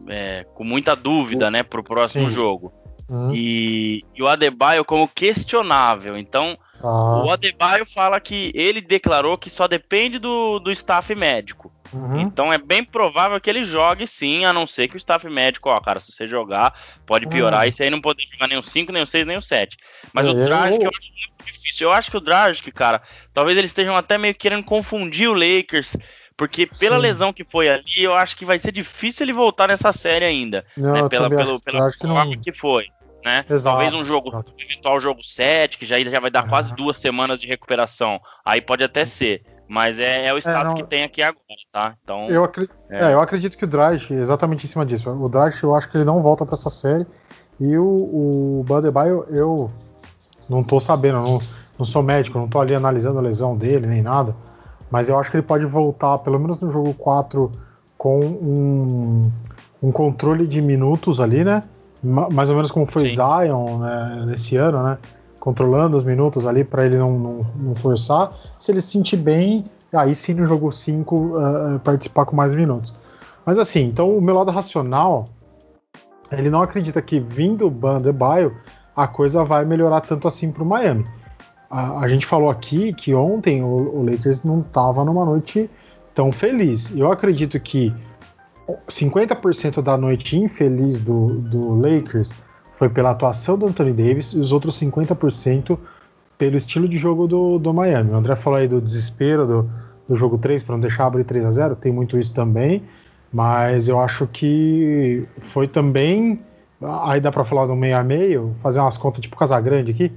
é, 0.08 0.46
com 0.56 0.64
muita 0.64 0.96
dúvida, 0.96 1.52
né, 1.52 1.64
pro 1.64 1.84
próximo 1.84 2.30
Sim. 2.30 2.36
jogo. 2.36 2.74
Uhum. 3.12 3.34
E, 3.36 4.00
e, 4.16 4.24
o 4.24 4.28
Adebayo 4.28 4.86
como 4.86 5.06
questionável. 5.06 6.18
Então, 6.18 6.58
ah. 6.82 7.26
o 7.26 7.30
Adebayo 7.30 7.86
fala 7.86 8.22
que 8.22 8.54
ele 8.56 8.80
declarou 8.80 9.38
que 9.38 9.50
só 9.50 9.68
depende 9.68 10.18
do, 10.18 10.60
do 10.60 10.72
staff 10.72 11.14
médico. 11.14 11.70
Uhum. 11.94 12.22
Então 12.22 12.54
é 12.54 12.58
bem 12.58 12.86
provável 12.86 13.42
que 13.42 13.50
ele 13.50 13.66
jogue 13.66 14.08
sim, 14.08 14.46
a 14.46 14.54
não 14.54 14.66
ser 14.66 14.88
que 14.88 14.96
o 14.96 14.98
staff 14.98 15.28
médico, 15.30 15.68
ó, 15.68 15.78
cara, 15.82 16.00
se 16.00 16.10
você 16.10 16.26
jogar, 16.26 16.74
pode 17.06 17.28
piorar. 17.28 17.64
Uhum. 17.64 17.68
E 17.68 17.72
se 17.74 17.84
aí 17.84 17.90
não 17.90 18.00
poder 18.00 18.24
jogar 18.32 18.48
nem 18.48 18.58
o 18.58 18.64
5, 18.64 18.94
nem 18.94 19.04
o 19.04 19.08
6, 19.08 19.28
nem 19.28 19.38
o 19.38 19.42
7. 19.42 19.76
Mas 20.14 20.26
o 20.26 20.34
Dragic 20.34 20.82
eu... 20.82 20.90
acho 20.90 21.02
muito 21.02 21.46
difícil. 21.46 21.90
Eu 21.90 21.94
acho 21.94 22.10
que 22.10 22.16
o 22.16 22.22
Dragic, 22.22 22.72
cara, 22.72 23.02
talvez 23.34 23.58
eles 23.58 23.72
estejam 23.72 23.98
até 23.98 24.18
meio 24.18 24.34
querendo 24.34 24.64
confundir 24.64 25.30
o 25.30 25.34
Lakers. 25.34 25.98
Porque 26.38 26.66
pela 26.66 26.96
Sim. 26.96 27.02
lesão 27.02 27.34
que 27.34 27.44
foi 27.44 27.70
ali, 27.70 28.02
eu 28.02 28.16
acho 28.16 28.36
que 28.38 28.46
vai 28.46 28.58
ser 28.58 28.72
difícil 28.72 29.26
ele 29.26 29.34
voltar 29.34 29.68
nessa 29.68 29.92
série 29.92 30.26
ainda. 30.26 30.66
Não, 30.76 30.94
né? 30.94 31.10
Pela, 31.10 31.30
pelo, 31.30 31.60
pela 31.60 31.92
forma 31.92 32.32
que, 32.38 32.52
que, 32.52 32.54
foi. 32.54 32.88
Né? 33.24 33.46
Exato, 33.50 33.76
Talvez 33.76 33.94
um 33.94 34.04
jogo, 34.04 34.30
exato. 34.30 34.54
eventual 34.58 35.00
jogo 35.00 35.24
7, 35.24 35.78
que 35.78 35.86
já, 35.86 36.00
já 36.00 36.20
vai 36.20 36.32
dar 36.32 36.48
quase 36.48 36.74
duas 36.74 36.98
semanas 36.98 37.40
de 37.40 37.48
recuperação. 37.48 38.20
Aí 38.44 38.62
pode 38.62 38.84
até 38.84 39.06
ser. 39.06 39.44
Mas 39.68 40.00
é, 40.00 40.26
é 40.26 40.34
o 40.34 40.38
é, 40.38 40.40
status 40.40 40.74
é, 40.74 40.76
que 40.76 40.84
tem 40.84 41.04
aqui 41.04 41.22
agora, 41.22 41.42
tá? 41.72 41.96
Então. 42.04 42.30
Eu, 42.30 42.44
acredito, 42.44 42.76
é. 42.90 43.12
é 43.12 43.14
eu 43.14 43.22
acredito 43.22 43.58
que 43.58 43.64
o 43.64 43.68
Drive, 43.68 44.12
exatamente 44.12 44.66
em 44.66 44.68
cima 44.68 44.86
disso. 44.86 45.10
O 45.10 45.30
Drive, 45.30 45.64
eu 45.64 45.74
acho 45.74 45.90
que 45.90 45.98
ele 45.98 46.04
não 46.04 46.22
volta 46.22 46.46
para 46.46 46.56
essa 46.56 46.70
série. 46.70 47.06
E 47.60 47.78
o, 47.78 47.86
o 47.86 48.66
Badebaio, 48.68 49.26
eu 49.30 49.70
não 50.50 50.64
tô 50.64 50.80
sabendo, 50.80 51.22
não, 51.22 51.40
não 51.80 51.86
sou 51.86 52.04
médico, 52.04 52.38
não 52.38 52.50
tô 52.50 52.60
ali 52.60 52.76
analisando 52.76 53.20
a 53.20 53.22
lesão 53.22 53.56
dele 53.56 53.88
nem 53.88 54.02
nada. 54.02 54.36
Mas 54.90 55.08
eu 55.08 55.18
acho 55.18 55.32
que 55.32 55.38
ele 55.38 55.46
pode 55.46 55.66
voltar, 55.66 56.18
pelo 56.18 56.38
menos 56.38 56.60
no 56.60 56.70
jogo 56.70 56.94
4, 56.94 57.50
com 57.98 58.20
um, 58.20 59.22
um 59.82 59.92
controle 59.92 60.46
de 60.46 60.60
minutos 60.60 61.22
ali, 61.22 61.46
né? 61.46 61.62
Mais 62.04 62.50
ou 62.50 62.56
menos 62.56 62.72
como 62.72 62.86
foi 62.86 63.10
Sim. 63.10 63.16
Zion 63.16 63.78
né, 63.80 64.24
nesse 64.28 64.56
ano, 64.56 64.82
né? 64.84 64.98
controlando 65.42 65.98
os 65.98 66.04
minutos 66.04 66.46
ali 66.46 66.64
para 66.64 66.86
ele 66.86 66.98
não, 66.98 67.08
não, 67.08 67.40
não, 67.56 67.76
forçar. 67.76 68.32
Se 68.60 68.72
ele 68.72 68.80
se 68.80 68.92
sentir 68.92 69.18
bem, 69.18 69.66
aí 69.92 70.14
sim 70.14 70.36
no 70.36 70.46
jogo 70.46 70.72
5 70.72 71.16
uh, 71.16 71.76
uh, 71.76 71.80
participar 71.80 72.26
com 72.26 72.36
mais 72.36 72.56
minutos. 72.56 72.94
Mas 73.44 73.58
assim, 73.58 73.82
então 73.82 74.16
o 74.16 74.22
meu 74.22 74.36
lado 74.36 74.52
racional, 74.52 75.26
ele 76.32 76.50
não 76.50 76.62
acredita 76.62 77.02
que 77.02 77.20
vindo 77.20 77.66
o 77.66 77.72
Bandebaio 77.72 78.56
a 78.96 79.08
coisa 79.08 79.44
vai 79.44 79.66
melhorar 79.66 80.02
tanto 80.02 80.28
assim 80.28 80.52
para 80.52 80.62
o 80.62 80.66
Miami. 80.66 81.04
A, 81.72 82.02
a, 82.02 82.08
gente 82.08 82.28
falou 82.28 82.50
aqui 82.50 82.94
que 82.94 83.16
ontem 83.16 83.64
o, 83.64 83.68
o 83.68 84.06
Lakers 84.06 84.44
não 84.44 84.60
estava 84.60 85.04
numa 85.04 85.26
noite 85.26 85.70
tão 86.14 86.32
feliz. 86.32 86.92
Eu 86.96 87.12
acredito 87.12 87.60
que 87.60 87.92
50% 88.88 89.82
da 89.82 89.98
noite 89.98 90.38
infeliz 90.38 91.00
do, 91.00 91.28
do 91.28 91.76
Lakers 91.76 92.34
foi 92.78 92.90
pela 92.90 93.12
atuação 93.12 93.58
do 93.58 93.68
Anthony 93.68 93.94
Davis 93.94 94.32
e 94.34 94.40
os 94.40 94.52
outros 94.52 94.80
50% 94.80 95.78
pelo 96.38 96.58
estilo 96.58 96.88
de 96.88 96.98
jogo 96.98 97.28
do, 97.28 97.60
do 97.60 97.74
Miami. 97.74 98.12
O 98.12 98.16
André 98.16 98.36
falou 98.36 98.58
aí 98.58 98.68
do 98.68 98.82
desespero 98.82 99.46
do, 99.46 99.70
do 100.08 100.16
jogo 100.16 100.38
3 100.38 100.64
para 100.64 100.74
não 100.74 100.82
deixar 100.82 101.06
abrir 101.06 101.24
3 101.24 101.46
a 101.46 101.52
0 101.52 101.76
tem 101.76 101.92
muito 101.92 102.18
isso 102.18 102.34
também, 102.34 102.84
mas 103.32 103.88
eu 103.88 104.00
acho 104.00 104.26
que 104.28 105.26
foi 105.54 105.68
também. 105.68 106.42
Aí 107.04 107.22
dá 107.22 107.32
para 107.32 107.46
falar 107.46 107.68
do 107.68 107.76
meio 107.76 107.96
a 107.96 108.04
meio, 108.04 108.56
fazer 108.64 108.80
umas 108.80 108.98
contas 108.98 109.22
tipo 109.22 109.38
Casagrande 109.38 109.92
aqui. 109.92 110.12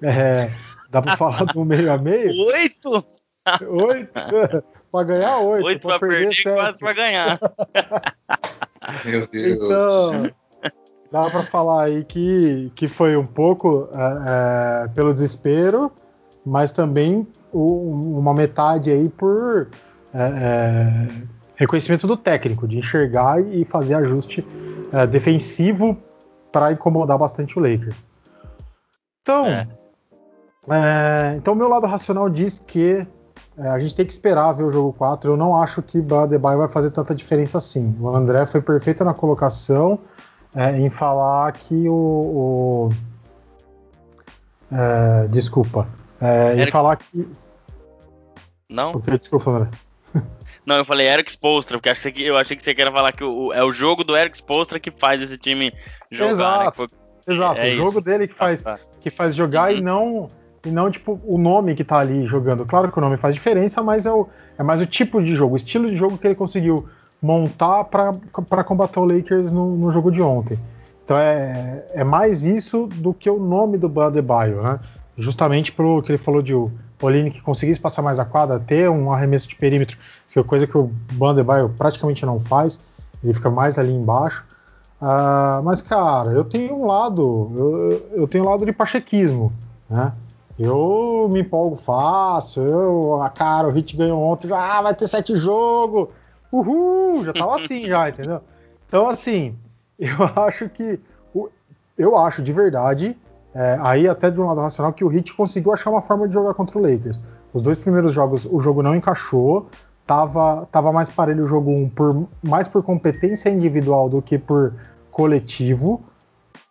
É, 0.00 0.50
dá 0.90 1.02
para 1.02 1.16
falar 1.18 1.44
do 1.44 1.64
meio 1.64 1.92
a 1.92 1.98
meio. 1.98 2.30
Oito? 2.48 3.04
Oito? 3.68 4.64
Para 4.90 5.04
ganhar 5.04 5.38
oito. 5.38 5.66
Oito 5.66 5.88
para 5.88 5.98
perder, 5.98 6.28
perder 6.28 6.54
quatro 6.54 6.80
para 6.80 6.92
ganhar. 6.92 7.38
Meu 9.04 9.26
Deus. 9.26 9.64
Então, 9.64 10.30
dá 11.10 11.28
para 11.30 11.44
falar 11.44 11.84
aí 11.84 12.04
que, 12.04 12.70
que 12.74 12.88
foi 12.88 13.16
um 13.16 13.24
pouco 13.24 13.88
é, 13.94 14.84
é, 14.84 14.88
pelo 14.88 15.12
desespero, 15.12 15.92
mas 16.44 16.70
também 16.70 17.26
o, 17.52 18.18
uma 18.18 18.32
metade 18.34 18.90
aí 18.90 19.08
por 19.08 19.68
é, 20.14 20.20
é 20.20 21.06
reconhecimento 21.56 22.06
do 22.06 22.16
técnico, 22.16 22.66
de 22.66 22.78
enxergar 22.78 23.40
e 23.40 23.64
fazer 23.64 23.94
ajuste 23.94 24.46
é, 24.92 25.06
defensivo 25.06 25.96
para 26.50 26.72
incomodar 26.72 27.18
bastante 27.18 27.58
o 27.58 27.62
Lakers. 27.62 27.96
Então, 29.22 29.46
é. 29.46 29.66
então 31.36 31.54
meu 31.54 31.68
lado 31.68 31.86
racional 31.86 32.28
diz 32.30 32.58
que 32.58 33.06
a 33.68 33.78
gente 33.78 33.94
tem 33.94 34.06
que 34.06 34.12
esperar 34.12 34.52
ver 34.52 34.64
o 34.64 34.70
jogo 34.70 34.92
4. 34.94 35.32
Eu 35.32 35.36
não 35.36 35.60
acho 35.60 35.82
que 35.82 35.98
o 35.98 36.14
Adebayo 36.14 36.58
vai 36.58 36.68
fazer 36.68 36.90
tanta 36.90 37.14
diferença 37.14 37.58
assim. 37.58 37.94
O 38.00 38.08
André 38.08 38.46
foi 38.46 38.62
perfeito 38.62 39.04
na 39.04 39.12
colocação 39.12 39.98
é, 40.54 40.78
em 40.78 40.88
falar 40.88 41.52
que 41.52 41.88
o. 41.88 41.94
o 41.94 42.88
é, 44.72 45.26
desculpa. 45.28 45.86
É, 46.20 46.62
em 46.62 46.70
falar 46.70 46.96
que. 46.96 47.28
Não? 48.70 48.92
Porque, 48.92 49.18
desculpa, 49.18 49.50
André. 49.50 49.70
Não, 50.64 50.76
eu 50.76 50.84
falei 50.84 51.08
Eric 51.08 51.30
Spolstra, 51.30 51.78
porque 51.78 51.88
acho 51.88 52.12
que, 52.12 52.24
eu 52.24 52.36
achei 52.36 52.56
que 52.56 52.62
você 52.62 52.74
queria 52.74 52.92
falar 52.92 53.12
que 53.12 53.24
o, 53.24 53.52
é 53.52 53.64
o 53.64 53.72
jogo 53.72 54.04
do 54.04 54.16
Eric 54.16 54.36
Spolstra 54.36 54.78
que 54.78 54.90
faz 54.90 55.20
esse 55.20 55.36
time 55.36 55.72
jogar. 56.10 56.32
Exato, 56.32 56.64
né? 56.64 56.70
foi... 56.72 56.86
exato. 57.34 57.60
É 57.60 57.72
o 57.72 57.76
jogo 57.76 57.90
isso. 57.90 58.00
dele 58.02 58.28
que 58.28 58.34
faz, 58.34 58.60
ah, 58.66 58.76
tá. 58.76 58.80
que 59.00 59.10
faz 59.10 59.34
jogar 59.34 59.70
uhum. 59.70 59.78
e 59.78 59.80
não 59.80 60.28
e 60.64 60.70
não 60.70 60.90
tipo 60.90 61.20
o 61.24 61.38
nome 61.38 61.74
que 61.74 61.84
tá 61.84 61.98
ali 61.98 62.24
jogando. 62.26 62.64
Claro 62.64 62.90
que 62.90 62.98
o 62.98 63.00
nome 63.00 63.16
faz 63.16 63.34
diferença, 63.34 63.82
mas 63.82 64.06
é, 64.06 64.12
o, 64.12 64.26
é 64.58 64.62
mais 64.62 64.80
o 64.80 64.86
tipo 64.86 65.22
de 65.22 65.34
jogo, 65.34 65.54
o 65.54 65.56
estilo 65.56 65.90
de 65.90 65.96
jogo 65.96 66.18
que 66.18 66.26
ele 66.26 66.34
conseguiu 66.34 66.86
montar 67.20 67.84
para 67.84 68.64
combater 68.64 68.98
o 68.98 69.04
Lakers 69.04 69.52
no, 69.52 69.76
no, 69.76 69.90
jogo 69.90 70.10
de 70.10 70.22
ontem. 70.22 70.58
Então 71.04 71.18
é, 71.18 71.84
é 71.92 72.04
mais 72.04 72.44
isso 72.44 72.86
do 72.86 73.12
que 73.12 73.28
o 73.28 73.38
nome 73.38 73.76
do 73.76 73.88
Badebaio, 73.88 74.62
né? 74.62 74.80
Justamente 75.18 75.72
pelo 75.72 76.02
que 76.02 76.12
ele 76.12 76.18
falou 76.18 76.40
de 76.40 76.54
o 76.54 76.70
que 77.30 77.40
conseguisse 77.40 77.80
passar 77.80 78.02
mais 78.02 78.18
a 78.18 78.24
quadra, 78.24 78.60
ter 78.60 78.88
um 78.90 79.10
arremesso 79.10 79.48
de 79.48 79.56
perímetro, 79.56 79.96
que 80.28 80.38
é 80.38 80.42
coisa 80.42 80.66
que 80.66 80.76
o 80.76 80.90
Badebaio 81.14 81.70
praticamente 81.70 82.24
não 82.26 82.38
faz, 82.38 82.78
ele 83.24 83.32
fica 83.32 83.50
mais 83.50 83.78
ali 83.78 83.92
embaixo. 83.92 84.44
Uh, 85.00 85.62
mas, 85.64 85.80
cara, 85.80 86.30
eu 86.32 86.44
tenho 86.44 86.74
um 86.74 86.86
lado, 86.86 87.50
eu, 87.56 88.20
eu 88.20 88.28
tenho 88.28 88.44
um 88.44 88.48
lado 88.48 88.66
de 88.66 88.72
pachequismo, 88.72 89.50
né? 89.88 90.12
Eu 90.62 91.26
me 91.32 91.40
empolgo 91.40 91.74
fácil, 91.74 92.66
eu, 92.66 93.22
a 93.22 93.30
cara, 93.30 93.66
o 93.66 93.70
Hit 93.70 93.96
ganhou 93.96 94.20
ontem, 94.20 94.46
já 94.46 94.58
ah, 94.58 94.82
vai 94.82 94.94
ter 94.94 95.08
sete 95.08 95.34
jogos, 95.34 96.08
uhul, 96.52 97.24
já 97.24 97.32
tava 97.32 97.56
assim 97.56 97.86
já, 97.88 98.10
entendeu? 98.10 98.42
Então, 98.86 99.08
assim, 99.08 99.56
eu 99.98 100.16
acho 100.36 100.68
que, 100.68 101.00
eu 101.96 102.14
acho 102.14 102.42
de 102.42 102.52
verdade, 102.52 103.16
é, 103.54 103.78
aí 103.80 104.06
até 104.06 104.30
de 104.30 104.38
um 104.38 104.46
lado 104.46 104.60
racional, 104.60 104.92
que 104.92 105.02
o 105.02 105.10
Heat 105.10 105.32
conseguiu 105.32 105.72
achar 105.72 105.88
uma 105.88 106.02
forma 106.02 106.28
de 106.28 106.34
jogar 106.34 106.52
contra 106.52 106.78
o 106.78 106.82
Lakers. 106.82 107.18
Os 107.54 107.62
dois 107.62 107.78
primeiros 107.78 108.12
jogos, 108.12 108.44
o 108.44 108.60
jogo 108.60 108.82
não 108.82 108.94
encaixou, 108.94 109.66
tava, 110.06 110.66
tava 110.70 110.92
mais 110.92 111.08
parelho 111.08 111.46
o 111.46 111.48
jogo 111.48 111.70
1, 111.70 111.74
um, 111.74 111.88
por, 111.88 112.28
mais 112.42 112.68
por 112.68 112.82
competência 112.82 113.48
individual 113.48 114.10
do 114.10 114.20
que 114.20 114.36
por 114.36 114.74
coletivo, 115.10 116.02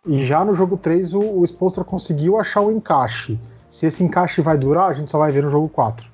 e 0.06 0.24
já 0.24 0.44
no 0.44 0.52
jogo 0.52 0.76
3 0.76 1.12
o, 1.12 1.40
o 1.40 1.44
Spolstra 1.44 1.82
conseguiu 1.82 2.38
achar 2.38 2.60
o 2.60 2.70
encaixe. 2.70 3.36
Se 3.70 3.86
esse 3.86 4.02
encaixe 4.02 4.42
vai 4.42 4.58
durar, 4.58 4.90
a 4.90 4.92
gente 4.92 5.08
só 5.08 5.18
vai 5.18 5.30
ver 5.30 5.44
no 5.44 5.50
jogo 5.50 5.68
4. 5.68 6.06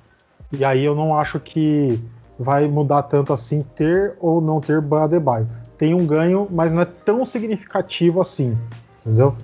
E 0.51 0.63
aí 0.63 0.85
eu 0.85 0.95
não 0.95 1.17
acho 1.17 1.39
que 1.39 1.99
vai 2.39 2.67
mudar 2.67 3.03
tanto 3.03 3.33
assim 3.33 3.61
ter 3.61 4.15
ou 4.19 4.39
não 4.39 4.61
ter 4.61 4.81
Adebayo. 4.93 5.49
Tem 5.77 5.93
um 5.93 6.05
ganho, 6.05 6.47
mas 6.51 6.71
não 6.71 6.81
é 6.81 6.85
tão 6.85 7.25
significativo 7.25 8.21
assim, 8.21 8.57
entendeu? 9.01 9.35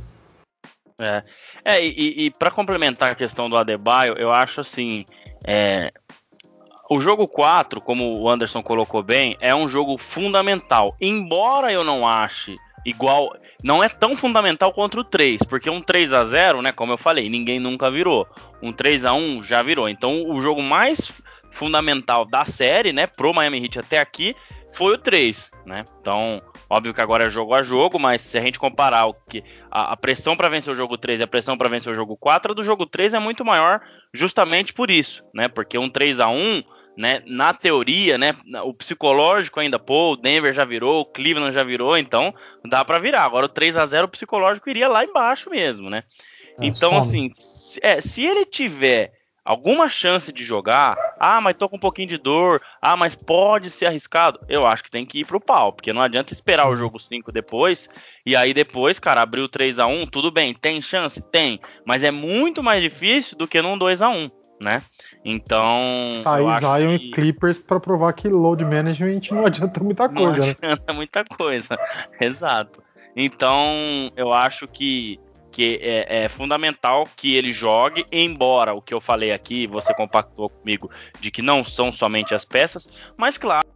É, 1.00 1.24
é 1.66 1.86
e, 1.86 2.26
e 2.26 2.32
para 2.32 2.52
complementar 2.52 3.12
a 3.12 3.16
questão 3.16 3.50
do 3.50 3.58
Adebayo, 3.58 4.14
eu 4.14 4.32
acho 4.32 4.62
assim, 4.62 5.06
é, 5.46 5.92
o 6.90 7.00
jogo 7.00 7.28
4, 7.28 7.82
como 7.82 8.20
o 8.20 8.30
Anderson 8.30 8.62
colocou 8.62 9.02
bem, 9.02 9.36
é 9.42 9.54
um 9.56 9.68
jogo 9.68 9.98
fundamental. 9.98 10.96
Embora 11.02 11.72
eu 11.72 11.84
não 11.84 12.08
ache 12.08 12.56
igual, 12.86 13.36
não 13.64 13.84
é 13.84 13.90
tão 13.90 14.16
fundamental 14.16 14.72
contra 14.74 15.00
o 15.00 15.04
3, 15.04 15.44
porque 15.44 15.70
um 15.70 15.82
3 15.82 16.14
a 16.14 16.24
0, 16.24 16.62
né, 16.62 16.72
como 16.72 16.94
eu 16.94 16.98
falei, 16.98 17.30
ninguém 17.30 17.60
nunca 17.60 17.90
virou. 17.90 18.28
Um 18.62 18.72
3 18.72 19.06
a 19.06 19.14
1 19.14 19.44
já 19.44 19.62
virou. 19.62 19.88
Então, 19.88 20.30
o 20.30 20.42
jogo 20.42 20.62
mais 20.62 21.12
fundamental 21.52 22.26
da 22.26 22.46
série, 22.46 22.92
né, 22.92 23.08
pro 23.08 23.34
Miami 23.34 23.64
Heat 23.64 23.80
até 23.80 24.00
aqui, 24.00 24.36
foi 24.74 24.96
o 24.96 24.98
3, 24.98 25.52
né? 25.66 25.86
Então, 26.02 26.42
Óbvio 26.74 26.92
que 26.92 27.02
agora 27.02 27.26
é 27.26 27.30
jogo 27.30 27.54
a 27.54 27.62
jogo, 27.62 28.00
mas 28.00 28.24
se 28.24 28.36
a 28.36 28.42
gente 28.42 28.58
comparar 28.58 29.06
o 29.06 29.14
que 29.14 29.44
a, 29.70 29.94
a 29.94 29.98
pressão 29.98 30.36
para 30.36 30.50
vencer 30.50 30.74
o 30.74 30.76
jogo 30.76 30.98
3 30.98 31.20
e 31.20 31.24
a 31.24 31.28
pressão 31.28 31.56
para 31.56 31.70
vencer 31.70 31.92
o 31.92 31.96
jogo 31.96 32.18
4, 32.18 32.52
a 32.52 32.56
do 32.56 32.64
jogo 32.64 32.88
3 32.88 33.14
é 33.14 33.20
muito 33.20 33.46
maior 33.46 33.80
justamente 34.12 34.74
por 34.74 34.90
isso, 34.90 35.24
né? 35.36 35.48
Porque 35.48 35.78
um 35.78 35.88
3 35.88 36.20
a 36.20 36.30
1 36.30 36.64
né, 36.96 37.22
na 37.26 37.54
teoria, 37.54 38.18
né, 38.18 38.36
o 38.64 38.74
psicológico 38.74 39.60
ainda, 39.60 39.80
pô, 39.80 40.12
o 40.12 40.16
Denver 40.16 40.54
já 40.54 40.64
virou, 40.64 41.02
o 41.02 41.06
Cleveland 41.06 41.54
já 41.54 41.64
virou, 41.64 41.98
então 41.98 42.34
dá 42.66 42.86
para 42.86 43.00
virar. 43.00 43.24
Agora 43.24 43.46
o 43.46 43.50
3 43.50 43.78
a 43.78 43.86
0 43.86 44.06
o 44.06 44.10
psicológico 44.10 44.70
iria 44.70 44.88
lá 44.88 45.04
embaixo 45.04 45.50
mesmo, 45.50 45.90
né? 45.90 46.04
É, 46.60 46.66
então, 46.66 46.98
assim, 46.98 47.32
se, 47.40 47.80
é, 47.84 48.00
se 48.00 48.24
ele 48.24 48.46
tiver 48.46 49.14
alguma 49.44 49.90
chance 49.90 50.32
de 50.32 50.44
jogar, 50.44 50.96
ah, 51.20 51.42
mas 51.42 51.58
tô 51.58 51.68
com 51.68 51.76
um 51.76 51.80
pouquinho 51.80 52.08
de 52.08 52.18
dor, 52.18 52.62
ah, 52.82 52.96
mas 52.96 53.14
pode 53.14 53.70
ser 53.70 53.88
arriscado, 53.88 54.40
eu 54.48 54.66
acho 54.66 54.84
que 54.84 54.92
tem 54.92 55.06
que 55.06 55.20
ir 55.20 55.26
pro 55.26 55.42
pau, 55.42 55.74
porque 55.74 55.92
não 55.92 56.02
adianta 56.02 56.32
esperar 56.32 56.70
o 56.70 56.76
jogo 56.76 57.00
5 57.00 57.32
depois, 57.32 57.90
e 58.26 58.36
aí 58.36 58.54
depois, 58.54 59.00
cara, 59.00 59.22
abrir 59.22 59.42
o 59.42 59.50
3 59.50 59.80
a 59.80 59.88
1 59.88 60.08
tudo 60.08 60.32
bem, 60.32 60.54
tem 60.54 60.82
chance? 60.82 61.22
Tem, 61.22 61.60
mas 61.86 62.04
é 62.04 62.12
muito 62.12 62.64
mais 62.64 62.82
difícil 62.82 63.38
do 63.38 63.48
que 63.48 63.62
num 63.62 63.78
2 63.78 64.02
a 64.02 64.10
1 64.10 64.32
né? 64.64 64.82
Então. 65.26 66.22
Aí 66.26 66.60
Zion 66.60 66.98
que... 66.98 67.06
e 67.06 67.12
Clippers 67.12 67.58
para 67.58 67.80
provar 67.80 68.14
que 68.14 68.28
load 68.28 68.64
management 68.66 69.22
não 69.32 69.46
adianta 69.46 69.82
muita 69.82 70.10
coisa. 70.10 70.40
Não 70.40 70.46
né? 70.46 70.56
adianta 70.62 70.94
muita 70.94 71.24
coisa, 71.24 71.78
exato. 72.20 72.84
Então, 73.16 74.12
eu 74.16 74.34
acho 74.34 74.68
que, 74.68 75.20
que 75.52 75.80
é, 75.82 76.24
é, 76.24 76.30
fundamental 76.30 77.08
que 77.16 77.36
ele 77.36 77.54
jogue, 77.54 78.04
embora 78.12 78.74
o 78.74 78.82
que 78.82 78.94
eu 78.94 79.00
falei 79.00 79.32
aqui, 79.32 79.68
você 79.68 79.94
compactou 79.94 80.50
comigo, 80.50 80.90
de 81.20 81.30
que 81.30 81.42
não 81.42 81.64
são 81.64 81.92
somente 81.92 82.34
as 82.34 82.44
peças, 82.44 82.88
mas 83.18 83.38
claro, 83.38 83.68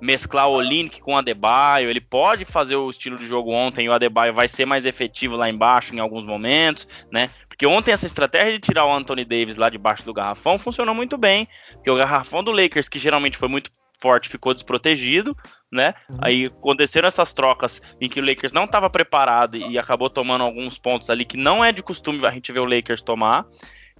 mesclar 0.00 0.48
o 0.48 0.60
Link 0.60 1.00
com 1.00 1.14
o 1.14 1.16
Adebayo, 1.16 1.88
ele 1.88 2.00
pode 2.00 2.44
fazer 2.44 2.76
o 2.76 2.90
estilo 2.90 3.18
de 3.18 3.26
jogo 3.26 3.52
ontem 3.52 3.86
e 3.86 3.88
o 3.88 3.92
Adebayo 3.92 4.34
vai 4.34 4.48
ser 4.48 4.66
mais 4.66 4.84
efetivo 4.84 5.36
lá 5.36 5.48
embaixo 5.48 5.94
em 5.94 5.98
alguns 5.98 6.26
momentos, 6.26 6.86
né? 7.10 7.30
Porque 7.48 7.66
ontem 7.66 7.92
essa 7.92 8.06
estratégia 8.06 8.52
de 8.52 8.58
tirar 8.58 8.86
o 8.86 8.92
Anthony 8.92 9.24
Davis 9.24 9.56
lá 9.56 9.68
debaixo 9.68 10.04
do 10.04 10.12
garrafão 10.12 10.58
funcionou 10.58 10.94
muito 10.94 11.16
bem, 11.16 11.48
porque 11.74 11.90
o 11.90 11.96
garrafão 11.96 12.42
do 12.42 12.52
Lakers, 12.52 12.88
que 12.88 12.98
geralmente 12.98 13.38
foi 13.38 13.48
muito 13.48 13.70
forte, 14.00 14.28
ficou 14.28 14.52
desprotegido, 14.52 15.36
né? 15.72 15.94
Uhum. 16.10 16.18
Aí 16.20 16.44
aconteceram 16.46 17.08
essas 17.08 17.32
trocas 17.32 17.80
em 18.00 18.08
que 18.08 18.20
o 18.20 18.24
Lakers 18.24 18.52
não 18.52 18.64
estava 18.64 18.90
preparado 18.90 19.56
e 19.56 19.78
acabou 19.78 20.10
tomando 20.10 20.44
alguns 20.44 20.78
pontos 20.78 21.08
ali 21.08 21.24
que 21.24 21.36
não 21.36 21.64
é 21.64 21.72
de 21.72 21.82
costume 21.82 22.26
a 22.26 22.30
gente 22.30 22.52
ver 22.52 22.60
o 22.60 22.66
Lakers 22.66 23.02
tomar. 23.02 23.46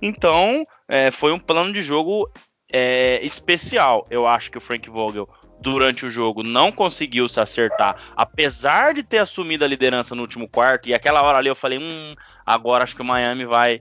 Então, 0.02 0.62
é, 0.88 1.10
foi 1.10 1.32
um 1.32 1.38
plano 1.38 1.72
de 1.72 1.80
jogo 1.80 2.30
é, 2.72 3.24
especial. 3.24 4.04
Eu 4.10 4.26
acho 4.26 4.50
que 4.50 4.58
o 4.58 4.60
Frank 4.60 4.88
Vogel 4.90 5.28
durante 5.64 6.04
o 6.04 6.10
jogo 6.10 6.42
não 6.42 6.70
conseguiu 6.70 7.26
se 7.26 7.40
acertar, 7.40 7.96
apesar 8.14 8.92
de 8.92 9.02
ter 9.02 9.18
assumido 9.18 9.64
a 9.64 9.68
liderança 9.68 10.14
no 10.14 10.20
último 10.20 10.46
quarto. 10.46 10.88
E 10.88 10.94
aquela 10.94 11.22
hora 11.22 11.38
ali 11.38 11.48
eu 11.48 11.56
falei, 11.56 11.78
hum, 11.78 12.14
agora 12.44 12.84
acho 12.84 12.94
que 12.94 13.00
o 13.00 13.04
Miami 13.04 13.46
vai, 13.46 13.80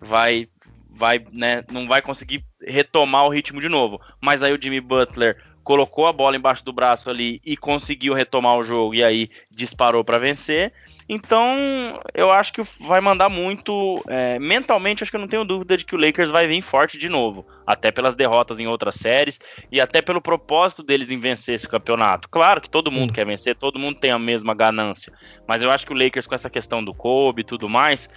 vai, 0.00 0.48
vai, 0.88 1.26
né, 1.32 1.64
não 1.72 1.88
vai 1.88 2.00
conseguir 2.00 2.44
retomar 2.62 3.26
o 3.26 3.30
ritmo 3.30 3.60
de 3.60 3.68
novo. 3.68 4.00
Mas 4.20 4.44
aí 4.44 4.54
o 4.54 4.62
Jimmy 4.62 4.80
Butler 4.80 5.36
colocou 5.64 6.06
a 6.06 6.12
bola 6.12 6.36
embaixo 6.36 6.64
do 6.64 6.72
braço 6.72 7.08
ali 7.08 7.40
e 7.44 7.56
conseguiu 7.56 8.12
retomar 8.12 8.56
o 8.56 8.62
jogo 8.62 8.94
e 8.94 9.02
aí 9.02 9.30
disparou 9.50 10.04
para 10.04 10.18
vencer. 10.18 10.72
Então, 11.08 12.00
eu 12.14 12.30
acho 12.30 12.52
que 12.52 12.62
vai 12.80 13.00
mandar 13.00 13.28
muito. 13.28 14.02
É, 14.08 14.38
mentalmente, 14.38 15.02
acho 15.02 15.10
que 15.10 15.16
eu 15.16 15.20
não 15.20 15.28
tenho 15.28 15.44
dúvida 15.44 15.76
de 15.76 15.84
que 15.84 15.94
o 15.94 15.98
Lakers 15.98 16.30
vai 16.30 16.46
vir 16.46 16.62
forte 16.62 16.96
de 16.96 17.08
novo. 17.08 17.46
Até 17.66 17.90
pelas 17.90 18.14
derrotas 18.14 18.58
em 18.58 18.66
outras 18.66 18.96
séries 18.96 19.40
e 19.72 19.80
até 19.80 20.00
pelo 20.00 20.20
propósito 20.20 20.82
deles 20.82 21.10
em 21.10 21.18
vencer 21.18 21.54
esse 21.54 21.68
campeonato. 21.68 22.28
Claro 22.28 22.60
que 22.60 22.70
todo 22.70 22.92
mundo 22.92 23.12
quer 23.12 23.26
vencer, 23.26 23.56
todo 23.56 23.78
mundo 23.78 23.98
tem 23.98 24.10
a 24.10 24.18
mesma 24.18 24.54
ganância. 24.54 25.12
Mas 25.46 25.62
eu 25.62 25.70
acho 25.70 25.86
que 25.86 25.92
o 25.92 25.96
Lakers, 25.96 26.26
com 26.26 26.34
essa 26.34 26.50
questão 26.50 26.84
do 26.84 26.94
Kobe 26.94 27.40
e 27.40 27.44
tudo 27.44 27.68
mais, 27.68 28.08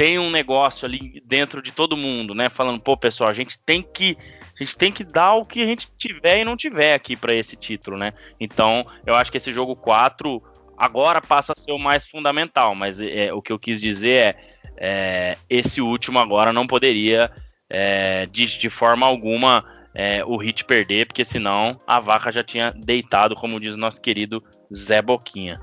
tem 0.00 0.18
um 0.18 0.30
negócio 0.30 0.86
ali 0.88 1.22
dentro 1.26 1.60
de 1.60 1.72
todo 1.72 1.94
mundo, 1.94 2.34
né? 2.34 2.48
Falando, 2.48 2.80
pô, 2.80 2.96
pessoal, 2.96 3.28
a 3.28 3.34
gente 3.34 3.60
tem 3.60 3.82
que 3.82 4.16
a 4.58 4.64
gente 4.64 4.74
tem 4.74 4.90
que 4.90 5.04
dar 5.04 5.34
o 5.34 5.44
que 5.44 5.62
a 5.62 5.66
gente 5.66 5.92
tiver 5.94 6.40
e 6.40 6.44
não 6.44 6.56
tiver 6.56 6.94
aqui 6.94 7.14
para 7.14 7.34
esse 7.34 7.54
título, 7.54 7.98
né? 7.98 8.14
Então, 8.40 8.82
eu 9.04 9.14
acho 9.14 9.30
que 9.30 9.36
esse 9.36 9.52
jogo 9.52 9.76
4 9.76 10.42
agora 10.74 11.20
passa 11.20 11.52
a 11.54 11.60
ser 11.60 11.72
o 11.72 11.78
mais 11.78 12.06
fundamental, 12.06 12.74
mas 12.74 12.98
é, 12.98 13.30
o 13.34 13.42
que 13.42 13.52
eu 13.52 13.58
quis 13.58 13.78
dizer 13.78 14.36
é, 14.78 15.36
é 15.36 15.36
esse 15.50 15.82
último 15.82 16.18
agora 16.18 16.50
não 16.50 16.66
poderia 16.66 17.30
é, 17.68 18.24
de, 18.24 18.58
de, 18.58 18.70
forma 18.70 19.04
alguma 19.06 19.66
é, 19.94 20.24
o 20.24 20.38
Hit 20.38 20.64
perder, 20.64 21.08
porque 21.08 21.26
senão 21.26 21.76
a 21.86 22.00
vaca 22.00 22.32
já 22.32 22.42
tinha 22.42 22.70
deitado, 22.70 23.34
como 23.34 23.60
diz 23.60 23.74
o 23.74 23.78
nosso 23.78 24.00
querido 24.00 24.42
Zé 24.74 25.02
Boquinha. 25.02 25.60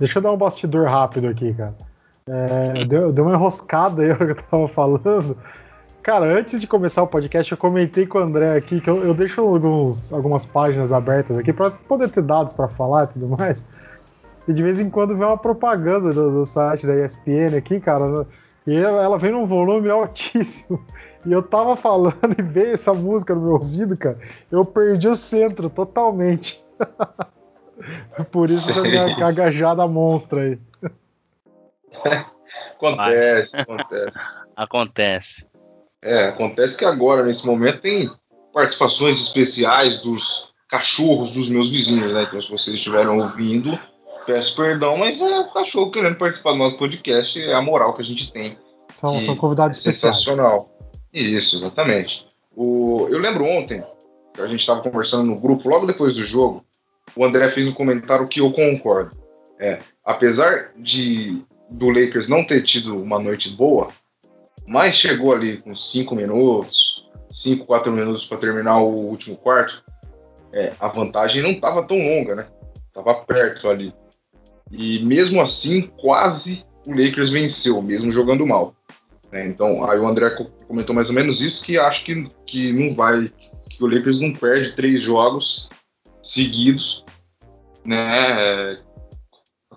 Deixa 0.00 0.20
eu 0.20 0.22
dar 0.22 0.32
um 0.32 0.38
bastidor 0.38 0.88
rápido 0.88 1.28
aqui, 1.28 1.52
cara. 1.52 1.91
É, 2.26 2.84
deu, 2.84 3.12
deu, 3.12 3.24
uma 3.24 3.34
enroscada 3.34 4.02
aí 4.02 4.14
que 4.16 4.22
eu 4.22 4.34
tava 4.36 4.68
falando. 4.68 5.36
Cara, 6.02 6.26
antes 6.26 6.60
de 6.60 6.66
começar 6.66 7.02
o 7.02 7.06
podcast, 7.06 7.52
eu 7.52 7.58
comentei 7.58 8.06
com 8.06 8.18
o 8.18 8.22
André 8.22 8.56
aqui 8.56 8.80
que 8.80 8.90
eu, 8.90 8.96
eu 8.96 9.14
deixo 9.14 9.40
alguns, 9.40 10.12
algumas 10.12 10.44
páginas 10.44 10.92
abertas 10.92 11.38
aqui 11.38 11.52
para 11.52 11.70
poder 11.70 12.10
ter 12.10 12.22
dados 12.22 12.52
para 12.52 12.68
falar 12.68 13.04
e 13.04 13.06
tudo 13.08 13.28
mais. 13.28 13.64
E 14.48 14.52
de 14.52 14.62
vez 14.62 14.80
em 14.80 14.90
quando 14.90 15.16
vem 15.16 15.26
uma 15.26 15.38
propaganda 15.38 16.10
do, 16.10 16.30
do 16.30 16.46
site 16.46 16.86
da 16.86 16.94
ESPN 16.94 17.56
aqui, 17.56 17.78
cara. 17.80 18.26
E 18.66 18.76
ela 18.76 19.16
vem 19.18 19.32
num 19.32 19.46
volume 19.46 19.90
altíssimo. 19.90 20.84
E 21.24 21.32
eu 21.32 21.42
tava 21.42 21.76
falando 21.76 22.16
e 22.36 22.42
veio 22.42 22.72
essa 22.72 22.92
música 22.92 23.34
no 23.34 23.40
meu 23.40 23.52
ouvido, 23.52 23.96
cara. 23.96 24.18
Eu 24.50 24.64
perdi 24.64 25.08
o 25.08 25.14
centro 25.14 25.70
totalmente. 25.70 26.62
Por 28.30 28.50
isso 28.50 28.70
essa 28.70 28.82
minha 28.82 29.16
cagajada 29.16 29.86
monstra 29.86 30.42
aí. 30.42 30.58
acontece, 32.76 33.56
acontece. 33.56 34.18
Acontece. 34.54 35.46
É, 36.02 36.24
acontece 36.26 36.76
que 36.76 36.84
agora, 36.84 37.24
nesse 37.24 37.46
momento, 37.46 37.80
tem 37.80 38.10
participações 38.52 39.18
especiais 39.18 39.98
dos 40.02 40.52
cachorros 40.68 41.30
dos 41.30 41.48
meus 41.48 41.70
vizinhos, 41.70 42.12
né? 42.12 42.24
Então, 42.24 42.40
se 42.40 42.50
vocês 42.50 42.76
estiverem 42.76 43.08
ouvindo, 43.08 43.78
peço 44.26 44.54
perdão, 44.56 44.96
mas 44.96 45.20
é 45.20 45.40
o 45.40 45.50
cachorro 45.52 45.90
querendo 45.90 46.16
participar 46.16 46.52
do 46.52 46.58
nosso 46.58 46.76
podcast, 46.76 47.40
é 47.40 47.54
a 47.54 47.62
moral 47.62 47.94
que 47.94 48.02
a 48.02 48.04
gente 48.04 48.32
tem. 48.32 48.58
São, 48.96 49.18
são 49.20 49.36
convidados 49.36 49.78
é 49.78 49.80
especiais. 49.80 50.16
Sensacional. 50.16 50.70
Isso, 51.12 51.56
exatamente. 51.56 52.26
O, 52.54 53.06
eu 53.10 53.18
lembro 53.18 53.44
ontem, 53.44 53.84
que 54.34 54.40
a 54.40 54.46
gente 54.46 54.60
estava 54.60 54.82
conversando 54.82 55.24
no 55.24 55.40
grupo, 55.40 55.68
logo 55.68 55.86
depois 55.86 56.14
do 56.14 56.24
jogo, 56.24 56.64
o 57.16 57.24
André 57.24 57.50
fez 57.50 57.66
um 57.66 57.72
comentário 57.72 58.28
que 58.28 58.40
eu 58.40 58.50
concordo. 58.52 59.16
É, 59.58 59.78
apesar 60.04 60.72
de 60.76 61.42
do 61.72 61.88
Lakers 61.88 62.28
não 62.28 62.44
ter 62.44 62.62
tido 62.62 62.96
uma 62.96 63.18
noite 63.18 63.50
boa, 63.56 63.88
mas 64.66 64.94
chegou 64.94 65.32
ali 65.32 65.60
com 65.60 65.74
5 65.74 66.14
minutos, 66.14 67.08
5, 67.32 67.66
4 67.66 67.90
minutos 67.90 68.24
para 68.24 68.38
terminar 68.38 68.78
o 68.78 68.88
último 68.88 69.36
quarto, 69.36 69.82
é, 70.52 70.72
a 70.78 70.88
vantagem 70.88 71.42
não 71.42 71.52
estava 71.52 71.82
tão 71.82 71.96
longa, 71.96 72.34
né? 72.36 72.46
Tava 72.92 73.14
perto 73.14 73.68
ali. 73.68 73.92
E 74.70 75.02
mesmo 75.04 75.40
assim, 75.40 75.82
quase 75.82 76.64
o 76.86 76.90
Lakers 76.90 77.30
venceu, 77.30 77.80
mesmo 77.82 78.12
jogando 78.12 78.46
mal. 78.46 78.74
É, 79.30 79.46
então, 79.46 79.88
aí 79.88 79.98
o 79.98 80.06
André 80.06 80.30
comentou 80.66 80.94
mais 80.94 81.08
ou 81.08 81.14
menos 81.14 81.40
isso, 81.40 81.62
que 81.62 81.78
acho 81.78 82.04
que, 82.04 82.26
que 82.46 82.70
não 82.72 82.94
vai, 82.94 83.32
que 83.70 83.82
o 83.82 83.86
Lakers 83.86 84.20
não 84.20 84.32
perde 84.32 84.74
três 84.74 85.00
jogos 85.00 85.70
seguidos, 86.22 87.02
né, 87.84 88.76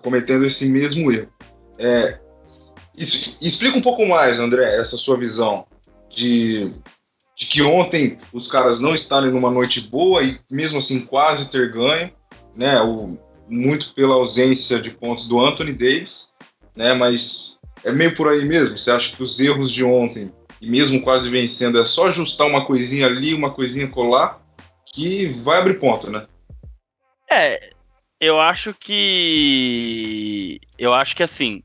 cometendo 0.02 0.44
esse 0.44 0.66
mesmo 0.66 1.10
erro. 1.10 1.28
É, 1.78 2.18
explica 2.96 3.76
um 3.76 3.82
pouco 3.82 4.06
mais, 4.06 4.40
André, 4.40 4.78
essa 4.78 4.96
sua 4.96 5.16
visão 5.16 5.66
de, 6.08 6.72
de 7.36 7.46
que 7.46 7.62
ontem 7.62 8.18
os 8.32 8.50
caras 8.50 8.80
não 8.80 8.94
estarem 8.94 9.30
numa 9.30 9.50
noite 9.50 9.80
boa 9.80 10.22
e 10.22 10.38
mesmo 10.50 10.78
assim 10.78 11.00
quase 11.00 11.50
ter 11.50 11.70
ganho, 11.70 12.10
né? 12.54 12.80
O, 12.80 13.18
muito 13.48 13.94
pela 13.94 14.14
ausência 14.14 14.80
de 14.80 14.90
pontos 14.90 15.28
do 15.28 15.38
Anthony 15.38 15.72
Davis, 15.72 16.30
né? 16.76 16.94
Mas 16.94 17.58
é 17.84 17.92
meio 17.92 18.16
por 18.16 18.28
aí 18.28 18.44
mesmo. 18.44 18.78
Você 18.78 18.90
acha 18.90 19.14
que 19.14 19.22
os 19.22 19.38
erros 19.38 19.70
de 19.70 19.84
ontem 19.84 20.32
e 20.60 20.70
mesmo 20.70 21.02
quase 21.02 21.28
vencendo 21.28 21.78
é 21.78 21.84
só 21.84 22.06
ajustar 22.06 22.46
uma 22.46 22.64
coisinha 22.64 23.06
ali, 23.06 23.34
uma 23.34 23.52
coisinha 23.52 23.88
colar 23.88 24.40
que 24.86 25.26
vai 25.42 25.58
abrir 25.58 25.78
ponto, 25.78 26.10
né? 26.10 26.26
É, 27.30 27.74
eu 28.20 28.40
acho 28.40 28.74
que 28.74 30.60
eu 30.78 30.94
acho 30.94 31.14
que 31.14 31.22
assim 31.22 31.62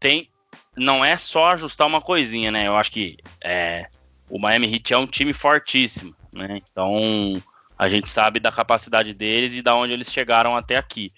tem 0.00 0.28
não 0.76 1.04
é 1.04 1.16
só 1.16 1.48
ajustar 1.48 1.86
uma 1.86 2.00
coisinha, 2.00 2.50
né? 2.50 2.66
Eu 2.66 2.76
acho 2.76 2.90
que 2.90 3.18
é, 3.44 3.86
o 4.30 4.38
Miami 4.38 4.72
Heat 4.72 4.94
é 4.94 4.98
um 4.98 5.06
time 5.06 5.32
fortíssimo, 5.32 6.14
né? 6.34 6.60
Então 6.70 7.42
a 7.78 7.88
gente 7.88 8.08
sabe 8.08 8.40
da 8.40 8.50
capacidade 8.50 9.12
deles 9.12 9.54
e 9.54 9.62
da 9.62 9.74
onde 9.74 9.92
eles 9.92 10.10
chegaram 10.10 10.56
até 10.56 10.76
aqui. 10.76 11.10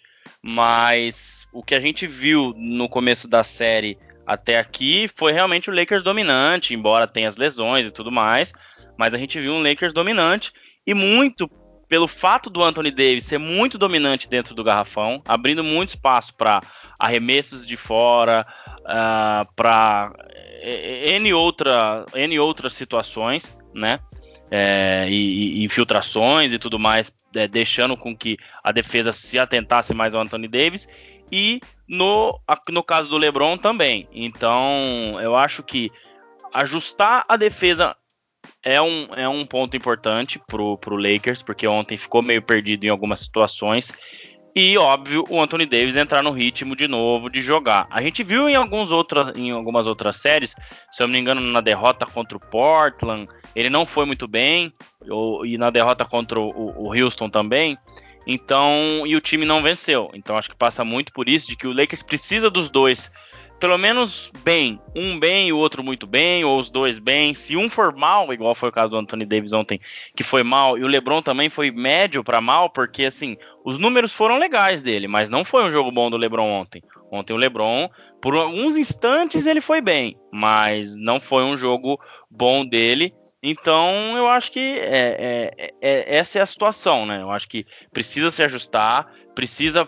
Mas 0.43 1.47
o 1.53 1.63
que 1.63 1.75
a 1.75 1.81
gente 1.81 2.07
viu 2.07 2.53
no 2.57 2.89
começo 2.89 3.29
da 3.29 3.45
série 3.45 3.97
até 4.27 4.59
aqui 4.59 5.09
foi 5.15 5.33
realmente 5.33 5.71
o 5.71 5.75
Lakers 5.75 6.03
dominante, 6.03 6.75
embora 6.75 7.07
tenha 7.07 7.29
as 7.29 7.37
lesões 7.37 7.87
e 7.87 7.91
tudo 7.91 8.11
mais. 8.11 8.53
Mas 8.99 9.15
a 9.15 9.19
gente 9.19 9.41
viu 9.41 9.53
um 9.53 9.63
Lakers 9.63 9.93
dominante 9.93 10.53
e 10.87 10.93
muito 10.95 11.49
pelo 11.89 12.09
fato 12.09 12.51
do 12.51 12.63
Anthony 12.63 12.91
Davis 12.91 13.27
ser 13.27 13.39
muito 13.39 13.79
dominante 13.79 14.29
dentro 14.29 14.55
do 14.55 14.65
garrafão, 14.65 15.23
abrindo 15.27 15.63
muito 15.63 15.91
espaço 15.91 16.35
para 16.35 16.61
arremessos 16.99 17.67
de 17.67 17.77
fora, 17.77 18.47
uh, 18.81 18.85
ah, 18.87 19.47
para 19.55 20.13
N, 20.63 21.33
outra, 21.35 22.05
N 22.15 22.39
outras 22.39 22.75
situações, 22.75 23.57
né? 23.75 24.01
É, 24.51 25.07
e, 25.09 25.61
e, 25.61 25.65
infiltrações 25.65 26.53
e 26.53 26.59
tudo 26.59 26.79
mais, 26.79 27.15
é, 27.35 27.49
deixando 27.49 27.97
com 27.97 28.17
que 28.17 28.37
a 28.63 28.71
defesa 28.71 29.11
se 29.11 29.39
atentasse 29.39 29.93
mais 29.95 30.15
ao 30.15 30.21
Anthony 30.21 30.47
Davis. 30.47 30.89
E 31.33 31.61
no, 31.89 32.39
no 32.69 32.83
caso 32.83 33.09
do 33.09 33.19
LeBron 33.19 33.57
também. 33.59 34.09
Então, 34.13 35.19
eu 35.21 35.35
acho 35.35 35.63
que 35.63 35.91
ajustar 36.53 37.25
a 37.29 37.37
defesa 37.37 37.97
é 38.65 38.81
um, 38.81 39.07
é 39.15 39.29
um 39.29 39.45
ponto 39.45 39.77
importante 39.77 40.41
pro, 40.47 40.79
pro 40.79 40.97
Lakers, 40.97 41.43
porque 41.43 41.67
ontem 41.67 41.99
ficou 41.99 42.23
meio 42.23 42.43
perdido 42.43 42.85
em 42.85 42.89
algumas 42.89 43.21
situações. 43.21 43.93
E, 44.57 44.79
óbvio, 44.79 45.25
o 45.29 45.41
Anthony 45.41 45.67
Davis 45.67 45.97
entrar 45.97 46.23
no 46.23 46.31
ritmo 46.31 46.77
de 46.77 46.87
novo 46.87 47.29
de 47.29 47.43
jogar. 47.43 47.89
A 47.91 48.01
gente 48.01 48.23
viu 48.23 48.49
em, 48.49 48.55
alguns 48.55 48.93
outra, 48.93 49.33
em 49.37 49.51
algumas 49.51 49.87
outras 49.87 50.17
séries, 50.17 50.55
se 50.93 51.03
eu 51.03 51.09
não 51.09 51.13
me 51.13 51.19
engano, 51.19 51.41
na 51.41 51.61
derrota 51.61 52.07
contra 52.07 52.37
o 52.37 52.41
Portland, 52.41 53.29
ele 53.55 53.69
não 53.69 53.85
foi 53.85 54.07
muito 54.07 54.29
bem, 54.29 54.73
ou, 55.09 55.45
e 55.45 55.59
na 55.59 55.71
derrota 55.71 56.05
contra 56.05 56.39
o, 56.39 56.87
o 56.87 56.95
Houston 56.97 57.29
também. 57.29 57.77
Então, 58.27 59.03
e 59.05 59.17
o 59.17 59.21
time 59.21 59.45
não 59.45 59.61
venceu. 59.61 60.11
Então, 60.15 60.39
acho 60.39 60.49
que 60.49 60.57
passa 60.57 60.85
muito 60.85 61.13
por 61.13 61.29
isso, 61.29 61.49
de 61.49 61.57
que 61.57 61.67
o 61.67 61.73
Lakers 61.73 62.03
precisa 62.03 62.49
dos 62.49 62.71
dois 62.71 63.13
pelo 63.59 63.79
menos 63.79 64.31
bem. 64.43 64.81
Um 64.95 65.19
bem 65.19 65.49
e 65.49 65.53
o 65.53 65.59
outro 65.59 65.83
muito 65.83 66.07
bem, 66.07 66.45
ou 66.45 66.59
os 66.59 66.71
dois 66.71 66.99
bem. 66.99 67.35
Se 67.35 67.57
um 67.57 67.71
for 67.71 67.95
mal, 67.95 68.33
igual 68.33 68.55
foi 68.55 68.69
o 68.69 68.73
caso 68.73 68.91
do 68.91 68.99
Anthony 68.99 69.25
Davis 69.25 69.53
ontem, 69.53 69.81
que 70.15 70.23
foi 70.23 70.43
mal, 70.43 70.77
e 70.79 70.83
o 70.83 70.87
LeBron 70.87 71.23
também 71.23 71.49
foi 71.49 71.71
médio 71.71 72.23
para 72.23 72.41
mal, 72.41 72.71
porque 72.71 73.05
assim, 73.05 73.37
os 73.65 73.79
números 73.79 74.13
foram 74.13 74.39
legais 74.39 74.83
dele, 74.83 75.09
mas 75.09 75.31
não 75.31 75.45
foi 75.45 75.65
um 75.65 75.71
jogo 75.71 75.91
bom 75.91 76.11
do 76.11 76.17
LeBron 76.17 76.51
ontem. 76.51 76.83
Ontem 77.11 77.33
o 77.33 77.37
LeBron, 77.37 77.89
por 78.21 78.35
alguns 78.35 78.77
instantes 78.77 79.47
ele 79.47 79.61
foi 79.61 79.81
bem, 79.81 80.17
mas 80.33 80.97
não 80.97 81.21
foi 81.21 81.45
um 81.45 81.57
jogo 81.57 82.01
bom 82.31 82.67
dele. 82.67 83.15
Então, 83.47 84.17
eu 84.17 84.27
acho 84.27 84.51
que 84.51 84.79
é, 84.79 85.53
é, 85.59 85.75
é, 85.83 86.17
essa 86.17 86.39
é 86.39 86.43
a 86.43 86.47
situação, 86.47 87.05
né? 87.05 87.21
Eu 87.21 87.31
acho 87.31 87.47
que 87.47 87.67
precisa 87.93 88.31
se 88.31 88.43
ajustar, 88.43 89.13
precisa 89.35 89.87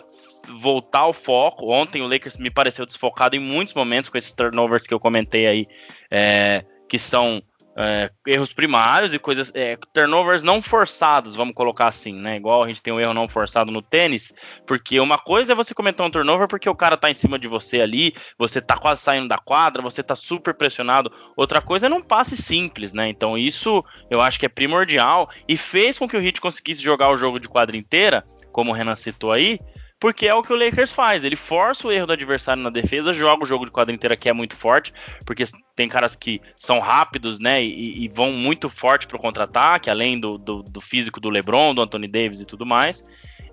voltar 0.59 1.01
ao 1.01 1.13
foco. 1.13 1.71
Ontem 1.71 2.01
o 2.01 2.07
Lakers 2.07 2.37
me 2.37 2.49
pareceu 2.49 2.85
desfocado 2.85 3.35
em 3.35 3.39
muitos 3.39 3.73
momentos 3.73 4.09
com 4.09 4.17
esses 4.17 4.31
turnovers 4.31 4.87
que 4.87 4.93
eu 4.93 4.99
comentei 4.99 5.47
aí, 5.47 5.67
é, 6.09 6.63
que 6.87 6.97
são 6.97 7.41
é, 7.79 8.09
erros 8.25 8.51
primários 8.51 9.13
e 9.13 9.19
coisas, 9.19 9.51
é, 9.53 9.77
turnovers 9.93 10.43
não 10.43 10.59
forçados, 10.59 11.35
vamos 11.35 11.53
colocar 11.53 11.87
assim, 11.87 12.11
né? 12.11 12.35
Igual 12.35 12.63
a 12.63 12.67
gente 12.67 12.81
tem 12.81 12.91
um 12.91 12.99
erro 12.99 13.13
não 13.13 13.27
forçado 13.27 13.71
no 13.71 13.83
tênis, 13.83 14.33
porque 14.65 14.99
uma 14.99 15.19
coisa 15.19 15.51
é 15.51 15.55
você 15.55 15.75
cometer 15.75 16.01
um 16.01 16.09
turnover 16.09 16.47
porque 16.47 16.67
o 16.67 16.75
cara 16.75 16.97
tá 16.97 17.11
em 17.11 17.13
cima 17.13 17.37
de 17.37 17.47
você 17.47 17.79
ali, 17.79 18.15
você 18.35 18.59
tá 18.59 18.75
quase 18.77 19.03
saindo 19.03 19.27
da 19.27 19.37
quadra, 19.37 19.83
você 19.83 20.01
tá 20.01 20.15
super 20.15 20.55
pressionado. 20.55 21.11
Outra 21.35 21.61
coisa 21.61 21.85
é 21.85 21.89
num 21.89 22.01
passe 22.01 22.35
simples, 22.35 22.93
né? 22.93 23.09
Então 23.09 23.37
isso 23.37 23.85
eu 24.09 24.21
acho 24.21 24.39
que 24.39 24.47
é 24.47 24.49
primordial 24.49 25.29
e 25.47 25.55
fez 25.55 25.99
com 25.99 26.07
que 26.07 26.17
o 26.17 26.21
Heat 26.21 26.41
conseguisse 26.41 26.81
jogar 26.81 27.11
o 27.11 27.17
jogo 27.17 27.39
de 27.39 27.47
quadra 27.47 27.77
inteira, 27.77 28.25
como 28.51 28.71
o 28.71 28.73
Renan 28.73 28.95
citou 28.95 29.31
aí, 29.31 29.59
porque 29.99 30.27
é 30.27 30.33
o 30.33 30.43
que 30.43 30.53
o 30.53 30.55
Lakers 30.55 30.91
faz. 30.91 31.23
Ele 31.23 31.35
força 31.35 31.87
o 31.87 31.91
erro 31.91 32.07
do 32.07 32.13
adversário 32.13 32.61
na 32.61 32.69
defesa, 32.69 33.13
joga 33.13 33.43
o 33.43 33.47
jogo 33.47 33.65
de 33.65 33.71
quadra 33.71 33.93
inteira 33.93 34.15
que 34.15 34.29
é 34.29 34.33
muito 34.33 34.55
forte, 34.55 34.93
porque 35.25 35.43
tem 35.75 35.87
caras 35.87 36.15
que 36.15 36.41
são 36.55 36.79
rápidos, 36.79 37.39
né, 37.39 37.63
e, 37.63 38.03
e 38.03 38.07
vão 38.07 38.31
muito 38.31 38.69
forte 38.69 39.07
pro 39.07 39.19
contra-ataque, 39.19 39.89
além 39.89 40.19
do, 40.19 40.37
do, 40.37 40.63
do, 40.63 40.81
físico 40.81 41.19
do 41.19 41.29
LeBron, 41.29 41.73
do 41.73 41.81
Anthony 41.81 42.07
Davis 42.07 42.39
e 42.39 42.45
tudo 42.45 42.65
mais. 42.65 43.03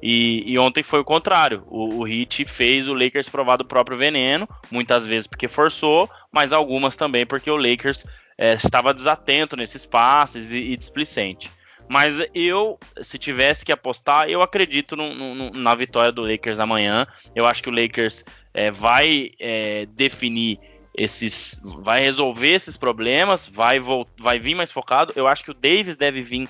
E, 0.03 0.45
e 0.47 0.59
ontem 0.59 0.83
foi 0.83 1.01
o 1.01 1.05
contrário. 1.05 1.65
O, 1.67 2.01
o 2.01 2.09
Heat 2.09 2.45
fez 2.45 2.89
o 2.89 2.95
Lakers 2.95 3.29
provar 3.29 3.57
do 3.57 3.65
próprio 3.65 3.97
veneno, 3.97 4.47
muitas 4.71 5.07
vezes 5.07 5.27
porque 5.27 5.49
forçou, 5.49 6.11
mas 6.31 6.53
algumas 6.53 6.97
também 6.97 7.25
porque 7.25 7.51
o 7.51 7.57
Lakers 7.57 8.05
é, 8.37 8.55
estava 8.55 8.93
desatento 8.93 9.57
nesses 9.57 9.87
passes 9.87 10.51
e, 10.51 10.57
e 10.57 10.77
displicente. 10.77 11.51
Mas 11.89 12.19
eu, 12.35 12.79
se 13.03 13.19
tivesse 13.19 13.65
que 13.65 13.73
apostar, 13.73 14.29
eu 14.29 14.43
acredito 14.43 14.97
no, 14.97 15.15
no, 15.15 15.51
na 15.51 15.75
vitória 15.75 16.11
do 16.11 16.23
Lakers 16.23 16.59
amanhã. 16.59 17.07
Eu 17.35 17.47
acho 17.47 17.63
que 17.63 17.69
o 17.69 17.73
Lakers 17.73 18.25
é, 18.53 18.71
vai 18.71 19.31
é, 19.39 19.87
definir 19.87 20.59
esses. 20.97 21.61
vai 21.83 22.01
resolver 22.01 22.53
esses 22.53 22.77
problemas, 22.77 23.49
vai, 23.49 23.81
vai 24.19 24.39
vir 24.39 24.55
mais 24.55 24.73
focado. 24.73 25.13
Eu 25.17 25.27
acho 25.27 25.45
que 25.45 25.51
o 25.51 25.55
Davis 25.55 25.97
deve 25.97 26.23
vir 26.23 26.49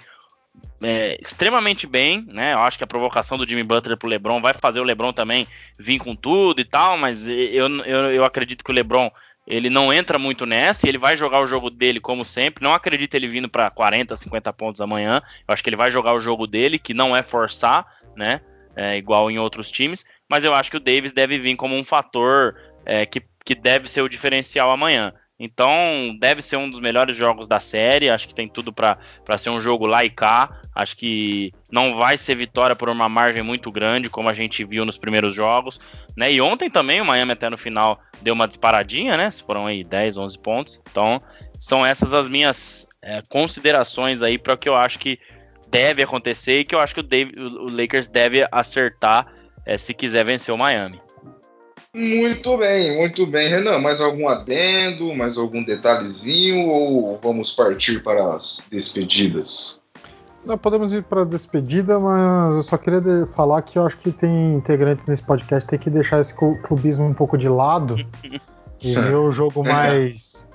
é, 0.83 1.19
extremamente 1.21 1.87
bem, 1.87 2.27
né? 2.33 2.53
Eu 2.53 2.61
acho 2.61 2.79
que 2.79 2.85
a 2.85 2.87
provocação 2.87 3.39
do 3.39 3.49
Jimmy 3.49 3.63
Butler 3.63 3.97
pro 3.97 4.09
LeBron 4.09 4.41
vai 4.41 4.55
fazer 4.55 4.81
o 4.81 4.85
LeBron 4.85 5.13
também 5.13 5.47
vir 5.79 5.99
com 5.99 6.15
tudo 6.15 6.61
e 6.61 6.65
tal, 6.65 6.97
mas 6.99 7.27
eu, 7.27 7.69
eu, 7.85 8.13
eu 8.13 8.25
acredito 8.25 8.65
que 8.65 8.71
o 8.71 8.75
LeBron 8.75 9.11
ele 9.47 9.69
não 9.69 9.93
entra 9.93 10.19
muito 10.19 10.47
nessa 10.47 10.87
e 10.87 10.89
ele 10.89 10.99
vai 10.99 11.17
jogar 11.17 11.41
o 11.41 11.47
jogo 11.47 11.71
dele 11.71 12.01
como 12.01 12.25
sempre. 12.25 12.65
Não 12.65 12.73
acredito 12.73 13.15
ele 13.15 13.29
vindo 13.29 13.49
para 13.49 13.71
40, 13.71 14.17
50 14.17 14.53
pontos 14.53 14.81
amanhã. 14.81 15.23
Eu 15.47 15.53
acho 15.53 15.63
que 15.63 15.69
ele 15.69 15.77
vai 15.77 15.91
jogar 15.91 16.15
o 16.15 16.21
jogo 16.21 16.47
dele, 16.47 16.79
que 16.79 16.95
não 16.95 17.15
é 17.15 17.23
forçar, 17.23 17.87
né? 18.17 18.41
É, 18.77 18.97
igual 18.97 19.31
em 19.31 19.39
outros 19.39 19.71
times. 19.71 20.05
Mas 20.29 20.45
eu 20.45 20.55
acho 20.55 20.71
que 20.71 20.77
o 20.77 20.81
Davis 20.81 21.13
deve 21.13 21.39
vir 21.39 21.57
como 21.57 21.77
um 21.77 21.85
fator 21.85 22.57
é, 22.87 23.05
que, 23.05 23.23
que 23.45 23.55
deve 23.55 23.89
ser 23.89 24.01
o 24.01 24.09
diferencial 24.09 24.71
amanhã. 24.71 25.13
Então, 25.39 26.17
deve 26.21 26.41
ser 26.41 26.57
um 26.57 26.71
dos 26.71 26.79
melhores 26.79 27.17
jogos 27.17 27.49
da 27.49 27.59
série. 27.59 28.09
Acho 28.09 28.29
que 28.29 28.35
tem 28.35 28.49
tudo 28.49 28.73
para 28.73 28.99
ser 29.37 29.51
um 29.51 29.61
jogo 29.61 29.85
lá 29.85 30.05
e 30.05 30.11
cá. 30.11 30.61
Acho 30.75 30.97
que 30.97 31.53
não 31.71 31.95
vai 31.95 32.17
ser 32.17 32.37
vitória 32.37 32.77
por 32.77 32.89
uma 32.89 33.09
margem 33.09 33.43
muito 33.43 33.71
grande, 33.71 34.09
como 34.09 34.29
a 34.29 34.35
gente 34.35 34.65
viu 34.65 34.85
nos 34.85 34.97
primeiros 34.97 35.35
jogos. 35.35 35.81
Né? 36.17 36.33
E 36.33 36.41
ontem 36.41 36.71
também 36.71 37.01
o 37.01 37.05
Miami, 37.05 37.33
até 37.33 37.51
no 37.51 37.59
final, 37.59 38.01
deu 38.23 38.33
uma 38.33 38.47
disparadinha, 38.47 39.17
né? 39.17 39.31
Foram 39.31 39.67
aí 39.67 39.83
10, 39.83 40.17
11 40.17 40.39
pontos. 40.39 40.81
Então, 40.89 41.21
são 41.59 41.85
essas 41.85 42.15
as 42.15 42.29
minhas 42.29 42.87
é, 43.03 43.21
considerações 43.29 44.23
aí 44.23 44.39
para 44.39 44.55
o 44.55 44.59
que 44.59 44.69
eu 44.69 44.77
acho 44.77 44.99
que 44.99 45.19
deve 45.69 46.03
acontecer 46.03 46.61
e 46.61 46.65
que 46.65 46.75
eu 46.75 46.81
acho 46.81 46.95
que 46.95 47.01
o, 47.01 47.03
Dave, 47.03 47.33
o 47.37 47.69
Lakers 47.69 48.07
deve 48.07 48.47
acertar 48.53 49.27
é, 49.67 49.77
se 49.77 49.93
quiser 49.93 50.25
vencer 50.25 50.55
o 50.55 50.59
Miami. 50.59 51.01
Muito 51.95 52.57
bem, 52.57 52.97
muito 52.97 53.25
bem, 53.25 53.49
Renan. 53.49 53.79
Mais 53.79 54.01
algum 54.01 54.29
adendo, 54.29 55.15
mais 55.15 55.39
algum 55.39 55.63
detalhezinho 55.63 56.69
ou 56.69 57.21
vamos 57.23 57.53
partir 57.53 58.03
para 58.03 58.35
as 58.35 58.61
despedidas? 58.69 59.81
Não, 60.45 60.59
podemos 60.59 60.93
ir 60.93 61.05
para 61.05 61.23
a 61.23 61.25
despedida, 61.25 61.99
mas 61.99 62.57
eu 62.57 62.63
só 62.63 62.77
queria 62.77 63.27
falar 63.35 63.63
que 63.63 63.79
eu 63.79 63.87
acho 63.87 63.97
que 63.97 64.11
tem 64.11 64.55
integrantes 64.55 65.07
nesse 65.07 65.23
podcast 65.23 65.67
tem 65.67 65.79
que 65.79 65.89
deixar 65.89 66.21
esse 66.21 66.35
clubismo 66.35 67.07
um 67.07 67.15
pouco 67.15 67.39
de 67.39 67.49
lado 67.49 67.97
e 68.83 68.95
ver 68.95 69.17
o 69.17 69.31
jogo 69.31 69.65
mais, 69.65 70.47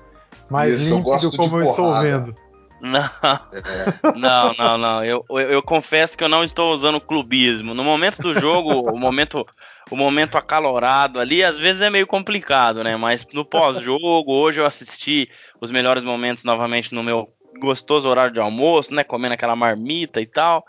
mais 0.48 0.80
Isso, 0.80 0.94
límpido 0.94 1.24
eu 1.24 1.32
como 1.32 1.56
eu 1.58 1.70
estou 1.70 2.00
vendo. 2.02 2.34
Não, 2.80 3.00
é. 3.00 4.12
não, 4.16 4.54
não, 4.54 4.78
não. 4.78 5.04
Eu, 5.04 5.24
eu, 5.30 5.38
eu, 5.38 5.62
confesso 5.62 6.16
que 6.16 6.24
eu 6.24 6.28
não 6.28 6.44
estou 6.44 6.72
usando 6.72 7.00
clubismo. 7.00 7.74
No 7.74 7.84
momento 7.84 8.22
do 8.22 8.38
jogo, 8.38 8.90
o 8.90 8.98
momento 8.98 9.46
o 9.90 9.96
momento 9.96 10.38
acalorado 10.38 11.18
ali, 11.18 11.42
às 11.42 11.58
vezes 11.58 11.82
é 11.82 11.90
meio 11.90 12.06
complicado, 12.06 12.84
né? 12.84 12.96
Mas 12.96 13.26
no 13.32 13.44
pós-jogo, 13.44 14.32
hoje 14.32 14.60
eu 14.60 14.66
assisti 14.66 15.28
os 15.60 15.70
melhores 15.70 16.04
momentos 16.04 16.44
novamente 16.44 16.94
no 16.94 17.02
meu 17.02 17.28
gostoso 17.58 18.08
horário 18.08 18.32
de 18.32 18.40
almoço, 18.40 18.94
né? 18.94 19.02
Comendo 19.02 19.34
aquela 19.34 19.56
marmita 19.56 20.20
e 20.20 20.26
tal. 20.26 20.64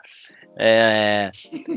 É, 0.58 1.32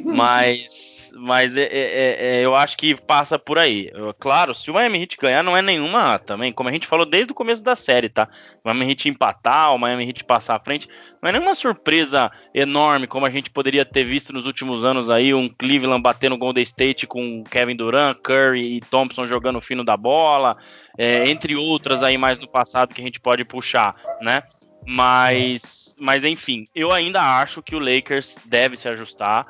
mas 0.05 1.04
mas 1.13 1.57
é, 1.57 1.63
é, 1.63 1.69
é, 1.69 2.17
é, 2.19 2.45
eu 2.45 2.55
acho 2.55 2.77
que 2.77 2.95
passa 2.95 3.39
por 3.39 3.59
aí. 3.59 3.91
Eu, 3.93 4.15
claro, 4.15 4.55
se 4.55 4.71
o 4.71 4.75
Miami 4.75 5.01
Heat 5.01 5.17
ganhar, 5.17 5.43
não 5.43 5.57
é 5.57 5.63
nenhuma 5.63 6.19
também, 6.19 6.53
como 6.53 6.69
a 6.69 6.73
gente 6.73 6.87
falou 6.87 7.05
desde 7.05 7.33
o 7.33 7.35
começo 7.35 7.63
da 7.63 7.77
série, 7.77 8.09
tá? 8.09 8.29
O 8.63 8.69
Miami 8.69 8.91
Heat 8.91 9.09
empatar, 9.09 9.75
o 9.75 9.79
Miami 9.79 10.07
Heat 10.07 10.25
passar 10.25 10.57
à 10.57 10.61
frente, 10.61 10.89
não 11.23 11.29
é 11.29 11.33
nenhuma 11.33 11.55
surpresa 11.55 12.31
enorme 12.55 13.07
como 13.07 13.27
a 13.27 13.31
gente 13.31 13.51
poderia 13.51 13.85
ter 13.85 14.05
visto 14.05 14.33
nos 14.33 14.47
últimos 14.47 14.85
anos 14.85 15.11
aí, 15.11 15.35
um 15.35 15.49
Cleveland 15.49 16.03
batendo 16.03 16.35
o 16.35 16.39
Golden 16.39 16.63
State 16.63 17.07
com 17.07 17.45
Kevin 17.45 17.77
Durant, 17.77 18.19
Curry 18.23 18.77
e 18.77 18.81
Thompson 18.81 19.27
jogando 19.27 19.57
o 19.57 19.61
fino 19.61 19.85
da 19.85 19.97
bola, 19.97 20.57
é, 20.97 21.29
entre 21.29 21.57
outras 21.57 22.03
aí 22.03 22.17
mais 22.17 22.39
do 22.39 22.49
passado 22.49 22.95
que 22.95 23.03
a 23.03 23.05
gente 23.05 23.21
pode 23.21 23.45
puxar, 23.45 23.95
né? 24.21 24.43
Mas, 24.87 25.97
mas 25.99 26.25
enfim, 26.25 26.65
eu 26.75 26.93
ainda 26.93 27.23
acho 27.41 27.63
que 27.63 27.75
o 27.75 27.79
Lakers 27.79 28.37
deve 28.45 28.77
se 28.77 28.89
ajustar 28.89 29.47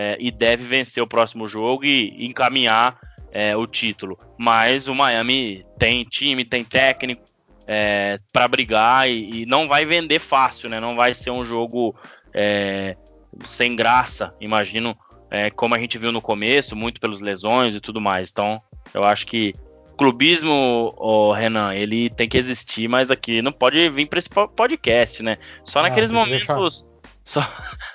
é, 0.00 0.16
e 0.20 0.30
deve 0.30 0.62
vencer 0.62 1.02
o 1.02 1.08
próximo 1.08 1.48
jogo 1.48 1.84
e 1.84 2.24
encaminhar 2.24 3.00
é, 3.32 3.56
o 3.56 3.66
título. 3.66 4.16
Mas 4.38 4.86
o 4.86 4.94
Miami 4.94 5.66
tem 5.76 6.04
time, 6.04 6.44
tem 6.44 6.62
técnico 6.62 7.24
é, 7.66 8.20
para 8.32 8.46
brigar 8.46 9.10
e, 9.10 9.42
e, 9.42 9.46
não 9.46 9.66
vai 9.66 9.84
vender 9.84 10.20
fácil, 10.20 10.70
né? 10.70 10.78
Não 10.78 10.94
vai 10.94 11.14
ser 11.14 11.32
um 11.32 11.44
jogo 11.44 11.96
é, 12.32 12.96
sem 13.44 13.74
graça, 13.74 14.32
imagino, 14.40 14.96
é, 15.32 15.50
como 15.50 15.74
a 15.74 15.78
gente 15.80 15.98
viu 15.98 16.12
no 16.12 16.22
começo, 16.22 16.76
muito 16.76 17.00
pelas 17.00 17.20
lesões 17.20 17.74
e 17.74 17.80
tudo 17.80 18.00
mais. 18.00 18.30
Então, 18.30 18.62
eu 18.94 19.02
acho 19.02 19.26
que 19.26 19.52
clubismo, 19.96 20.94
oh, 20.96 21.32
Renan, 21.32 21.74
ele 21.74 22.08
tem 22.08 22.28
que 22.28 22.38
existir, 22.38 22.86
mas 22.86 23.10
aqui 23.10 23.42
não 23.42 23.50
pode 23.50 23.90
vir 23.90 24.06
para 24.06 24.20
esse 24.20 24.28
podcast, 24.30 25.24
né? 25.24 25.38
Só 25.64 25.80
ah, 25.80 25.82
naqueles 25.82 26.12
momentos. 26.12 26.86
Só, 27.28 27.46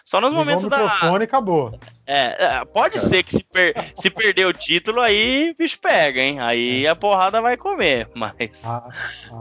só 0.06 0.22
nos 0.22 0.30
Ligou 0.30 0.46
momentos 0.46 0.64
o 0.66 0.70
da. 0.70 0.78
microfone 0.84 1.24
e 1.24 1.26
acabou. 1.26 1.80
É, 2.06 2.46
é, 2.46 2.66
pode 2.66 3.00
ser 3.00 3.24
que 3.24 3.32
se, 3.36 3.44
per- 3.44 3.74
se 3.96 4.08
perder 4.12 4.46
o 4.46 4.54
título, 4.54 5.02
aí 5.02 5.50
o 5.50 5.56
bicho 5.58 5.80
pega, 5.82 6.22
hein? 6.22 6.40
Aí 6.40 6.86
a 6.88 6.96
porrada 6.96 7.42
vai 7.42 7.58
comer. 7.58 8.08
Mas. 8.14 8.64
Ah, 8.64 8.88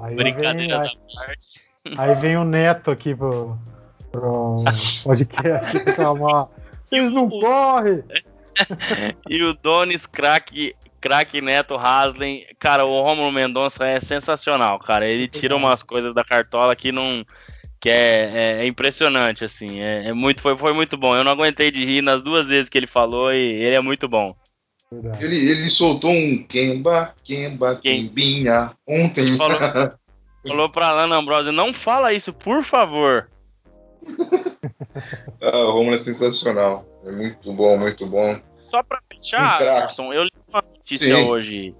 aí, 0.04 0.16
vem, 0.16 0.32
à 0.72 0.78
parte. 0.78 0.98
aí 1.98 2.14
vem 2.14 2.38
o 2.38 2.44
Neto 2.44 2.90
aqui 2.90 3.14
pro, 3.14 3.58
pro 4.10 4.64
podcast 5.04 5.76
reclamar. 5.76 6.48
Vocês 6.86 7.12
não 7.12 7.28
correm! 7.28 8.02
E 9.28 9.42
o 9.42 9.52
Donis, 9.52 10.06
craque, 10.06 10.74
craque 11.02 11.42
Neto 11.42 11.76
Haslem, 11.76 12.46
cara, 12.58 12.86
o 12.86 13.02
Romulo 13.02 13.30
Mendonça 13.30 13.84
é 13.84 14.00
sensacional, 14.00 14.78
cara. 14.78 15.06
Ele 15.06 15.28
tira 15.28 15.54
umas 15.54 15.82
coisas 15.82 16.14
da 16.14 16.24
cartola 16.24 16.74
que 16.74 16.90
não. 16.92 17.22
Que 17.82 17.90
é, 17.90 18.30
é- 18.32 18.56
é 18.60 18.66
impressionante, 18.66 19.44
assim. 19.44 19.80
É, 19.80 20.06
é 20.08 20.12
muito, 20.12 20.40
foi, 20.40 20.56
foi 20.56 20.72
muito 20.72 20.96
bom. 20.96 21.16
Eu 21.16 21.24
não 21.24 21.32
aguentei 21.32 21.68
de 21.68 21.84
rir 21.84 22.00
nas 22.00 22.22
duas 22.22 22.46
vezes 22.46 22.68
que 22.68 22.78
ele 22.78 22.86
falou 22.86 23.32
e 23.32 23.36
ele 23.36 23.74
é 23.74 23.80
muito 23.80 24.08
bom. 24.08 24.36
Ele, 25.18 25.36
ele 25.50 25.68
soltou 25.68 26.12
um 26.12 26.44
Kemba, 26.44 27.12
Kemba, 27.24 27.80
Quem? 27.82 28.06
Kembinha 28.06 28.70
ontem. 28.88 29.22
Ele 29.22 29.36
falou- 29.36 29.58
Falou 30.46 30.68
pra 30.68 30.92
Lana 30.92 31.16
Ambrosio, 31.16 31.52
não 31.52 31.72
fala 31.72 32.12
isso, 32.12 32.32
por 32.32 32.62
favor. 32.64 33.28
ah, 35.40 35.58
o 35.58 35.72
Romulo 35.72 35.96
é 35.96 36.02
sensacional. 36.02 36.84
É 37.04 37.10
muito 37.10 37.52
bom, 37.52 37.78
muito 37.78 38.06
bom. 38.06 38.38
Só 38.70 38.82
pra 38.82 39.00
fechar, 39.12 39.60
Um. 39.62 39.68
Anderson, 39.76 40.12
eu 40.12 40.24
li 40.24 40.30
uma 40.48 40.62
notícia 40.62 41.16
Sim. 41.16 41.24
hoje 41.28 41.74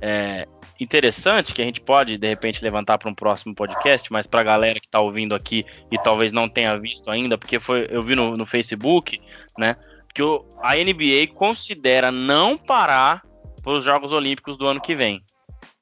é, 0.00 0.46
interessante 0.80 1.52
que 1.52 1.62
a 1.62 1.64
gente 1.64 1.80
pode, 1.80 2.16
de 2.16 2.26
repente, 2.28 2.62
levantar 2.62 2.98
para 2.98 3.08
um 3.10 3.14
próximo 3.14 3.54
podcast, 3.54 4.12
mas 4.12 4.26
pra 4.26 4.42
galera 4.42 4.80
que 4.80 4.88
tá 4.88 5.00
ouvindo 5.00 5.34
aqui 5.34 5.64
e 5.90 5.98
talvez 5.98 6.32
não 6.32 6.48
tenha 6.48 6.74
visto 6.76 7.10
ainda, 7.10 7.36
porque 7.36 7.58
foi, 7.58 7.86
eu 7.90 8.02
vi 8.02 8.14
no, 8.14 8.36
no 8.36 8.46
Facebook, 8.46 9.20
né, 9.58 9.76
que 10.14 10.22
o- 10.22 10.44
a 10.62 10.76
NBA 10.76 11.32
considera 11.34 12.10
não 12.12 12.56
parar 12.56 13.22
para 13.62 13.72
os 13.72 13.84
Jogos 13.84 14.12
Olímpicos 14.12 14.56
do 14.56 14.66
ano 14.66 14.80
que 14.80 14.94
vem. 14.94 15.22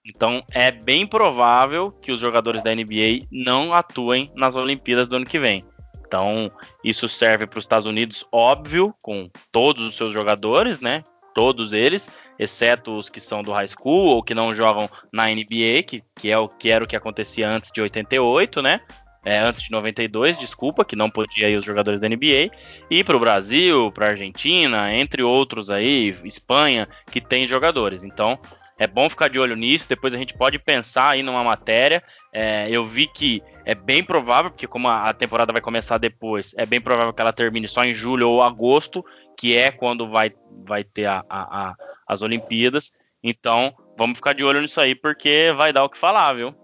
Então 0.05 0.43
é 0.53 0.71
bem 0.71 1.07
provável 1.07 1.91
que 1.91 2.13
os 2.13 2.21
jogadores 2.21 2.63
da 2.63 2.75
NBA 2.75 3.27
não 3.31 3.75
atuem 3.75 4.31
nas 4.35 4.55
Olimpíadas 4.57 5.09
do 5.09 5.17
ano 5.17 5.27
que 5.27 5.39
vem. 5.39 5.65
Então, 6.07 6.51
isso 6.85 7.09
serve 7.09 7.49
para 7.49 7.59
os 7.59 7.65
Estados 7.65 7.85
Unidos, 7.85 8.25
óbvio, 8.31 8.95
com 9.03 9.29
todos 9.51 9.85
os 9.85 9.97
seus 9.97 10.13
jogadores, 10.13 10.81
né? 10.81 11.03
Todos 11.37 11.75
eles, 11.75 12.11
exceto 12.39 12.97
os 12.97 13.11
que 13.11 13.21
são 13.21 13.43
do 13.43 13.53
high 13.53 13.69
school 13.69 14.07
ou 14.07 14.23
que 14.23 14.33
não 14.33 14.55
jogam 14.55 14.89
na 15.13 15.27
NBA, 15.27 15.83
que, 15.87 16.03
que, 16.19 16.31
é 16.31 16.39
o, 16.39 16.49
que 16.49 16.71
era 16.71 16.83
o 16.83 16.89
que 16.89 16.97
acontecia 16.97 17.47
antes 17.47 17.71
de 17.71 17.83
88, 17.83 18.63
né? 18.63 18.81
É, 19.23 19.39
antes 19.39 19.61
de 19.61 19.71
92, 19.71 20.39
desculpa, 20.39 20.83
que 20.83 20.97
não 20.97 21.11
podia 21.11 21.51
ir 21.51 21.59
os 21.59 21.65
jogadores 21.67 22.01
da 22.01 22.09
NBA. 22.09 22.51
E 22.91 23.05
para 23.05 23.19
o 23.19 23.21
Brasil, 23.21 23.93
para 23.93 24.07
a 24.07 24.11
Argentina, 24.13 24.91
entre 24.95 25.23
outros 25.23 25.69
aí, 25.69 26.17
Espanha, 26.25 26.89
que 27.11 27.21
tem 27.21 27.47
jogadores. 27.47 28.03
Então, 28.03 28.39
é 28.79 28.87
bom 28.87 29.09
ficar 29.09 29.29
de 29.29 29.39
olho 29.39 29.57
nisso. 29.57 29.89
Depois 29.89 30.13
a 30.13 30.19
gente 30.19 30.35
pode 30.35 30.59
pensar 30.59 31.11
aí 31.11 31.23
numa 31.23 31.43
matéria. 31.43 32.03
É, 32.33 32.69
eu 32.71 32.85
vi 32.85 33.07
que 33.07 33.43
é 33.65 33.75
bem 33.75 34.05
provável, 34.05 34.51
porque 34.51 34.67
como 34.67 34.89
a, 34.89 35.13
temporada 35.13 35.53
vai 35.53 35.63
começar 35.63 35.99
depois, 35.99 36.55
é 36.57 36.67
bem 36.67 36.81
provável 36.81 37.13
que 37.13 37.21
ela 37.21 37.33
termine 37.33 37.67
só 37.67 37.85
em 37.85 37.95
julho 37.95 38.29
ou 38.29 38.43
agosto, 38.43 39.05
que 39.37 39.57
é 39.57 39.71
quando 39.71 40.09
vai, 40.09 40.33
vai 40.67 40.85
ter 40.85 41.07
a- 41.07 41.25
a- 41.29 41.69
a- 41.71 41.75
as 42.07 42.23
Olimpíadas. 42.23 42.93
Então, 43.23 43.75
vamos 43.97 44.19
ficar 44.19 44.35
de 44.35 44.45
olho 44.45 44.61
nisso 44.61 44.81
aí, 44.81 44.95
porque 44.95 45.53
vai 45.57 45.73
dar 45.73 45.85
o 45.85 45.89
que 45.89 45.99
falar, 45.99 46.35
viu? 46.35 46.55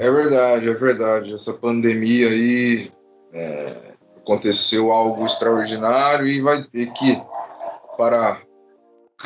É 0.00 0.10
verdade, 0.10 0.68
é 0.68 0.74
verdade. 0.74 1.34
Essa 1.34 1.52
pandemia 1.52 2.28
aí 2.28 2.92
é, 3.32 3.76
aconteceu 4.18 4.92
algo 4.92 5.26
extraordinário 5.26 6.26
e 6.26 6.40
vai 6.40 6.62
ter 6.64 6.92
que, 6.92 7.20
para 7.96 8.40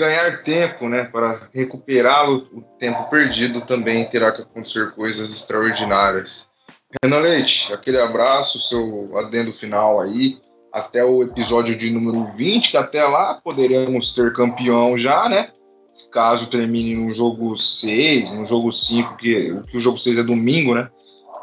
ganhar 0.00 0.42
tempo, 0.42 0.88
né, 0.88 1.04
para 1.04 1.48
recuperar 1.54 2.28
o, 2.28 2.62
tempo 2.78 3.08
perdido, 3.10 3.60
também 3.60 4.04
terá 4.06 4.32
que 4.32 4.42
acontecer 4.42 4.90
coisas 4.92 5.30
extraordinárias. 5.30 6.48
Renan 7.02 7.20
Leite, 7.20 7.72
aquele 7.72 8.00
abraço, 8.00 8.60
seu 8.60 9.16
adendo 9.18 9.52
final 9.52 10.00
aí. 10.00 10.38
Até 10.72 11.04
o 11.04 11.22
episódio 11.22 11.76
de 11.76 11.90
número 11.90 12.32
20, 12.36 12.70
que 12.70 12.76
até 12.76 13.04
lá 13.04 13.34
poderemos 13.34 14.14
ter 14.14 14.32
campeão 14.32 14.96
já, 14.96 15.28
né? 15.28 15.50
caso 16.10 16.46
termine 16.46 16.94
no 16.94 17.10
jogo 17.10 17.56
6, 17.56 18.30
no 18.32 18.46
jogo 18.46 18.72
5, 18.72 19.16
que, 19.16 19.60
que 19.68 19.76
o 19.76 19.80
jogo 19.80 19.98
6 19.98 20.18
é 20.18 20.22
domingo, 20.22 20.74
né? 20.74 20.88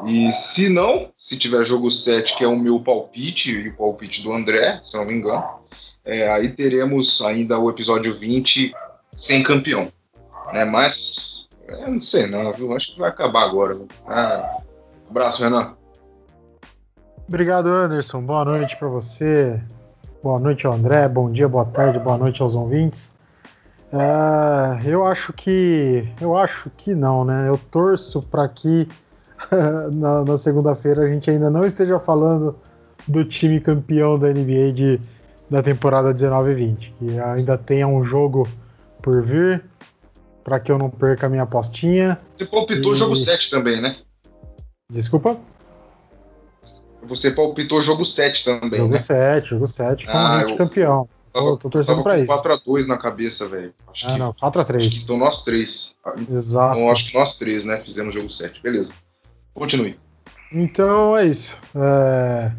E 0.06 0.32
se 0.32 0.68
não, 0.68 1.10
se 1.18 1.36
tiver 1.36 1.64
jogo 1.64 1.90
7, 1.90 2.36
que 2.36 2.44
é 2.44 2.48
o 2.48 2.58
meu 2.58 2.80
palpite, 2.80 3.50
e 3.50 3.68
o 3.68 3.76
palpite 3.76 4.22
do 4.22 4.32
André, 4.32 4.80
se 4.84 4.96
não 4.96 5.04
me 5.04 5.14
engano, 5.14 5.44
é, 6.08 6.26
aí 6.26 6.50
teremos 6.50 7.20
ainda 7.20 7.58
o 7.58 7.68
episódio 7.68 8.18
20 8.18 8.72
sem 9.14 9.42
campeão. 9.42 9.92
Né? 10.54 10.64
Mas, 10.64 11.46
eu 11.68 11.92
não 11.92 12.00
sei 12.00 12.26
não, 12.26 12.50
viu? 12.50 12.74
Acho 12.74 12.94
que 12.94 12.98
vai 12.98 13.10
acabar 13.10 13.42
agora. 13.42 13.74
viu? 13.74 13.86
Ah, 14.06 14.56
abraço, 15.10 15.42
Renan. 15.42 15.74
Obrigado, 17.28 17.68
Anderson. 17.68 18.22
Boa 18.22 18.42
noite 18.42 18.74
para 18.78 18.88
você. 18.88 19.60
Boa 20.22 20.40
noite 20.40 20.66
ao 20.66 20.72
André. 20.72 21.06
Bom 21.10 21.30
dia, 21.30 21.46
boa 21.46 21.66
tarde, 21.66 21.98
boa 21.98 22.16
noite 22.16 22.40
aos 22.40 22.54
ouvintes. 22.54 23.14
É, 23.92 24.90
eu 24.90 25.06
acho 25.06 25.34
que. 25.34 26.08
Eu 26.22 26.38
acho 26.38 26.70
que 26.70 26.94
não, 26.94 27.22
né? 27.22 27.50
Eu 27.50 27.60
torço 27.70 28.20
para 28.28 28.48
que 28.48 28.88
na, 29.94 30.24
na 30.24 30.38
segunda-feira 30.38 31.02
a 31.02 31.06
gente 31.06 31.30
ainda 31.30 31.50
não 31.50 31.66
esteja 31.66 31.98
falando 31.98 32.56
do 33.06 33.22
time 33.26 33.60
campeão 33.60 34.18
da 34.18 34.28
NBA 34.28 34.72
de, 34.72 35.00
da 35.50 35.62
temporada 35.62 36.12
19 36.12 36.50
e 36.52 36.54
20. 36.54 36.94
Que 36.98 37.18
ainda 37.20 37.56
tenha 37.58 37.86
um 37.86 38.04
jogo 38.04 38.46
por 39.02 39.22
vir 39.24 39.64
para 40.44 40.58
que 40.60 40.70
eu 40.72 40.78
não 40.78 40.90
perca 40.90 41.26
a 41.26 41.28
minha 41.28 41.42
apostinha. 41.42 42.16
Você 42.36 42.46
palpitou 42.46 42.92
o 42.92 42.94
E- 42.94 42.98
jogo 42.98 43.16
7 43.16 43.50
também, 43.50 43.80
né? 43.80 43.96
Desculpa? 44.90 45.36
Você 47.02 47.30
palpitou 47.30 47.78
o 47.78 47.82
jogo 47.82 48.04
7 48.04 48.44
também, 48.44 48.80
Jogo 48.80 48.92
né? 48.94 48.98
7, 48.98 49.48
jogo 49.50 49.66
7 49.66 50.06
com 50.06 50.12
Ah, 50.12 50.44
o 50.46 50.50
eu- 50.50 50.56
campeão. 50.56 51.08
Tô, 51.32 51.56
tô 51.56 51.70
torcendo 51.70 51.92
tava 51.96 52.02
pra 52.02 52.18
isso. 52.18 52.26
4x2 52.26 52.86
na 52.86 52.96
cabeça, 52.98 53.46
velho. 53.46 53.72
Acho 53.92 54.08
Ah, 54.08 54.12
que 54.12 54.18
não, 54.18 54.32
4x3. 54.34 55.00
Então 55.04 55.16
nós 55.16 55.44
três. 55.44 55.94
Exato. 56.30 56.78
Então, 56.78 56.90
acho 56.90 57.06
que 57.10 57.16
nós 57.16 57.36
três, 57.36 57.64
né? 57.64 57.80
Fizemos 57.84 58.12
jogo 58.14 58.30
7. 58.30 58.60
Beleza. 58.62 58.92
Continue. 59.54 59.96
Então 60.52 61.16
é 61.16 61.26
isso. 61.26 61.56
É... 61.76 62.50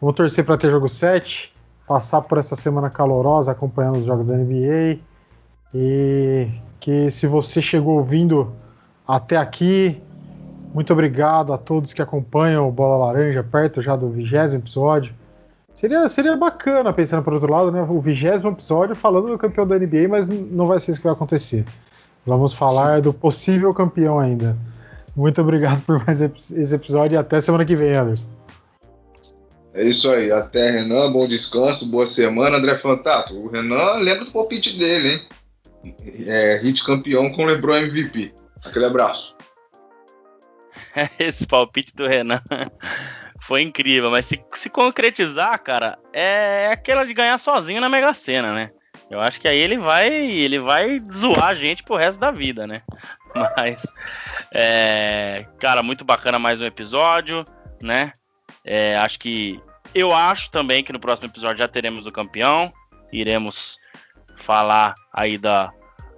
Vou 0.00 0.12
torcer 0.12 0.44
para 0.44 0.56
ter 0.56 0.70
jogo 0.70 0.88
7, 0.88 1.52
passar 1.86 2.22
por 2.22 2.38
essa 2.38 2.56
semana 2.56 2.90
calorosa 2.90 3.52
acompanhando 3.52 3.98
os 3.98 4.04
jogos 4.04 4.26
da 4.26 4.36
NBA. 4.36 4.98
E 5.74 6.48
que 6.80 7.10
se 7.10 7.26
você 7.26 7.60
chegou 7.60 7.96
ouvindo 7.96 8.52
até 9.06 9.36
aqui, 9.36 10.00
muito 10.72 10.92
obrigado 10.92 11.52
a 11.52 11.58
todos 11.58 11.92
que 11.92 12.02
acompanham 12.02 12.68
o 12.68 12.72
Bola 12.72 13.06
Laranja, 13.06 13.42
perto 13.42 13.80
já 13.80 13.96
do 13.96 14.08
vigésimo 14.08 14.60
episódio. 14.60 15.14
Seria, 15.74 16.08
seria 16.08 16.36
bacana, 16.36 16.92
pensando 16.92 17.22
por 17.22 17.32
outro 17.32 17.50
lado, 17.50 17.70
né? 17.70 17.86
O 17.88 18.00
vigésimo 18.00 18.50
episódio 18.50 18.94
falando 18.94 19.28
do 19.28 19.38
campeão 19.38 19.66
da 19.66 19.78
NBA, 19.78 20.08
mas 20.08 20.28
não 20.28 20.66
vai 20.66 20.78
ser 20.78 20.92
isso 20.92 21.00
que 21.00 21.06
vai 21.06 21.14
acontecer. 21.14 21.64
Vamos 22.24 22.54
falar 22.54 23.00
do 23.02 23.12
possível 23.12 23.70
campeão 23.72 24.18
ainda. 24.18 24.56
Muito 25.14 25.40
obrigado 25.40 25.82
por 25.82 26.04
mais 26.04 26.20
esse 26.20 26.74
episódio 26.74 27.16
e 27.16 27.18
até 27.18 27.40
semana 27.40 27.64
que 27.64 27.76
vem, 27.76 27.94
Anderson. 27.94 28.33
É 29.74 29.82
isso 29.82 30.08
aí. 30.10 30.30
Até, 30.30 30.70
Renan. 30.70 31.10
Bom 31.10 31.26
descanso. 31.26 31.86
Boa 31.86 32.06
semana, 32.06 32.58
André 32.58 32.78
Fantato. 32.78 33.34
O 33.34 33.48
Renan 33.48 33.94
lembra 33.94 34.24
do 34.24 34.32
palpite 34.32 34.76
dele, 34.78 35.08
hein? 35.08 35.28
É, 36.26 36.60
hit 36.62 36.82
campeão 36.84 37.30
com 37.32 37.44
LeBron 37.44 37.76
MVP. 37.76 38.32
Aquele 38.64 38.86
abraço. 38.86 39.34
Esse 41.18 41.46
palpite 41.46 41.94
do 41.94 42.06
Renan 42.06 42.40
foi 43.40 43.62
incrível, 43.62 44.10
mas 44.10 44.26
se, 44.26 44.42
se 44.54 44.70
concretizar, 44.70 45.60
cara, 45.62 45.98
é 46.12 46.68
aquela 46.72 47.04
de 47.04 47.12
ganhar 47.12 47.36
sozinho 47.38 47.80
na 47.80 47.88
Mega 47.88 48.14
Sena, 48.14 48.54
né? 48.54 48.70
Eu 49.10 49.20
acho 49.20 49.40
que 49.40 49.46
aí 49.46 49.58
ele 49.58 49.76
vai, 49.76 50.10
ele 50.10 50.58
vai 50.58 50.98
zoar 51.12 51.48
a 51.48 51.54
gente 51.54 51.82
pro 51.82 51.96
resto 51.96 52.18
da 52.18 52.30
vida, 52.30 52.66
né? 52.66 52.82
Mas, 53.56 53.82
é, 54.52 55.44
cara, 55.60 55.82
muito 55.82 56.04
bacana 56.04 56.38
mais 56.38 56.60
um 56.60 56.64
episódio, 56.64 57.44
né? 57.82 58.12
É, 58.64 58.96
acho 58.96 59.18
que 59.18 59.60
eu 59.94 60.12
acho 60.12 60.50
também 60.50 60.82
que 60.82 60.92
no 60.92 60.98
próximo 60.98 61.28
episódio 61.28 61.58
já 61.58 61.68
teremos 61.68 62.06
o 62.06 62.12
campeão, 62.12 62.72
iremos 63.12 63.78
falar 64.36 64.94
aí 65.12 65.38
da 65.38 65.72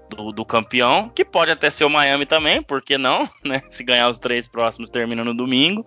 do, 0.09 0.33
do 0.33 0.45
campeão, 0.45 1.09
que 1.09 1.25
pode 1.25 1.51
até 1.51 1.69
ser 1.69 1.85
o 1.85 1.91
Miami 1.91 2.27
também, 2.27 2.63
por 2.63 2.81
que 2.81 2.97
não, 2.97 3.29
né? 3.45 3.63
Se 3.69 3.83
ganhar 3.83 4.09
os 4.09 4.19
três 4.19 4.47
próximos 4.47 4.91
termina 4.91 5.25
no 5.25 5.35
domingo. 5.35 5.87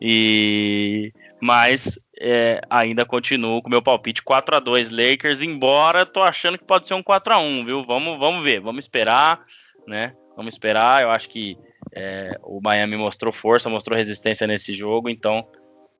E 0.00 1.12
mas 1.40 1.98
é, 2.20 2.60
ainda 2.70 3.04
continuo 3.04 3.60
com 3.60 3.68
meu 3.68 3.82
palpite 3.82 4.22
4 4.22 4.56
a 4.56 4.60
2 4.60 4.90
Lakers, 4.90 5.42
embora 5.42 6.06
tô 6.06 6.22
achando 6.22 6.56
que 6.56 6.64
pode 6.64 6.86
ser 6.86 6.94
um 6.94 7.02
4 7.02 7.34
a 7.34 7.38
1 7.38 7.64
viu? 7.64 7.82
Vamos, 7.82 8.18
vamos 8.18 8.42
ver, 8.42 8.60
vamos 8.60 8.84
esperar, 8.84 9.44
né? 9.86 10.14
Vamos 10.36 10.54
esperar. 10.54 11.02
Eu 11.02 11.10
acho 11.10 11.28
que 11.28 11.58
é, 11.94 12.38
o 12.42 12.60
Miami 12.60 12.96
mostrou 12.96 13.32
força, 13.32 13.70
mostrou 13.70 13.96
resistência 13.96 14.46
nesse 14.46 14.74
jogo, 14.74 15.08
então 15.08 15.46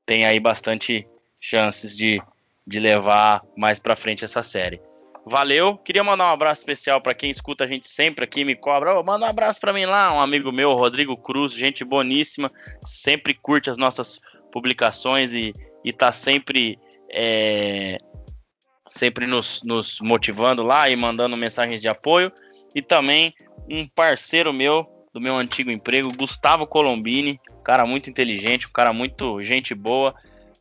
tem 0.07 0.25
aí 0.25 0.39
bastante 0.39 1.05
chances 1.39 1.95
de, 1.95 2.19
de 2.65 2.79
levar 2.79 3.43
mais 3.55 3.77
para 3.77 3.95
frente 3.95 4.23
essa 4.25 4.41
série. 4.41 4.81
Valeu. 5.25 5.77
Queria 5.77 6.03
mandar 6.03 6.29
um 6.29 6.33
abraço 6.33 6.61
especial 6.61 7.01
para 7.01 7.13
quem 7.13 7.29
escuta 7.29 7.65
a 7.65 7.67
gente 7.67 7.85
sempre 7.85 8.23
aqui, 8.23 8.45
me 8.45 8.55
cobra. 8.55 8.97
Oh, 8.97 9.03
manda 9.03 9.25
um 9.25 9.29
abraço 9.29 9.59
para 9.59 9.73
mim 9.73 9.85
lá, 9.85 10.13
um 10.13 10.21
amigo 10.21 10.53
meu, 10.53 10.73
Rodrigo 10.73 11.17
Cruz, 11.17 11.51
gente 11.51 11.83
boníssima, 11.83 12.49
sempre 12.85 13.33
curte 13.33 13.69
as 13.69 13.77
nossas 13.77 14.21
publicações 14.49 15.33
e, 15.33 15.51
e 15.83 15.91
tá 15.91 16.13
sempre 16.13 16.79
é, 17.11 17.97
sempre 18.89 19.27
nos, 19.27 19.61
nos 19.65 19.99
motivando 19.99 20.63
lá 20.63 20.89
e 20.89 20.95
mandando 20.95 21.35
mensagens 21.35 21.81
de 21.81 21.89
apoio. 21.89 22.31
E 22.73 22.81
também 22.81 23.33
um 23.69 23.85
parceiro 23.85 24.53
meu 24.53 24.96
do 25.17 25.21
meu 25.21 25.35
antigo 25.35 25.71
emprego, 25.71 26.15
Gustavo 26.15 26.67
Colombini, 26.67 27.41
um 27.51 27.63
cara 27.63 27.87
muito 27.87 28.07
inteligente, 28.07 28.67
um 28.67 28.71
cara 28.71 28.93
muito 28.93 29.41
gente 29.41 29.73
boa. 29.73 30.13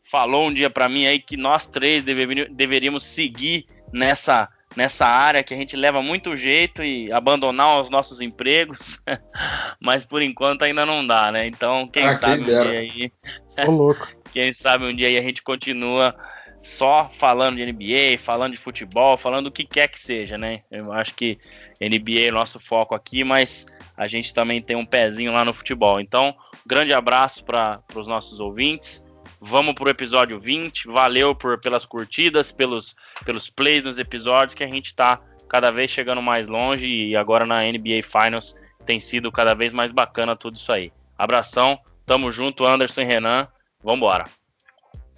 Falou 0.02 0.46
um 0.46 0.52
dia 0.52 0.70
para 0.70 0.88
mim 0.88 1.06
aí 1.06 1.18
que 1.18 1.36
nós 1.36 1.68
três 1.68 2.02
deveríamos 2.02 3.04
seguir 3.04 3.66
nessa 3.92 4.48
nessa 4.74 5.06
área 5.06 5.42
que 5.42 5.54
a 5.54 5.56
gente 5.56 5.74
leva 5.74 6.02
muito 6.02 6.36
jeito 6.36 6.82
e 6.82 7.10
abandonar 7.10 7.80
os 7.80 7.88
nossos 7.88 8.20
empregos, 8.20 9.02
mas 9.80 10.04
por 10.04 10.20
enquanto 10.20 10.62
ainda 10.62 10.84
não 10.84 11.06
dá, 11.06 11.32
né? 11.32 11.46
Então, 11.46 11.86
quem 11.88 12.04
ah, 12.04 12.12
sabe 12.12 12.42
um 12.42 12.44
dia 12.44 12.80
aí. 12.80 13.12
Tô 13.56 13.70
louco. 13.70 14.06
quem 14.32 14.52
sabe 14.52 14.84
um 14.84 14.92
dia 14.92 15.08
aí 15.08 15.16
a 15.16 15.22
gente 15.22 15.42
continua 15.42 16.14
só 16.62 17.08
falando 17.10 17.56
de 17.56 17.64
NBA, 17.64 18.18
falando 18.18 18.52
de 18.52 18.58
futebol, 18.58 19.16
falando 19.16 19.44
do 19.44 19.52
que 19.52 19.64
quer 19.64 19.88
que 19.88 19.98
seja, 19.98 20.36
né? 20.36 20.62
Eu 20.70 20.92
acho 20.92 21.14
que 21.14 21.38
NBA 21.80 22.26
é 22.26 22.30
o 22.30 22.34
nosso 22.34 22.60
foco 22.60 22.94
aqui, 22.94 23.24
mas 23.24 23.66
a 23.96 24.06
gente 24.06 24.34
também 24.34 24.60
tem 24.60 24.76
um 24.76 24.84
pezinho 24.84 25.32
lá 25.32 25.44
no 25.44 25.54
futebol. 25.54 26.00
Então, 26.00 26.34
grande 26.66 26.92
abraço 26.92 27.44
para 27.44 27.80
os 27.94 28.06
nossos 28.06 28.40
ouvintes. 28.40 29.04
Vamos 29.40 29.74
para 29.74 29.84
o 29.84 29.88
episódio 29.88 30.38
20. 30.38 30.88
Valeu 30.88 31.34
por, 31.34 31.60
pelas 31.60 31.84
curtidas, 31.84 32.52
pelos, 32.52 32.94
pelos 33.24 33.48
plays 33.48 33.84
nos 33.84 33.98
episódios, 33.98 34.54
que 34.54 34.64
a 34.64 34.68
gente 34.68 34.86
está 34.86 35.20
cada 35.48 35.70
vez 35.70 35.90
chegando 35.90 36.20
mais 36.20 36.48
longe 36.48 36.86
e 36.86 37.16
agora 37.16 37.46
na 37.46 37.62
NBA 37.62 38.02
Finals 38.02 38.54
tem 38.84 39.00
sido 39.00 39.30
cada 39.32 39.54
vez 39.54 39.72
mais 39.72 39.92
bacana 39.92 40.36
tudo 40.36 40.56
isso 40.56 40.72
aí. 40.72 40.92
Abração, 41.16 41.78
tamo 42.04 42.30
junto, 42.30 42.64
Anderson 42.66 43.02
e 43.02 43.04
Renan. 43.04 43.48
Vambora. 43.82 44.24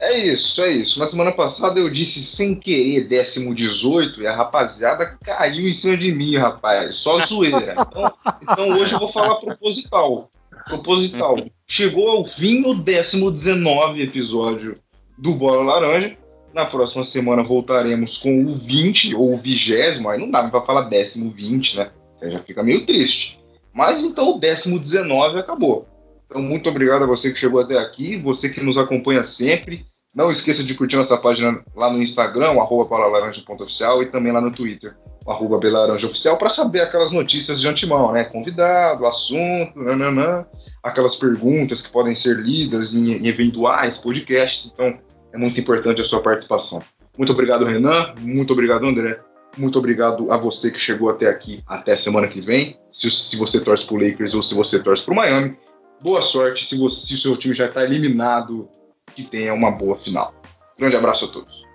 É 0.01 0.17
isso, 0.17 0.63
é 0.63 0.71
isso. 0.71 0.99
Na 0.99 1.07
semana 1.07 1.33
passada 1.33 1.81
eu 1.81 1.91
disse 1.91 2.23
sem 2.23 2.55
querer 2.55 3.09
décimo 3.09 3.55
18 3.55 4.23
e 4.23 4.27
a 4.27 4.37
rapaziada 4.37 5.19
caiu 5.25 5.69
em 5.69 5.75
cima 5.75 5.97
de 5.97 6.13
mim, 6.13 6.37
rapaz. 6.37 6.97
Só 6.97 7.19
zoeira. 7.27 7.75
Então, 7.79 8.13
então 8.43 8.71
hoje 8.71 8.93
eu 8.93 8.99
vou 9.01 9.13
falar 9.13 9.37
proposital 9.37 10.31
proposital. 10.69 11.37
Chegou 11.67 12.09
ao 12.11 12.27
fim 12.27 12.65
o 12.65 12.75
décimo 12.75 13.31
19 13.31 14.03
episódio 14.03 14.75
do 15.17 15.35
Bola 15.35 15.65
Laranja. 15.65 16.17
Na 16.53 16.65
próxima 16.65 17.05
semana 17.05 17.43
voltaremos 17.43 18.19
com 18.19 18.45
o 18.45 18.55
20 18.55 19.15
ou 19.15 19.35
o 19.35 19.39
vigésimo, 19.39 20.09
aí 20.09 20.19
não 20.19 20.31
dá 20.31 20.49
para 20.49 20.63
falar 20.63 20.83
décimo 20.83 21.31
20, 21.31 21.77
né? 21.77 21.91
Aí 22.23 22.31
já 22.31 22.41
fica 22.41 22.63
meio 22.63 22.87
triste. 22.87 23.39
Mas 23.73 24.03
então 24.03 24.37
o 24.37 24.39
décimo 24.39 24.79
19 24.79 25.39
acabou. 25.39 25.87
Então 26.29 26.43
muito 26.43 26.69
obrigado 26.69 27.05
a 27.05 27.07
você 27.07 27.33
que 27.33 27.39
chegou 27.39 27.61
até 27.61 27.79
aqui, 27.79 28.17
você 28.17 28.49
que 28.49 28.61
nos 28.61 28.77
acompanha 28.77 29.25
sempre. 29.25 29.87
Não 30.15 30.31
esqueça 30.31 30.65
de 30.65 30.75
curtir 30.75 30.97
nossa 30.97 31.17
página 31.17 31.61
lá 31.77 31.93
no 31.93 32.03
Instagram, 32.03 32.51
arroba 32.53 32.89
e 34.03 34.07
também 34.07 34.33
lá 34.33 34.41
no 34.41 34.51
Twitter, 34.51 34.97
arroba 35.27 35.61
para 36.39 36.51
saber 36.51 36.81
aquelas 36.81 37.13
notícias 37.13 37.61
de 37.61 37.69
antemão, 37.69 38.13
né? 38.13 38.25
Convidado, 38.25 39.07
assunto, 39.07 39.79
nananã, 39.79 40.47
aquelas 40.83 41.15
perguntas 41.15 41.83
que 41.83 41.93
podem 41.93 42.15
ser 42.15 42.39
lidas 42.39 42.95
em, 42.95 43.13
em 43.13 43.27
eventuais 43.27 43.99
podcasts. 43.99 44.71
Então, 44.73 44.99
é 45.33 45.39
muito 45.39 45.61
importante 45.61 46.01
a 46.01 46.05
sua 46.05 46.23
participação. 46.23 46.81
Muito 47.17 47.33
obrigado, 47.33 47.65
Renan. 47.65 48.15
Muito 48.21 48.53
obrigado, 48.53 48.87
André. 48.87 49.21
Muito 49.57 49.79
obrigado 49.79 50.33
a 50.33 50.37
você 50.37 50.71
que 50.71 50.79
chegou 50.79 51.11
até 51.11 51.29
aqui. 51.29 51.61
Até 51.67 51.97
semana 51.97 52.27
que 52.27 52.41
vem. 52.41 52.79
Se, 52.93 53.11
se 53.11 53.37
você 53.37 53.61
torce 53.61 53.87
para 53.87 53.97
o 53.97 54.01
Lakers 54.01 54.35
ou 54.35 54.43
se 54.43 54.55
você 54.55 54.83
torce 54.83 55.05
para 55.05 55.13
o 55.13 55.17
Miami, 55.17 55.57
boa 56.03 56.23
sorte. 56.23 56.65
Se, 56.65 56.77
você, 56.77 57.07
se 57.07 57.15
o 57.15 57.19
seu 57.19 57.37
time 57.37 57.55
já 57.55 57.67
está 57.67 57.83
eliminado 57.83 58.69
que 59.15 59.25
tenha 59.25 59.53
uma 59.55 59.71
boa 59.71 59.99
final. 59.99 60.35
Grande 60.79 60.97
abraço 60.97 61.25
a 61.25 61.29
todos. 61.29 61.68